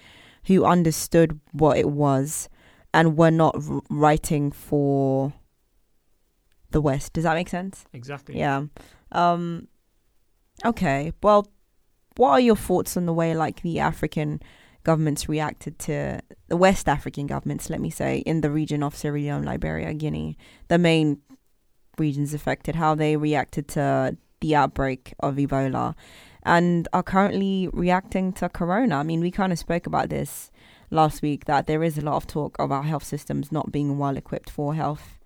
who 0.47 0.65
understood 0.65 1.39
what 1.53 1.77
it 1.77 1.89
was 1.89 2.49
and 2.95 3.17
were 3.17 3.31
not 3.31 3.55
r- 3.69 3.83
writing 3.91 4.51
for 4.51 5.35
the 6.71 6.81
West. 6.81 7.13
Does 7.13 7.25
that 7.25 7.35
make 7.35 7.49
sense? 7.49 7.85
exactly 7.93 8.39
Yeah. 8.39 8.65
Um 9.13 9.69
okay. 10.65 11.13
Well, 11.23 11.47
what 12.17 12.31
are 12.31 12.41
your 12.41 12.57
thoughts 12.57 12.97
on 12.97 13.07
the 13.07 13.13
way 13.13 13.37
like 13.37 13.61
the 13.63 13.79
African 13.79 14.41
governments 14.91 15.29
reacted 15.29 15.75
to 15.81 16.21
the 16.49 16.57
West 16.57 16.89
African 16.97 17.27
governments, 17.27 17.69
let 17.69 17.81
me 17.81 17.91
say, 17.91 18.13
in 18.31 18.41
the 18.41 18.51
region 18.61 18.83
of 18.83 18.95
Sierra 18.97 19.19
Leone, 19.19 19.45
Liberia, 19.45 19.93
Guinea, 20.03 20.39
the 20.69 20.79
main 20.79 21.19
regions 21.99 22.33
affected, 22.33 22.75
how 22.77 22.95
they 22.95 23.17
reacted 23.17 23.67
to 23.77 24.17
the 24.41 24.55
outbreak 24.55 25.13
of 25.21 25.37
Ebola 25.37 25.95
and 26.43 26.87
are 26.93 27.03
currently 27.03 27.69
reacting 27.73 28.33
to 28.35 28.49
corona. 28.49 28.95
I 28.97 29.03
mean, 29.03 29.21
we 29.21 29.31
kind 29.31 29.53
of 29.53 29.59
spoke 29.59 29.87
about 29.87 30.09
this 30.09 30.51
last 30.91 31.21
week 31.21 31.47
that 31.47 31.67
there 31.67 31.83
is 31.83 31.99
a 31.99 32.05
lot 32.09 32.17
of 32.17 32.27
talk 32.27 32.55
of 32.61 32.71
our 32.71 32.85
health 32.85 33.03
systems 33.05 33.51
not 33.51 33.73
being 33.73 33.99
well 33.99 34.17
equipped 34.17 34.51
for 34.51 34.75
health 34.75 35.19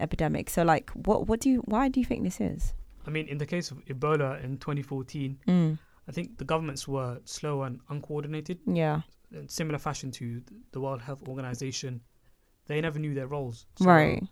epidemics. 0.00 0.52
So 0.54 0.62
like 0.64 0.90
what 0.90 1.28
what 1.28 1.38
do 1.40 1.48
you 1.50 1.60
why 1.66 1.88
do 1.88 2.00
you 2.00 2.06
think 2.06 2.24
this 2.24 2.40
is? 2.40 2.74
i 3.08 3.10
mean 3.16 3.28
in 3.28 3.38
the 3.38 3.46
case 3.46 3.70
of 3.70 3.78
ebola 3.86 4.42
in 4.42 4.58
2014 4.58 5.38
Mm. 5.46 5.78
I 6.08 6.12
think 6.12 6.38
the 6.38 6.44
governments 6.44 6.86
were 6.88 7.20
slow 7.24 7.62
and 7.62 7.80
uncoordinated 7.88 8.58
Yeah. 8.66 9.02
in 9.32 9.48
similar 9.48 9.78
fashion 9.78 10.10
to 10.12 10.42
the 10.72 10.80
World 10.80 11.02
Health 11.02 11.22
Organization, 11.28 12.00
they 12.66 12.80
never 12.80 12.98
knew 12.98 13.14
their 13.14 13.26
roles. 13.26 13.66
So- 13.76 13.86
right. 13.86 14.22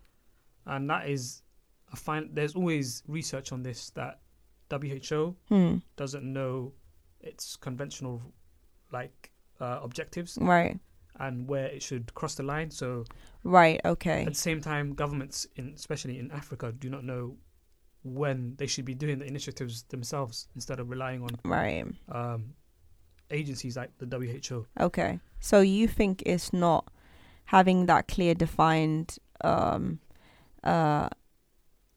And 0.67 0.89
that 0.89 1.09
is 1.09 1.43
a 1.93 1.97
fine. 1.97 2.31
There's 2.33 2.55
always 2.55 3.03
research 3.09 3.53
on 3.53 3.63
this 3.63 3.91
that 3.91 4.21
WHO 4.71 5.37
Hmm. 5.49 5.77
doesn't 5.97 6.25
know 6.25 6.73
its 7.21 7.57
conventional 7.57 8.23
like 8.93 9.33
uh, 9.61 9.79
objectives 9.83 10.37
Right. 10.41 10.79
and 11.21 11.49
where 11.49 11.67
it 11.67 11.83
should 11.83 12.13
cross 12.15 12.35
the 12.37 12.43
line. 12.43 12.71
So 12.71 13.05
Right. 13.45 13.81
Okay. 13.85 14.23
at 14.23 14.29
the 14.33 14.35
same 14.49 14.61
time, 14.61 14.95
governments, 14.95 15.47
in 15.57 15.69
especially 15.75 16.19
in 16.19 16.31
Africa, 16.31 16.73
do 16.73 16.89
not 16.91 17.05
know 17.05 17.37
when 18.05 18.55
they 18.57 18.67
should 18.67 18.85
be 18.85 18.95
doing 18.95 19.19
the 19.19 19.27
initiatives 19.27 19.83
themselves 19.85 20.47
instead 20.55 20.79
of 20.79 20.89
relying 20.91 21.23
on 21.23 21.31
Right. 21.45 21.85
um, 22.09 22.55
agencies 23.31 23.77
like 23.77 23.91
the 23.99 24.07
WHO. 24.07 24.67
Okay. 24.79 25.19
So 25.41 25.61
you 25.61 25.89
think 25.89 26.23
it's 26.27 26.53
not 26.53 26.87
having 27.47 27.87
that 27.87 28.07
clear 28.09 28.35
defined 28.35 29.19
um 29.43 29.99
uh 30.63 31.09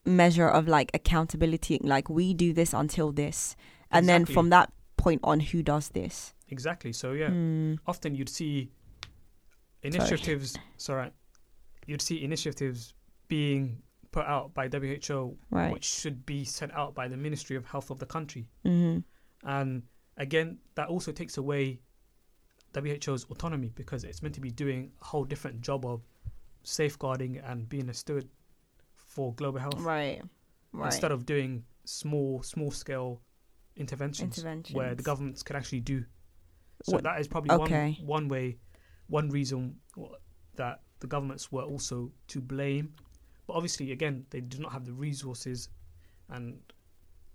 measure 0.05 0.47
of 0.47 0.67
like 0.67 0.89
accountability 0.93 1.79
like 1.83 2.09
we 2.09 2.33
do 2.33 2.51
this 2.53 2.73
until 2.73 3.11
this 3.11 3.55
and 3.91 4.07
then 4.09 4.25
from 4.25 4.49
that 4.49 4.71
point 4.97 5.21
on 5.23 5.39
who 5.39 5.61
does 5.63 5.89
this 5.89 6.33
Exactly. 6.49 6.93
So 6.93 7.11
yeah, 7.11 7.29
Hmm. 7.29 7.75
often 7.85 8.15
you'd 8.15 8.29
see 8.29 8.71
initiatives. 9.83 10.57
Sorry, 10.77 11.11
you'd 11.85 12.01
see 12.01 12.23
initiatives 12.23 12.93
being 13.27 13.81
put 14.17 14.25
out 14.25 14.51
by 14.55 14.67
WHO, 14.67 15.37
right 15.51 15.71
which 15.71 15.85
should 15.85 16.25
be 16.25 16.43
sent 16.43 16.71
out 16.73 16.95
by 16.95 17.07
the 17.07 17.15
Ministry 17.17 17.55
of 17.55 17.65
Health 17.65 17.91
of 17.91 17.99
the 17.99 18.05
country. 18.05 18.47
mm-hmm. 18.65 18.99
And 19.47 19.83
again, 20.17 20.57
that 20.73 20.87
also 20.87 21.11
takes 21.11 21.37
away 21.37 21.79
WHO's 22.73 23.25
autonomy 23.29 23.71
because 23.75 24.03
it's 24.03 24.21
meant 24.23 24.33
to 24.35 24.41
be 24.41 24.49
doing 24.49 24.91
a 25.01 25.05
whole 25.05 25.23
different 25.23 25.61
job 25.61 25.85
of 25.85 26.01
safeguarding 26.63 27.37
and 27.37 27.69
being 27.69 27.89
a 27.89 27.93
steward 27.93 28.27
for 28.95 29.33
global 29.35 29.59
health 29.59 29.79
right 29.79 30.21
right 30.73 30.85
instead 30.87 31.11
of 31.11 31.25
doing 31.25 31.63
small, 31.85 32.41
small 32.41 32.71
scale 32.71 33.21
interventions 33.75 34.37
intervention 34.37 34.75
where 34.75 34.95
the 34.95 35.03
governments 35.03 35.43
can 35.43 35.55
actually 35.55 35.81
do. 35.81 36.03
So 36.83 36.93
What- 36.93 37.03
that 37.03 37.19
is 37.21 37.27
probably 37.27 37.51
okay. 37.51 37.97
one 38.01 38.07
one 38.07 38.27
way, 38.29 38.57
one 39.07 39.29
reason 39.29 39.79
that 40.55 40.81
the 40.99 41.07
governments 41.07 41.51
were 41.51 41.63
also 41.63 42.11
to 42.29 42.41
blame. 42.41 42.95
But 43.47 43.53
obviously, 43.53 43.91
again, 43.91 44.25
they 44.29 44.41
did 44.41 44.59
not 44.59 44.71
have 44.73 44.85
the 44.85 44.93
resources, 44.93 45.69
and 46.29 46.59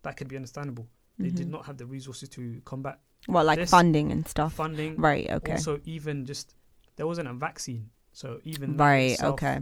that 0.03 0.17
could 0.17 0.29
be 0.29 0.37
understandable. 0.37 0.87
They 1.19 1.31
did 1.31 1.47
Mhm. 1.49 1.51
not 1.51 1.67
have 1.67 1.79
the 1.79 1.87
resources 1.87 2.29
to 2.31 2.61
combat 2.65 3.01
what 3.27 3.47
like 3.47 3.59
this- 3.59 3.71
funding 3.71 4.11
and 4.13 4.27
stuff 4.27 4.53
funding. 4.55 4.97
right 4.97 5.31
okay 5.31 5.57
So 5.57 5.81
even 5.85 6.25
just 6.27 6.55
there 6.97 7.07
wasn't 7.07 7.29
a 7.29 7.35
vaccine, 7.35 7.91
so 8.13 8.41
even 8.45 8.77
right 8.77 9.13
itself- 9.13 9.35
okay 9.35 9.61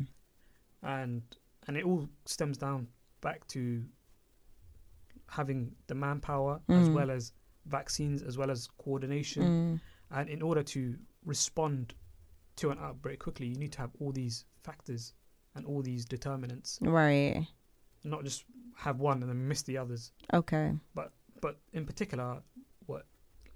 and 0.83 1.23
and 1.67 1.77
it 1.77 1.85
all 1.85 2.09
stems 2.25 2.57
down 2.57 2.89
back 3.21 3.47
to 3.49 3.85
having 5.29 5.77
the 5.87 5.95
manpower 5.95 6.61
as 6.69 6.89
Mm. 6.89 6.95
well 6.95 7.11
as 7.11 7.33
vaccines 7.67 8.23
as 8.23 8.39
well 8.39 8.51
as 8.51 8.67
coordination 8.79 9.43
mm. 9.43 9.81
and 10.11 10.29
in 10.31 10.41
order 10.43 10.63
to 10.63 10.99
respond 11.25 11.95
to 12.57 12.71
an 12.71 12.79
outbreak 12.79 13.21
quickly 13.21 13.47
you 13.47 13.57
need 13.57 13.73
to 13.73 13.79
have 13.79 13.95
all 14.01 14.11
these 14.13 14.47
factors 14.63 15.13
and 15.55 15.67
all 15.67 15.83
these 15.83 16.05
determinants 16.05 16.79
right 16.83 17.47
not 18.05 18.25
just 18.25 18.45
have 18.77 18.99
one 19.01 19.21
and 19.23 19.31
then 19.31 19.49
miss 19.49 19.63
the 19.63 19.77
others 19.77 20.13
okay 20.33 20.73
but 20.95 21.13
but 21.41 21.59
in 21.73 21.85
particular 21.85 22.39
what 22.87 23.07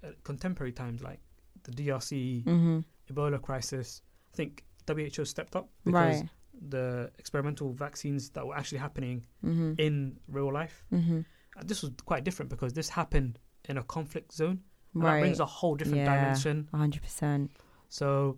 uh, 0.03 0.09
contemporary 0.23 0.71
times 0.71 1.01
like 1.01 1.19
the 1.63 1.71
DRC 1.71 2.43
mm-hmm. 2.43 2.79
Ebola 3.11 3.41
crisis 3.41 4.01
I 4.33 4.37
think 4.37 4.65
WHO 4.87 5.25
stepped 5.25 5.55
up 5.55 5.69
because 5.83 6.21
right 6.21 6.29
the 6.69 7.11
experimental 7.19 7.73
vaccines 7.73 8.29
that 8.29 8.45
were 8.45 8.55
actually 8.55 8.77
happening 8.77 9.25
mm-hmm. 9.43 9.73
in 9.77 10.17
real 10.27 10.51
life. 10.51 10.85
Mm-hmm. 10.93 11.21
And 11.57 11.69
this 11.69 11.81
was 11.81 11.91
quite 12.05 12.23
different 12.23 12.49
because 12.49 12.73
this 12.73 12.89
happened 12.89 13.39
in 13.69 13.77
a 13.77 13.83
conflict 13.83 14.33
zone. 14.33 14.61
And 14.93 15.03
that 15.03 15.07
right 15.07 15.19
brings 15.21 15.39
a 15.39 15.45
whole 15.45 15.75
different 15.75 15.99
Yeah. 15.99 16.15
dimension. 16.15 16.69
100% 16.73 17.49
So 17.89 18.37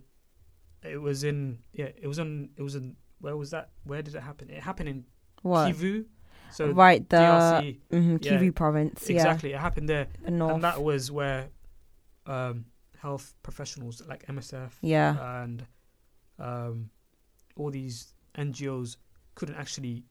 it 0.84 0.98
was 0.98 1.24
in 1.24 1.60
yeah, 1.74 1.90
it 2.02 2.08
was 2.08 2.20
in 2.20 2.50
it 2.56 2.62
was 2.62 2.76
in 2.76 2.96
where 3.20 3.36
was 3.38 3.52
that? 3.52 3.70
Where 3.84 4.02
did 4.02 4.16
it 4.16 4.22
happen? 4.24 4.50
It 4.50 4.62
happened 4.62 4.90
in 4.90 5.06
what 5.42 5.68
Kivu. 5.70 6.06
So 6.52 6.72
right 6.72 7.08
the 7.10 7.18
DRC 7.18 7.80
mm-hmm, 7.92 8.18
yeah, 8.22 8.32
Kivu 8.40 8.56
province 8.56 9.10
exactly. 9.10 9.54
It 9.54 9.60
happened 9.60 9.90
there. 9.90 10.08
the 10.26 10.46
And 10.48 10.64
that 10.64 10.82
was 10.82 11.12
where 11.12 11.50
um 12.26 12.66
health 13.00 13.34
professionals 13.44 14.02
like 14.08 14.26
MSF 14.28 14.72
yeah 14.82 15.42
and 15.44 15.66
um 16.40 16.90
all 17.56 17.70
these 17.72 18.14
NGOs 18.38 18.98
couldn't 19.36 19.56
actually 19.56 20.04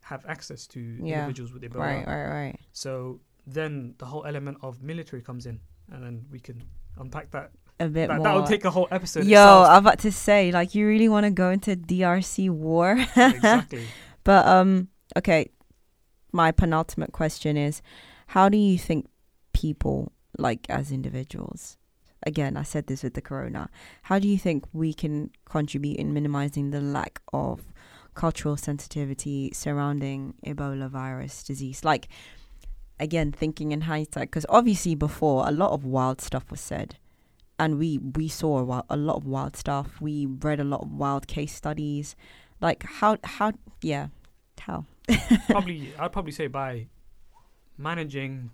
have 0.00 0.24
access 0.26 0.66
to 0.68 0.80
Yeah. 0.80 1.20
individuals 1.20 1.52
with 1.52 1.62
Ebola. 1.62 1.78
right 1.80 2.06
right 2.06 2.28
right 2.28 2.60
So 2.72 3.20
then 3.46 3.94
the 3.98 4.06
whole 4.06 4.24
element 4.24 4.58
of 4.62 4.82
military 4.82 5.22
comes 5.22 5.44
in, 5.46 5.60
and 5.92 6.02
then 6.02 6.26
we 6.30 6.40
can 6.40 6.62
unpack 6.98 7.30
that. 7.32 7.50
A 7.80 7.88
bit 7.88 8.08
That 8.08 8.16
more 8.18 8.24
that 8.24 8.34
would 8.36 8.46
take 8.46 8.64
a 8.64 8.70
whole 8.70 8.88
episode. 8.90 9.24
yo 9.24 9.64
i'm 9.68 9.84
about 9.84 9.98
to 10.00 10.12
say 10.12 10.52
like 10.52 10.74
you 10.74 10.86
really 10.86 11.08
want 11.08 11.24
to 11.24 11.30
go 11.30 11.50
into 11.50 11.74
drc 11.76 12.50
war 12.50 12.92
exactly. 13.16 13.84
but 14.24 14.46
um 14.46 14.88
okay 15.16 15.50
my 16.32 16.52
penultimate 16.52 17.12
question 17.12 17.56
is 17.56 17.82
how 18.28 18.48
do 18.48 18.56
you 18.56 18.78
think 18.78 19.08
people 19.52 20.12
like 20.38 20.66
as 20.68 20.90
individuals 20.92 21.76
again, 22.26 22.56
I 22.56 22.62
said 22.62 22.86
this 22.86 23.02
with 23.02 23.14
the 23.14 23.20
corona. 23.20 23.68
How 24.04 24.18
do 24.18 24.26
you 24.28 24.38
think 24.38 24.64
we 24.72 24.92
can 24.92 25.30
contribute 25.44 25.96
in 25.98 26.12
minimizing 26.12 26.70
the 26.70 26.80
lack 26.80 27.20
of 27.32 27.72
cultural 28.14 28.56
sensitivity 28.56 29.50
surrounding 29.52 30.34
Ebola 30.44 30.88
virus 30.88 31.42
disease? 31.42 31.84
Like, 31.84 32.08
again, 32.98 33.30
thinking 33.32 33.72
in 33.72 33.82
hindsight, 33.82 34.28
because 34.30 34.46
obviously 34.48 34.94
before 34.94 35.46
a 35.46 35.52
lot 35.52 35.72
of 35.72 35.84
wild 35.84 36.20
stuff 36.20 36.50
was 36.50 36.60
said, 36.60 36.96
and 37.58 37.78
we 37.78 37.98
we 37.98 38.28
saw 38.28 38.70
a, 38.70 38.84
a 38.90 38.96
lot 38.96 39.16
of 39.16 39.26
wild 39.26 39.56
stuff. 39.56 40.00
We 40.00 40.26
read 40.26 40.60
a 40.60 40.64
lot 40.64 40.82
of 40.82 40.90
wild 40.90 41.26
case 41.26 41.54
studies. 41.54 42.16
Like 42.60 42.82
how 42.84 43.18
how 43.24 43.52
yeah 43.82 44.08
how 44.60 44.86
probably 45.50 45.92
I'd 45.98 46.12
probably 46.12 46.32
say 46.32 46.46
by 46.46 46.86
managing 47.76 48.50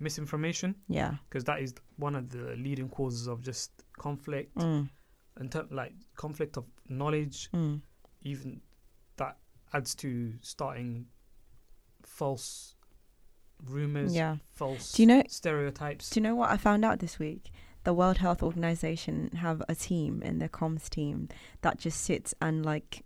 misinformation 0.00 0.74
yeah 0.88 1.14
because 1.28 1.44
that 1.44 1.60
is 1.60 1.74
one 1.96 2.14
of 2.14 2.28
the 2.30 2.56
leading 2.56 2.88
causes 2.88 3.26
of 3.26 3.42
just 3.42 3.70
conflict 3.96 4.54
mm, 4.56 4.88
and 5.36 5.52
ter- 5.52 5.66
like 5.70 5.92
conflict 6.16 6.56
of 6.56 6.64
knowledge 6.88 7.48
mm, 7.52 7.80
even 8.22 8.60
that 9.16 9.36
adds 9.72 9.94
to 9.94 10.32
starting 10.40 11.06
false 12.02 12.74
rumors 13.64 14.14
yeah. 14.14 14.36
false 14.52 14.92
Do 14.92 15.02
you 15.02 15.06
know 15.06 15.22
stereotypes 15.28 16.10
Do 16.10 16.20
you 16.20 16.22
know 16.22 16.34
what 16.34 16.50
I 16.50 16.56
found 16.56 16.84
out 16.84 16.98
this 16.98 17.18
week? 17.18 17.50
The 17.84 17.94
World 17.94 18.18
Health 18.18 18.42
Organization 18.42 19.30
have 19.36 19.62
a 19.68 19.74
team 19.74 20.22
in 20.22 20.38
their 20.38 20.48
comms 20.48 20.88
team 20.88 21.28
that 21.62 21.78
just 21.78 22.00
sits 22.02 22.34
and 22.40 22.64
like 22.64 23.04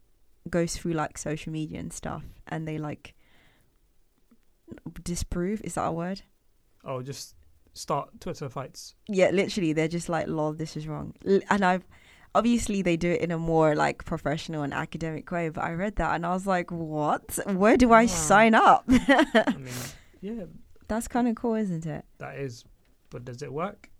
goes 0.48 0.76
through 0.76 0.92
like 0.92 1.18
social 1.18 1.52
media 1.52 1.78
and 1.80 1.92
stuff, 1.92 2.24
and 2.46 2.66
they 2.66 2.78
like 2.78 3.14
disprove. 5.02 5.60
Is 5.64 5.74
that 5.74 5.86
a 5.86 5.92
word? 5.92 6.22
oh 6.84 7.02
just 7.02 7.34
start 7.74 8.08
twitter 8.20 8.48
fights 8.48 8.94
Yeah, 9.08 9.30
literally, 9.30 9.72
they're 9.72 9.88
just 9.88 10.08
like, 10.08 10.28
"Lol, 10.28 10.52
this 10.52 10.76
is 10.76 10.86
wrong," 10.86 11.14
and 11.50 11.64
I've 11.64 11.86
obviously 12.34 12.82
they 12.82 12.96
do 12.96 13.10
it 13.10 13.20
in 13.20 13.30
a 13.32 13.38
more 13.38 13.74
like 13.74 14.04
professional 14.04 14.62
and 14.62 14.72
academic 14.72 15.30
way. 15.30 15.48
But 15.48 15.64
I 15.64 15.72
read 15.72 15.96
that 15.96 16.14
and 16.14 16.24
I 16.24 16.30
was 16.32 16.46
like, 16.46 16.70
"What? 16.70 17.38
Where 17.46 17.76
do 17.76 17.92
I 17.92 18.02
Wow. 18.02 18.06
sign 18.06 18.54
up?" 18.54 18.84
i 18.88 19.54
mean 19.58 19.74
yeah 20.20 20.44
That's 20.86 21.08
kind 21.08 21.26
of 21.28 21.34
cool, 21.34 21.54
isn't 21.54 21.84
it? 21.86 22.04
that 22.18 22.36
is 22.36 22.64
but 23.10 23.24
does 23.24 23.42
it 23.42 23.52
work 23.52 23.90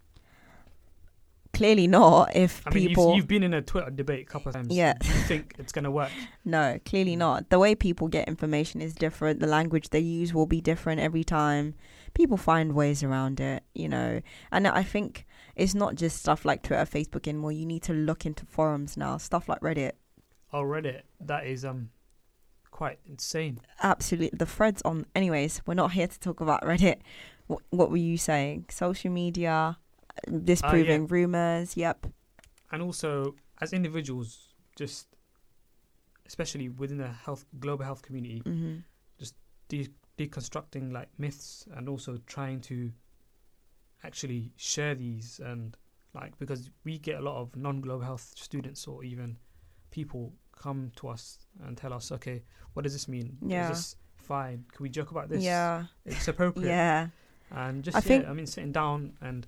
Clearly 1.58 1.86
not. 1.88 2.34
If 2.36 2.62
i 2.66 2.70
mean 2.70 2.88
people 2.88 3.06
you've, 3.08 3.16
you've 3.16 3.26
been 3.28 3.42
in 3.42 3.52
a 3.52 3.60
twitter 3.62 3.90
debate 3.90 4.22
a 4.28 4.30
couple 4.32 4.48
of 4.50 4.54
times 4.54 4.68
Yeah. 4.74 4.94
you 5.02 5.10
think 5.30 5.54
it's 5.58 5.72
going 5.72 5.84
to 5.84 5.90
work 5.90 6.10
No, 6.44 6.78
clearly 6.84 7.16
not. 7.16 7.50
The 7.50 7.58
way 7.58 7.74
people 7.74 8.06
get 8.08 8.28
information 8.28 8.80
is 8.80 8.94
different. 8.94 9.40
The 9.40 9.46
language 9.58 9.90
they 9.90 9.98
use 10.20 10.32
will 10.32 10.46
be 10.46 10.60
different 10.60 11.00
every 11.00 11.24
time. 11.24 11.74
People 12.14 12.36
find 12.36 12.72
ways 12.74 13.02
around 13.02 13.40
it, 13.40 13.62
you 13.74 13.88
know. 13.88 14.20
And 14.52 14.66
I 14.66 14.82
think 14.82 15.26
it's 15.56 15.74
not 15.74 15.96
just 15.96 16.18
stuff 16.18 16.44
like 16.44 16.62
Twitter, 16.62 16.84
Facebook 16.84 17.26
anymore. 17.28 17.52
You 17.52 17.66
need 17.66 17.82
to 17.82 17.92
look 17.92 18.24
into 18.24 18.46
forums 18.46 18.96
now, 18.96 19.18
stuff 19.18 19.48
like 19.48 19.60
Reddit. 19.60 19.92
oh 20.52 20.62
reddit 20.62 21.02
that 21.20 21.42
is 21.46 21.64
um 21.64 21.90
quite 22.70 22.98
insane 23.06 23.58
Absolutely. 23.82 24.30
The 24.38 24.46
threads 24.46 24.80
on. 24.84 25.06
Anyways, 25.14 25.62
we're 25.66 25.74
not 25.74 25.92
here 25.92 26.06
to 26.06 26.18
talk 26.20 26.40
about 26.40 26.62
Reddit. 26.70 26.98
What, 27.48 27.62
what 27.70 27.90
were 27.90 27.96
you 28.12 28.16
saying? 28.16 28.66
Social 28.70 29.10
media, 29.10 29.78
disproving 30.44 31.06
rumors. 31.06 31.76
Yep. 31.76 32.06
and 32.72 32.82
also 32.82 33.34
as 33.60 33.72
individuals 33.72 34.54
just 34.76 35.06
especially 36.26 36.68
within 36.68 36.98
the 36.98 37.08
health 37.08 37.44
global 37.58 37.84
health 37.84 38.02
community 38.02 38.42
hmm 38.44 38.76
de- 39.68 39.88
deconstructing 40.18 40.92
like 40.92 41.08
myths 41.18 41.66
and 41.76 41.88
also 41.88 42.16
trying 42.26 42.58
to 42.60 42.90
actually 44.02 44.50
share 44.56 44.94
these 44.94 45.40
and 45.44 45.76
like 46.14 46.36
because 46.38 46.70
we 46.84 46.98
get 46.98 47.18
a 47.18 47.22
lot 47.22 47.36
of 47.40 47.54
non-global 47.54 48.02
health 48.04 48.32
students 48.34 48.86
or 48.86 49.04
even 49.04 49.36
people 49.90 50.32
come 50.58 50.90
to 50.96 51.08
us 51.08 51.46
and 51.66 51.76
tell 51.76 51.92
us 51.92 52.10
okay 52.10 52.42
what 52.72 52.82
does 52.82 52.92
this 52.94 53.08
mean 53.08 53.36
Yeah. 53.44 53.70
is 53.70 53.76
this 53.76 53.96
fine 54.16 54.64
can 54.72 54.82
we 54.82 54.88
joke 54.88 55.10
about 55.10 55.28
this 55.28 55.42
Yeah. 55.42 55.84
it's 56.06 56.28
appropriate 56.28 56.66
Yeah. 56.76 57.08
and 57.50 57.84
just 57.84 57.94
I 57.96 57.98
yeah, 58.00 58.02
think- 58.08 58.26
i 58.28 58.32
mean 58.32 58.46
sitting 58.46 58.72
down 58.72 59.12
and 59.20 59.46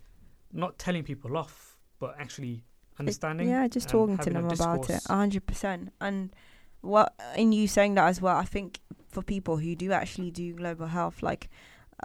not 0.53 0.79
telling 0.79 1.05
people 1.05 1.37
off 1.37 1.79
but 1.99 2.15
actually 2.19 2.65
understanding 2.99 3.49
Yeah, 3.49 3.69
just 3.69 3.89
talking 3.89 4.19
to 4.19 4.31
them 4.31 4.47
about 4.47 4.91
it. 4.91 5.03
A 5.09 5.15
hundred 5.15 5.47
percent. 5.47 5.93
And 6.01 6.35
what 6.81 7.15
in 7.37 7.53
you 7.53 7.69
saying 7.69 7.95
that 7.95 8.09
as 8.09 8.21
well, 8.21 8.37
I 8.37 8.45
think 8.45 8.81
for 9.09 9.23
people 9.23 9.59
who 9.59 9.75
do 9.77 9.93
actually 9.93 10.31
do 10.31 10.55
global 10.55 10.87
health, 10.87 11.23
like 11.23 11.49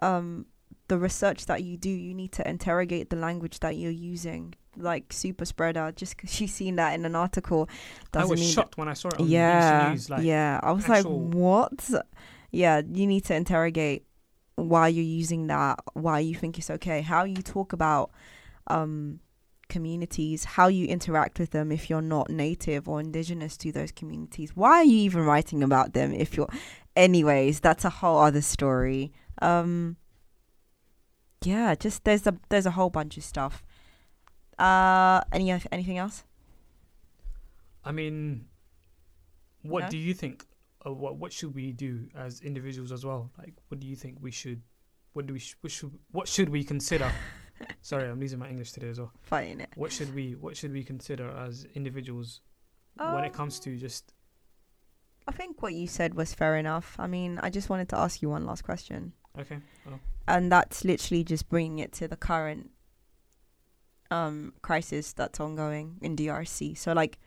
um 0.02 0.46
the 0.88 0.98
research 1.00 1.48
that 1.48 1.64
you 1.64 1.78
do, 1.78 1.90
you 1.90 2.14
need 2.14 2.32
to 2.34 2.48
interrogate 2.48 3.10
the 3.10 3.16
language 3.16 3.60
that 3.62 3.78
you're 3.78 3.92
using. 3.92 4.54
Like 4.78 5.14
super 5.14 5.46
spreader, 5.46 5.94
just 5.96 6.18
because 6.18 6.40
you've 6.42 6.52
seen 6.52 6.76
that 6.76 6.94
in 6.94 7.06
an 7.06 7.16
article, 7.16 7.70
i 8.14 8.26
was 8.26 8.42
mean 8.42 8.50
shocked 8.50 8.78
when 8.78 8.90
i 8.90 8.94
saw 8.94 9.08
it 9.08 9.20
on 9.22 9.28
yeah, 9.28 9.90
news 9.92 10.10
like 10.10 10.24
yeah. 10.24 10.60
I 10.62 10.72
was 10.74 10.88
like, 10.90 11.06
what? 11.06 11.90
Yeah, 12.52 12.82
you 12.92 13.08
need 13.08 13.24
to 13.26 13.36
interrogate 13.36 14.06
why 14.56 14.88
you're 14.88 15.04
using 15.04 15.48
that, 15.48 15.80
why 15.94 16.20
you 16.20 16.36
think 16.36 16.58
it's 16.58 16.70
okay, 16.70 17.02
how 17.02 17.24
you 17.26 17.36
talk 17.42 17.74
about 17.74 18.12
um, 18.68 19.20
communities, 19.68 20.46
how 20.46 20.68
you 20.68 20.88
interact 20.88 21.40
with 21.40 21.52
them 21.52 21.72
if 21.72 21.90
you're 21.90 22.02
not 22.02 22.30
native 22.30 22.88
or 22.88 23.00
indigenous 23.00 23.58
to 23.58 23.72
those 23.72 23.92
communities. 23.92 24.56
Why 24.56 24.78
are 24.78 24.84
you 24.84 24.98
even 24.98 25.26
writing 25.26 25.64
about 25.64 25.94
them 25.94 26.14
if 26.14 26.38
you're. 26.38 26.50
Anyways, 26.96 27.60
that's 27.60 27.84
a 27.84 27.90
whole 27.90 28.20
other 28.20 28.42
story. 28.42 29.12
Um, 29.42 29.98
yeah, 31.44 31.76
just 31.76 32.06
there's 32.06 32.26
a 32.26 32.36
there's 32.50 32.66
a 32.66 32.72
whole 32.72 32.90
bunch 32.90 33.18
of 33.18 33.24
stuff. 33.24 33.64
Uh, 34.58 35.20
any 35.34 35.52
anything 35.72 35.98
else? 35.98 36.24
I 37.84 37.92
mean, 37.92 38.46
what 39.62 39.84
No? 39.84 39.90
do 39.90 39.98
you 39.98 40.14
think? 40.14 40.46
Uh, 40.86 40.94
what 40.94 41.18
what 41.18 41.34
should 41.34 41.56
we 41.56 41.72
do 41.72 42.08
as 42.16 42.42
individuals 42.42 42.92
as 42.92 43.06
well? 43.06 43.32
Like, 43.38 43.54
what 43.70 43.80
do 43.80 43.88
you 43.88 43.96
think 43.96 44.18
we 44.22 44.32
should? 44.32 44.62
What 45.14 45.26
do 45.28 45.34
we? 45.34 45.40
Sh- 45.40 45.56
what 45.62 45.72
should 45.72 45.92
what 46.12 46.28
should 46.28 46.50
we 46.50 46.64
consider? 46.64 47.12
Sorry, 47.82 48.10
I'm 48.10 48.20
losing 48.20 48.40
my 48.40 48.50
English 48.50 48.74
today 48.74 48.90
as 48.90 49.00
well. 49.00 49.12
Fighting 49.22 49.62
it. 49.62 49.70
What 49.76 49.92
should 49.92 50.14
we 50.14 50.34
What 50.34 50.58
should 50.58 50.74
we 50.74 50.84
consider 50.84 51.30
as 51.30 51.66
individuals 51.74 52.42
when 52.98 53.24
it 53.24 53.34
comes 53.34 53.60
to 53.62 53.78
just? 53.78 54.14
I 55.28 55.32
think 55.32 55.64
what 55.64 55.74
you 55.74 55.88
said 55.88 56.14
was 56.14 56.34
fair 56.34 56.56
enough. 56.56 56.96
I 57.00 57.08
mean, 57.08 57.40
I 57.42 57.50
just 57.50 57.70
wanted 57.70 57.90
to 57.90 57.98
ask 57.98 58.22
you 58.22 58.30
one 58.30 58.46
last 58.46 58.64
question. 58.64 59.14
Okay. 59.40 59.58
Oh. 59.88 60.00
And 60.28 60.52
that's 60.52 60.86
literally 60.86 61.24
just 61.24 61.50
bringing 61.50 61.80
it 61.80 61.92
to 61.94 62.08
the 62.08 62.16
current 62.16 62.70
um, 64.12 64.54
crisis 64.62 65.14
that's 65.14 65.40
ongoing 65.40 65.98
in 66.02 66.16
DRC. 66.16 66.78
So, 66.78 66.94
like, 66.94 67.18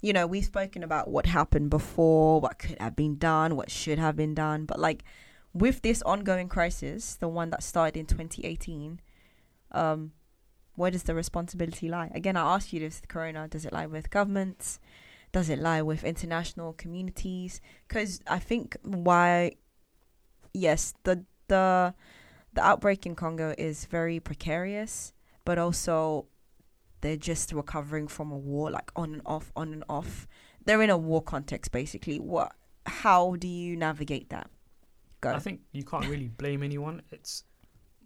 you 0.00 0.12
know, 0.12 0.26
we've 0.26 0.44
spoken 0.44 0.82
about 0.82 1.08
what 1.08 1.26
happened 1.26 1.70
before, 1.70 2.40
what 2.40 2.58
could 2.58 2.76
have 2.78 2.96
been 2.96 3.16
done, 3.16 3.56
what 3.56 3.70
should 3.70 3.98
have 3.98 4.16
been 4.16 4.34
done. 4.34 4.64
But, 4.64 4.78
like, 4.78 5.04
with 5.52 5.82
this 5.82 6.02
ongoing 6.02 6.48
crisis, 6.48 7.16
the 7.16 7.28
one 7.28 7.50
that 7.50 7.62
started 7.62 7.98
in 7.98 8.06
2018, 8.06 9.00
um, 9.72 10.12
where 10.74 10.90
does 10.90 11.04
the 11.04 11.14
responsibility 11.14 11.88
lie? 11.88 12.10
Again, 12.14 12.36
I 12.36 12.54
ask 12.54 12.72
you 12.72 12.80
this 12.80 13.00
Corona, 13.08 13.48
does 13.48 13.64
it 13.64 13.72
lie 13.72 13.86
with 13.86 14.10
governments? 14.10 14.78
Does 15.32 15.48
it 15.48 15.58
lie 15.58 15.82
with 15.82 16.04
international 16.04 16.74
communities? 16.74 17.60
Because 17.88 18.20
I 18.26 18.38
think 18.38 18.76
why, 18.82 19.52
yes, 20.52 20.94
the 21.04 21.24
the 21.48 21.94
the 22.52 22.64
outbreak 22.64 23.06
in 23.06 23.14
Congo 23.14 23.54
is 23.58 23.86
very 23.86 24.20
precarious, 24.20 25.12
but 25.44 25.58
also 25.58 26.26
they're 27.00 27.16
just 27.16 27.52
recovering 27.52 28.08
from 28.08 28.30
a 28.32 28.36
war, 28.38 28.70
like 28.70 28.90
on 28.96 29.14
and 29.14 29.22
off, 29.26 29.52
on 29.56 29.72
and 29.72 29.84
off. 29.88 30.26
They're 30.64 30.82
in 30.82 30.90
a 30.90 30.96
war 30.98 31.22
context, 31.22 31.72
basically. 31.72 32.18
What? 32.18 32.52
How 32.86 33.36
do 33.36 33.48
you 33.48 33.76
navigate 33.76 34.30
that? 34.30 34.50
Go. 35.20 35.32
I 35.32 35.38
think 35.38 35.60
you 35.72 35.84
can't 35.84 36.06
really 36.06 36.28
blame 36.28 36.62
anyone. 36.62 37.02
It's 37.10 37.44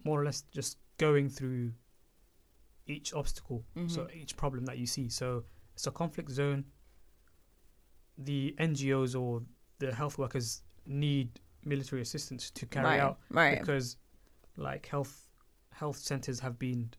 more 0.03 0.19
or 0.21 0.25
less 0.25 0.43
just 0.51 0.77
going 0.97 1.29
through 1.29 1.73
each 2.87 3.13
obstacle, 3.13 3.63
so 3.87 4.05
Mhm. 4.05 4.15
each 4.15 4.35
problem 4.37 4.65
that 4.65 4.77
you 4.77 4.85
see. 4.85 5.07
So 5.09 5.45
it's 5.73 5.87
a 5.87 5.91
conflict 5.91 6.31
zone. 6.31 6.65
The 8.17 8.55
NGOs 8.59 9.15
or 9.15 9.43
the 9.79 9.93
health 9.93 10.17
workers 10.17 10.61
need 10.85 11.39
military 11.63 12.01
assistance 12.01 12.49
to 12.51 12.65
carry 12.65 12.85
right, 12.85 12.99
out 12.99 13.19
right. 13.29 13.59
because 13.59 13.97
like 14.57 14.87
health 14.87 15.27
health 15.71 15.97
centers 15.97 16.39
have 16.39 16.57
been 16.59 16.91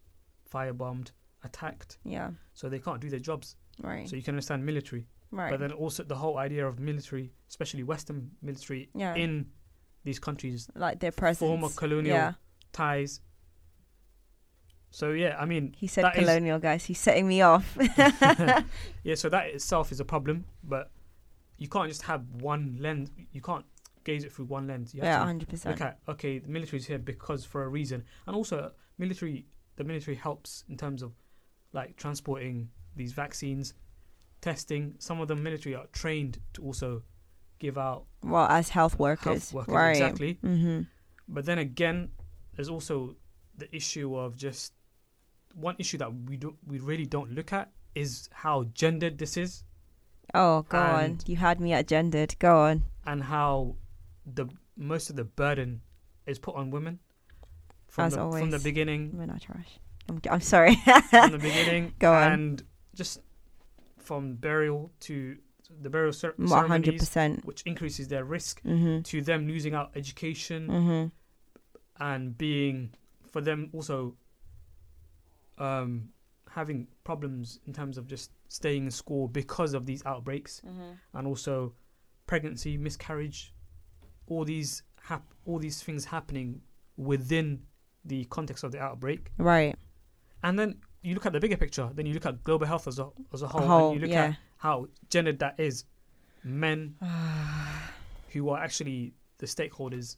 firebombed 0.50 1.10
attacked. 1.44 1.98
Yeah, 2.04 2.30
so 2.54 2.68
they 2.68 2.78
can't 2.78 3.00
do 3.00 3.10
their 3.10 3.20
jobs. 3.20 3.56
Right, 3.82 4.08
so 4.08 4.16
you 4.16 4.22
can 4.22 4.34
understand 4.34 4.64
military. 4.64 5.06
Right. 5.34 5.50
but 5.50 5.60
then 5.60 5.72
also 5.72 6.02
the 6.02 6.14
whole 6.14 6.36
idea 6.36 6.66
of 6.66 6.78
military 6.78 7.32
especially 7.48 7.82
western 7.84 8.30
military 8.42 8.90
yeah, 8.94 9.14
in 9.14 9.46
these 10.04 10.18
countries. 10.18 10.68
Like 10.74 11.00
their 11.00 11.10
presence. 11.12 11.48
former 11.48 11.70
colonial 11.70 12.14
Yeah, 12.14 12.32
ties. 12.72 13.20
So 14.90 15.12
yeah 15.12 15.36
i 15.38 15.46
mean 15.46 15.74
he 15.76 15.86
said 15.86 16.04
that 16.04 16.16
is- 16.16 16.20
colonial, 16.20 16.58
guys. 16.58 16.84
He's 16.84 17.00
setting 17.00 17.26
me 17.26 17.40
off. 17.40 17.76
yeah 19.04 19.14
so 19.14 19.30
that 19.30 19.46
itself 19.46 19.90
is 19.90 20.00
a 20.00 20.04
problem 20.04 20.44
but 20.62 20.90
you 21.56 21.68
can't 21.68 21.88
just 21.88 22.02
have 22.02 22.22
one 22.40 22.76
lens. 22.80 23.10
You 23.32 23.40
can't 23.40 23.64
gaze 24.04 24.24
it 24.24 24.32
through 24.32 24.46
one 24.46 24.66
lens. 24.66 24.92
You 24.94 25.02
yeah, 25.02 25.24
hundred 25.24 25.48
percent. 25.48 25.74
look 25.74 25.80
at 25.80 25.98
okay 26.08 26.40
the 26.40 26.48
military 26.48 26.78
is 26.78 26.86
here 26.86 26.98
because 26.98 27.44
for 27.44 27.62
a 27.64 27.68
reason. 27.68 28.04
And 28.26 28.36
also 28.36 28.72
military 28.98 29.46
the 29.76 29.84
military 29.84 30.16
helps 30.16 30.64
in 30.68 30.76
terms 30.76 31.02
of 31.02 31.12
like 31.72 31.96
transporting 31.96 32.68
these 32.96 33.12
vaccines, 33.12 33.74
testing. 34.40 34.94
Some 34.98 35.20
of 35.20 35.28
the 35.28 35.36
military 35.36 35.74
are 35.74 35.86
trained 35.92 36.38
to 36.54 36.62
also 36.62 37.02
give 37.58 37.78
out 37.78 38.04
Well, 38.22 38.46
as 38.48 38.68
health 38.70 38.98
workers, 38.98 39.50
health 39.50 39.52
workers. 39.54 39.74
right? 39.74 39.90
Exactly. 39.92 40.38
Mm-hmm. 40.44 40.82
But 41.28 41.46
then 41.46 41.58
again, 41.58 42.10
there's 42.54 42.68
also 42.68 43.16
the 43.56 43.74
issue 43.74 44.16
of 44.16 44.36
just 44.36 44.72
one 45.54 45.76
issue 45.78 45.98
that 45.98 46.12
we 46.28 46.36
do 46.38 46.56
we 46.66 46.78
really 46.78 47.04
don't 47.06 47.30
look 47.32 47.52
at 47.52 47.70
is 47.94 48.28
how 48.32 48.64
gendered 48.72 49.18
this 49.18 49.36
is 49.36 49.64
Oh, 50.34 50.62
go 50.62 50.78
on. 50.78 51.18
You 51.26 51.36
had 51.36 51.60
me 51.60 51.74
at 51.74 51.86
gendered. 51.88 52.34
Go 52.38 52.60
on. 52.60 52.84
and 53.06 53.22
how 53.24 53.76
the 54.24 54.46
most 54.76 55.10
of 55.10 55.16
the 55.16 55.24
burden 55.24 55.82
is 56.26 56.38
put 56.38 56.54
on 56.54 56.70
women 56.70 56.98
from 57.88 58.06
As 58.06 58.14
the, 58.14 58.30
from 58.30 58.50
the 58.50 58.58
beginning 58.60 59.10
We're 59.14 59.26
not 59.26 59.42
trash. 59.42 59.78
I'm, 60.08 60.20
I'm 60.30 60.40
sorry. 60.40 60.74
from 60.76 61.32
the 61.32 61.38
beginning 61.42 61.94
Go 61.98 62.12
on. 62.12 62.32
and 62.32 62.62
just 62.94 63.20
from 63.98 64.34
burial 64.34 64.90
to 65.00 65.36
the 65.80 65.88
burial 65.88 66.12
cer- 66.12 66.34
One 66.36 66.48
hundred 66.48 66.68
ceremonies 66.68 67.00
percent. 67.00 67.44
which 67.44 67.62
increases 67.62 68.08
their 68.08 68.24
risk 68.24 68.62
Mhm. 68.62 69.04
to 69.04 69.22
them 69.22 69.46
losing 69.48 69.74
out 69.74 69.92
education 69.94 70.68
Mhm. 70.68 71.12
and 72.00 72.36
being 72.36 72.90
for 73.30 73.40
them 73.40 73.70
also 73.72 74.16
um 75.58 76.08
having 76.50 76.86
problems 77.04 77.60
in 77.66 77.72
terms 77.72 77.96
of 77.96 78.06
just 78.06 78.30
staying 78.48 78.84
in 78.84 78.90
school 78.90 79.28
because 79.28 79.72
of 79.72 79.86
these 79.86 80.04
outbreaks 80.04 80.60
Mhm. 80.66 80.98
and 81.14 81.26
also 81.26 81.72
pregnancy 82.26 82.76
miscarriage 82.76 83.54
all 84.26 84.44
these 84.44 84.82
hap- 85.00 85.34
all 85.46 85.58
these 85.58 85.82
things 85.82 86.04
happening 86.06 86.60
within 86.96 87.62
the 88.04 88.24
context 88.26 88.64
of 88.64 88.72
the 88.72 88.80
outbreak 88.80 89.30
Right. 89.38 89.76
And 90.42 90.58
then 90.58 90.76
you 91.02 91.14
look 91.14 91.26
at 91.26 91.32
the 91.32 91.40
bigger 91.40 91.56
picture 91.56 91.90
then 91.94 92.06
you 92.06 92.14
look 92.14 92.26
at 92.26 92.42
global 92.44 92.66
health 92.66 92.86
as 92.86 92.98
a, 92.98 93.08
as 93.32 93.42
a 93.42 93.48
whole, 93.48 93.62
whole, 93.66 93.90
and 93.92 94.00
you 94.00 94.06
look 94.06 94.10
yeah. 94.14 94.24
at 94.24 94.36
how 94.58 94.86
gendered 95.10 95.38
that 95.38 95.58
is 95.58 95.84
men 96.44 96.94
who 98.32 98.48
are 98.50 98.58
actually 98.62 99.12
the 99.38 99.46
stakeholders 99.46 100.16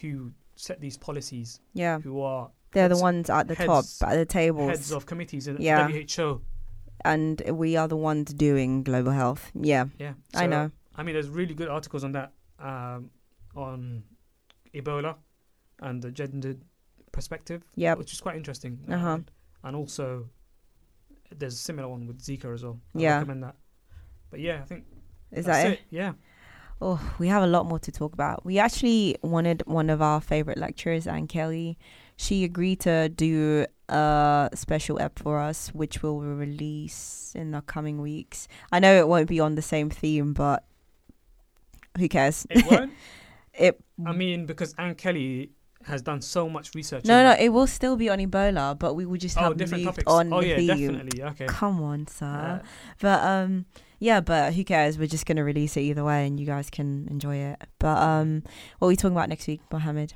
who 0.00 0.32
set 0.56 0.80
these 0.80 0.96
policies 0.96 1.60
Yeah. 1.74 1.98
who 2.00 2.20
are 2.22 2.50
They're 2.72 2.88
the 2.88 2.98
ones 2.98 3.30
at 3.30 3.48
the 3.48 3.54
top, 3.56 3.84
at 4.02 4.14
the 4.16 4.24
tables. 4.26 4.70
heads 4.70 4.92
of 4.92 5.06
committees 5.06 5.46
in 5.48 5.56
Yeah. 5.60 5.88
WHO. 5.88 6.40
and 7.04 7.40
we 7.50 7.76
are 7.76 7.86
the 7.88 7.96
ones 7.96 8.32
doing 8.32 8.82
global 8.82 9.12
health. 9.12 9.52
Yeah. 9.54 9.86
Yeah, 9.98 10.14
I 10.34 10.46
know. 10.46 10.70
I 10.96 11.02
mean, 11.02 11.14
there's 11.14 11.28
really 11.28 11.54
good 11.54 11.68
articles 11.68 12.02
on 12.04 12.12
that, 12.12 12.32
um, 12.58 13.10
on 13.54 14.02
Ebola 14.74 15.16
and 15.80 16.02
the 16.02 16.10
gendered 16.10 16.62
perspective, 17.16 17.62
Yep. 17.74 17.98
which 17.98 18.12
is 18.12 18.20
quite 18.20 18.36
interesting. 18.36 18.78
Uh-huh. 18.88 19.14
And, 19.14 19.30
and 19.64 19.74
also, 19.76 20.28
there's 21.36 21.54
a 21.54 21.58
similar 21.58 21.88
one 21.88 22.06
with 22.06 22.20
Zika 22.22 22.52
as 22.54 22.62
well. 22.62 22.78
I 22.94 22.98
Yeah. 23.00 23.14
recommend 23.16 23.42
that. 23.42 23.56
But 24.30 24.40
yeah, 24.40 24.60
I 24.62 24.66
think 24.66 24.84
Is 25.32 25.46
that's 25.46 25.62
that 25.64 25.72
it. 25.72 25.80
Yeah. 25.90 26.12
Oh, 26.80 27.00
we 27.18 27.28
have 27.28 27.42
a 27.42 27.46
lot 27.46 27.64
more 27.66 27.78
to 27.80 27.90
talk 27.90 28.12
about. 28.12 28.44
We 28.44 28.58
actually 28.58 29.16
wanted 29.22 29.62
one 29.66 29.88
of 29.88 30.02
our 30.02 30.20
favorite 30.20 30.58
lecturers, 30.58 31.06
Anne 31.06 31.26
Kelly. 31.26 31.78
She 32.16 32.44
agreed 32.44 32.80
to 32.80 33.08
do 33.08 33.64
a 33.88 34.50
special 34.54 35.00
ep 35.00 35.18
for 35.18 35.38
us, 35.40 35.68
which 35.74 36.02
will 36.02 36.20
release 36.20 37.32
in 37.34 37.52
the 37.52 37.62
coming 37.62 38.00
weeks. 38.02 38.46
I 38.70 38.78
know 38.80 38.94
it 38.98 39.08
won't 39.08 39.28
be 39.28 39.40
on 39.40 39.54
the 39.54 39.62
same 39.62 39.88
theme, 39.88 40.34
but 40.34 40.64
who 41.98 42.08
cares? 42.08 42.46
It 42.50 42.70
won't. 42.70 42.92
It. 43.58 43.80
I 44.04 44.12
mean, 44.12 44.44
because 44.44 44.74
Anne 44.76 44.96
Kelly 44.96 45.50
has 45.84 46.02
done 46.02 46.20
so 46.20 46.48
much 46.48 46.74
research. 46.74 47.04
no, 47.04 47.22
no, 47.22 47.28
that. 47.30 47.40
it 47.40 47.50
will 47.50 47.66
still 47.66 47.96
be 47.96 48.08
on 48.08 48.18
Ebola, 48.18 48.78
but 48.78 48.94
we 48.94 49.06
will 49.06 49.18
just 49.18 49.36
Oh, 49.38 49.42
have 49.42 49.56
different 49.56 49.84
moved 49.84 49.98
topics. 49.98 50.12
on 50.12 50.32
oh 50.32 50.40
the 50.40 50.48
yeah, 50.48 50.56
theme. 50.56 50.92
definitely. 50.92 51.22
Okay. 51.22 51.46
Come 51.46 51.82
on, 51.82 52.06
sir. 52.06 52.62
But 53.00 53.22
um 53.22 53.66
yeah, 53.98 54.20
but 54.20 54.52
who 54.54 54.64
cares? 54.64 54.98
We're 54.98 55.06
just 55.06 55.26
gonna 55.26 55.44
release 55.44 55.76
it 55.76 55.82
either 55.82 56.04
way 56.04 56.26
and 56.26 56.38
you 56.40 56.46
guys 56.46 56.70
can 56.70 57.06
enjoy 57.08 57.36
it. 57.36 57.62
But 57.78 57.98
um 57.98 58.42
what 58.78 58.86
are 58.86 58.88
we 58.88 58.96
talking 58.96 59.16
about 59.16 59.28
next 59.28 59.46
week, 59.46 59.60
Mohammed? 59.70 60.14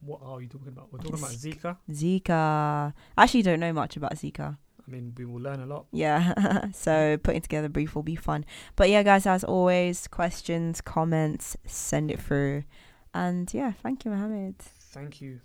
what 0.00 0.20
are 0.22 0.38
you 0.40 0.48
talking 0.48 0.68
about? 0.68 0.92
We're 0.92 0.98
talking 0.98 1.18
about 1.18 1.30
Zika. 1.30 1.78
Zika. 1.90 2.92
I 3.16 3.22
actually 3.22 3.40
don't 3.42 3.58
know 3.60 3.72
much 3.72 3.96
about 3.96 4.12
Zika. 4.16 4.58
I 4.86 4.90
mean, 4.90 5.14
we 5.16 5.24
will 5.24 5.40
learn 5.40 5.60
a 5.60 5.66
lot. 5.66 5.86
Yeah. 5.92 6.66
so 6.74 7.16
putting 7.22 7.40
together 7.40 7.68
a 7.68 7.70
brief 7.70 7.94
will 7.94 8.02
be 8.02 8.14
fun. 8.16 8.44
But 8.76 8.90
yeah, 8.90 9.02
guys, 9.02 9.26
as 9.26 9.42
always, 9.44 10.06
questions, 10.08 10.82
comments, 10.82 11.56
send 11.64 12.10
it 12.10 12.20
through. 12.20 12.64
And 13.14 13.52
yeah, 13.54 13.72
thank 13.82 14.04
you, 14.04 14.10
Mohammed. 14.10 14.58
Thank 14.58 15.20
you. 15.20 15.40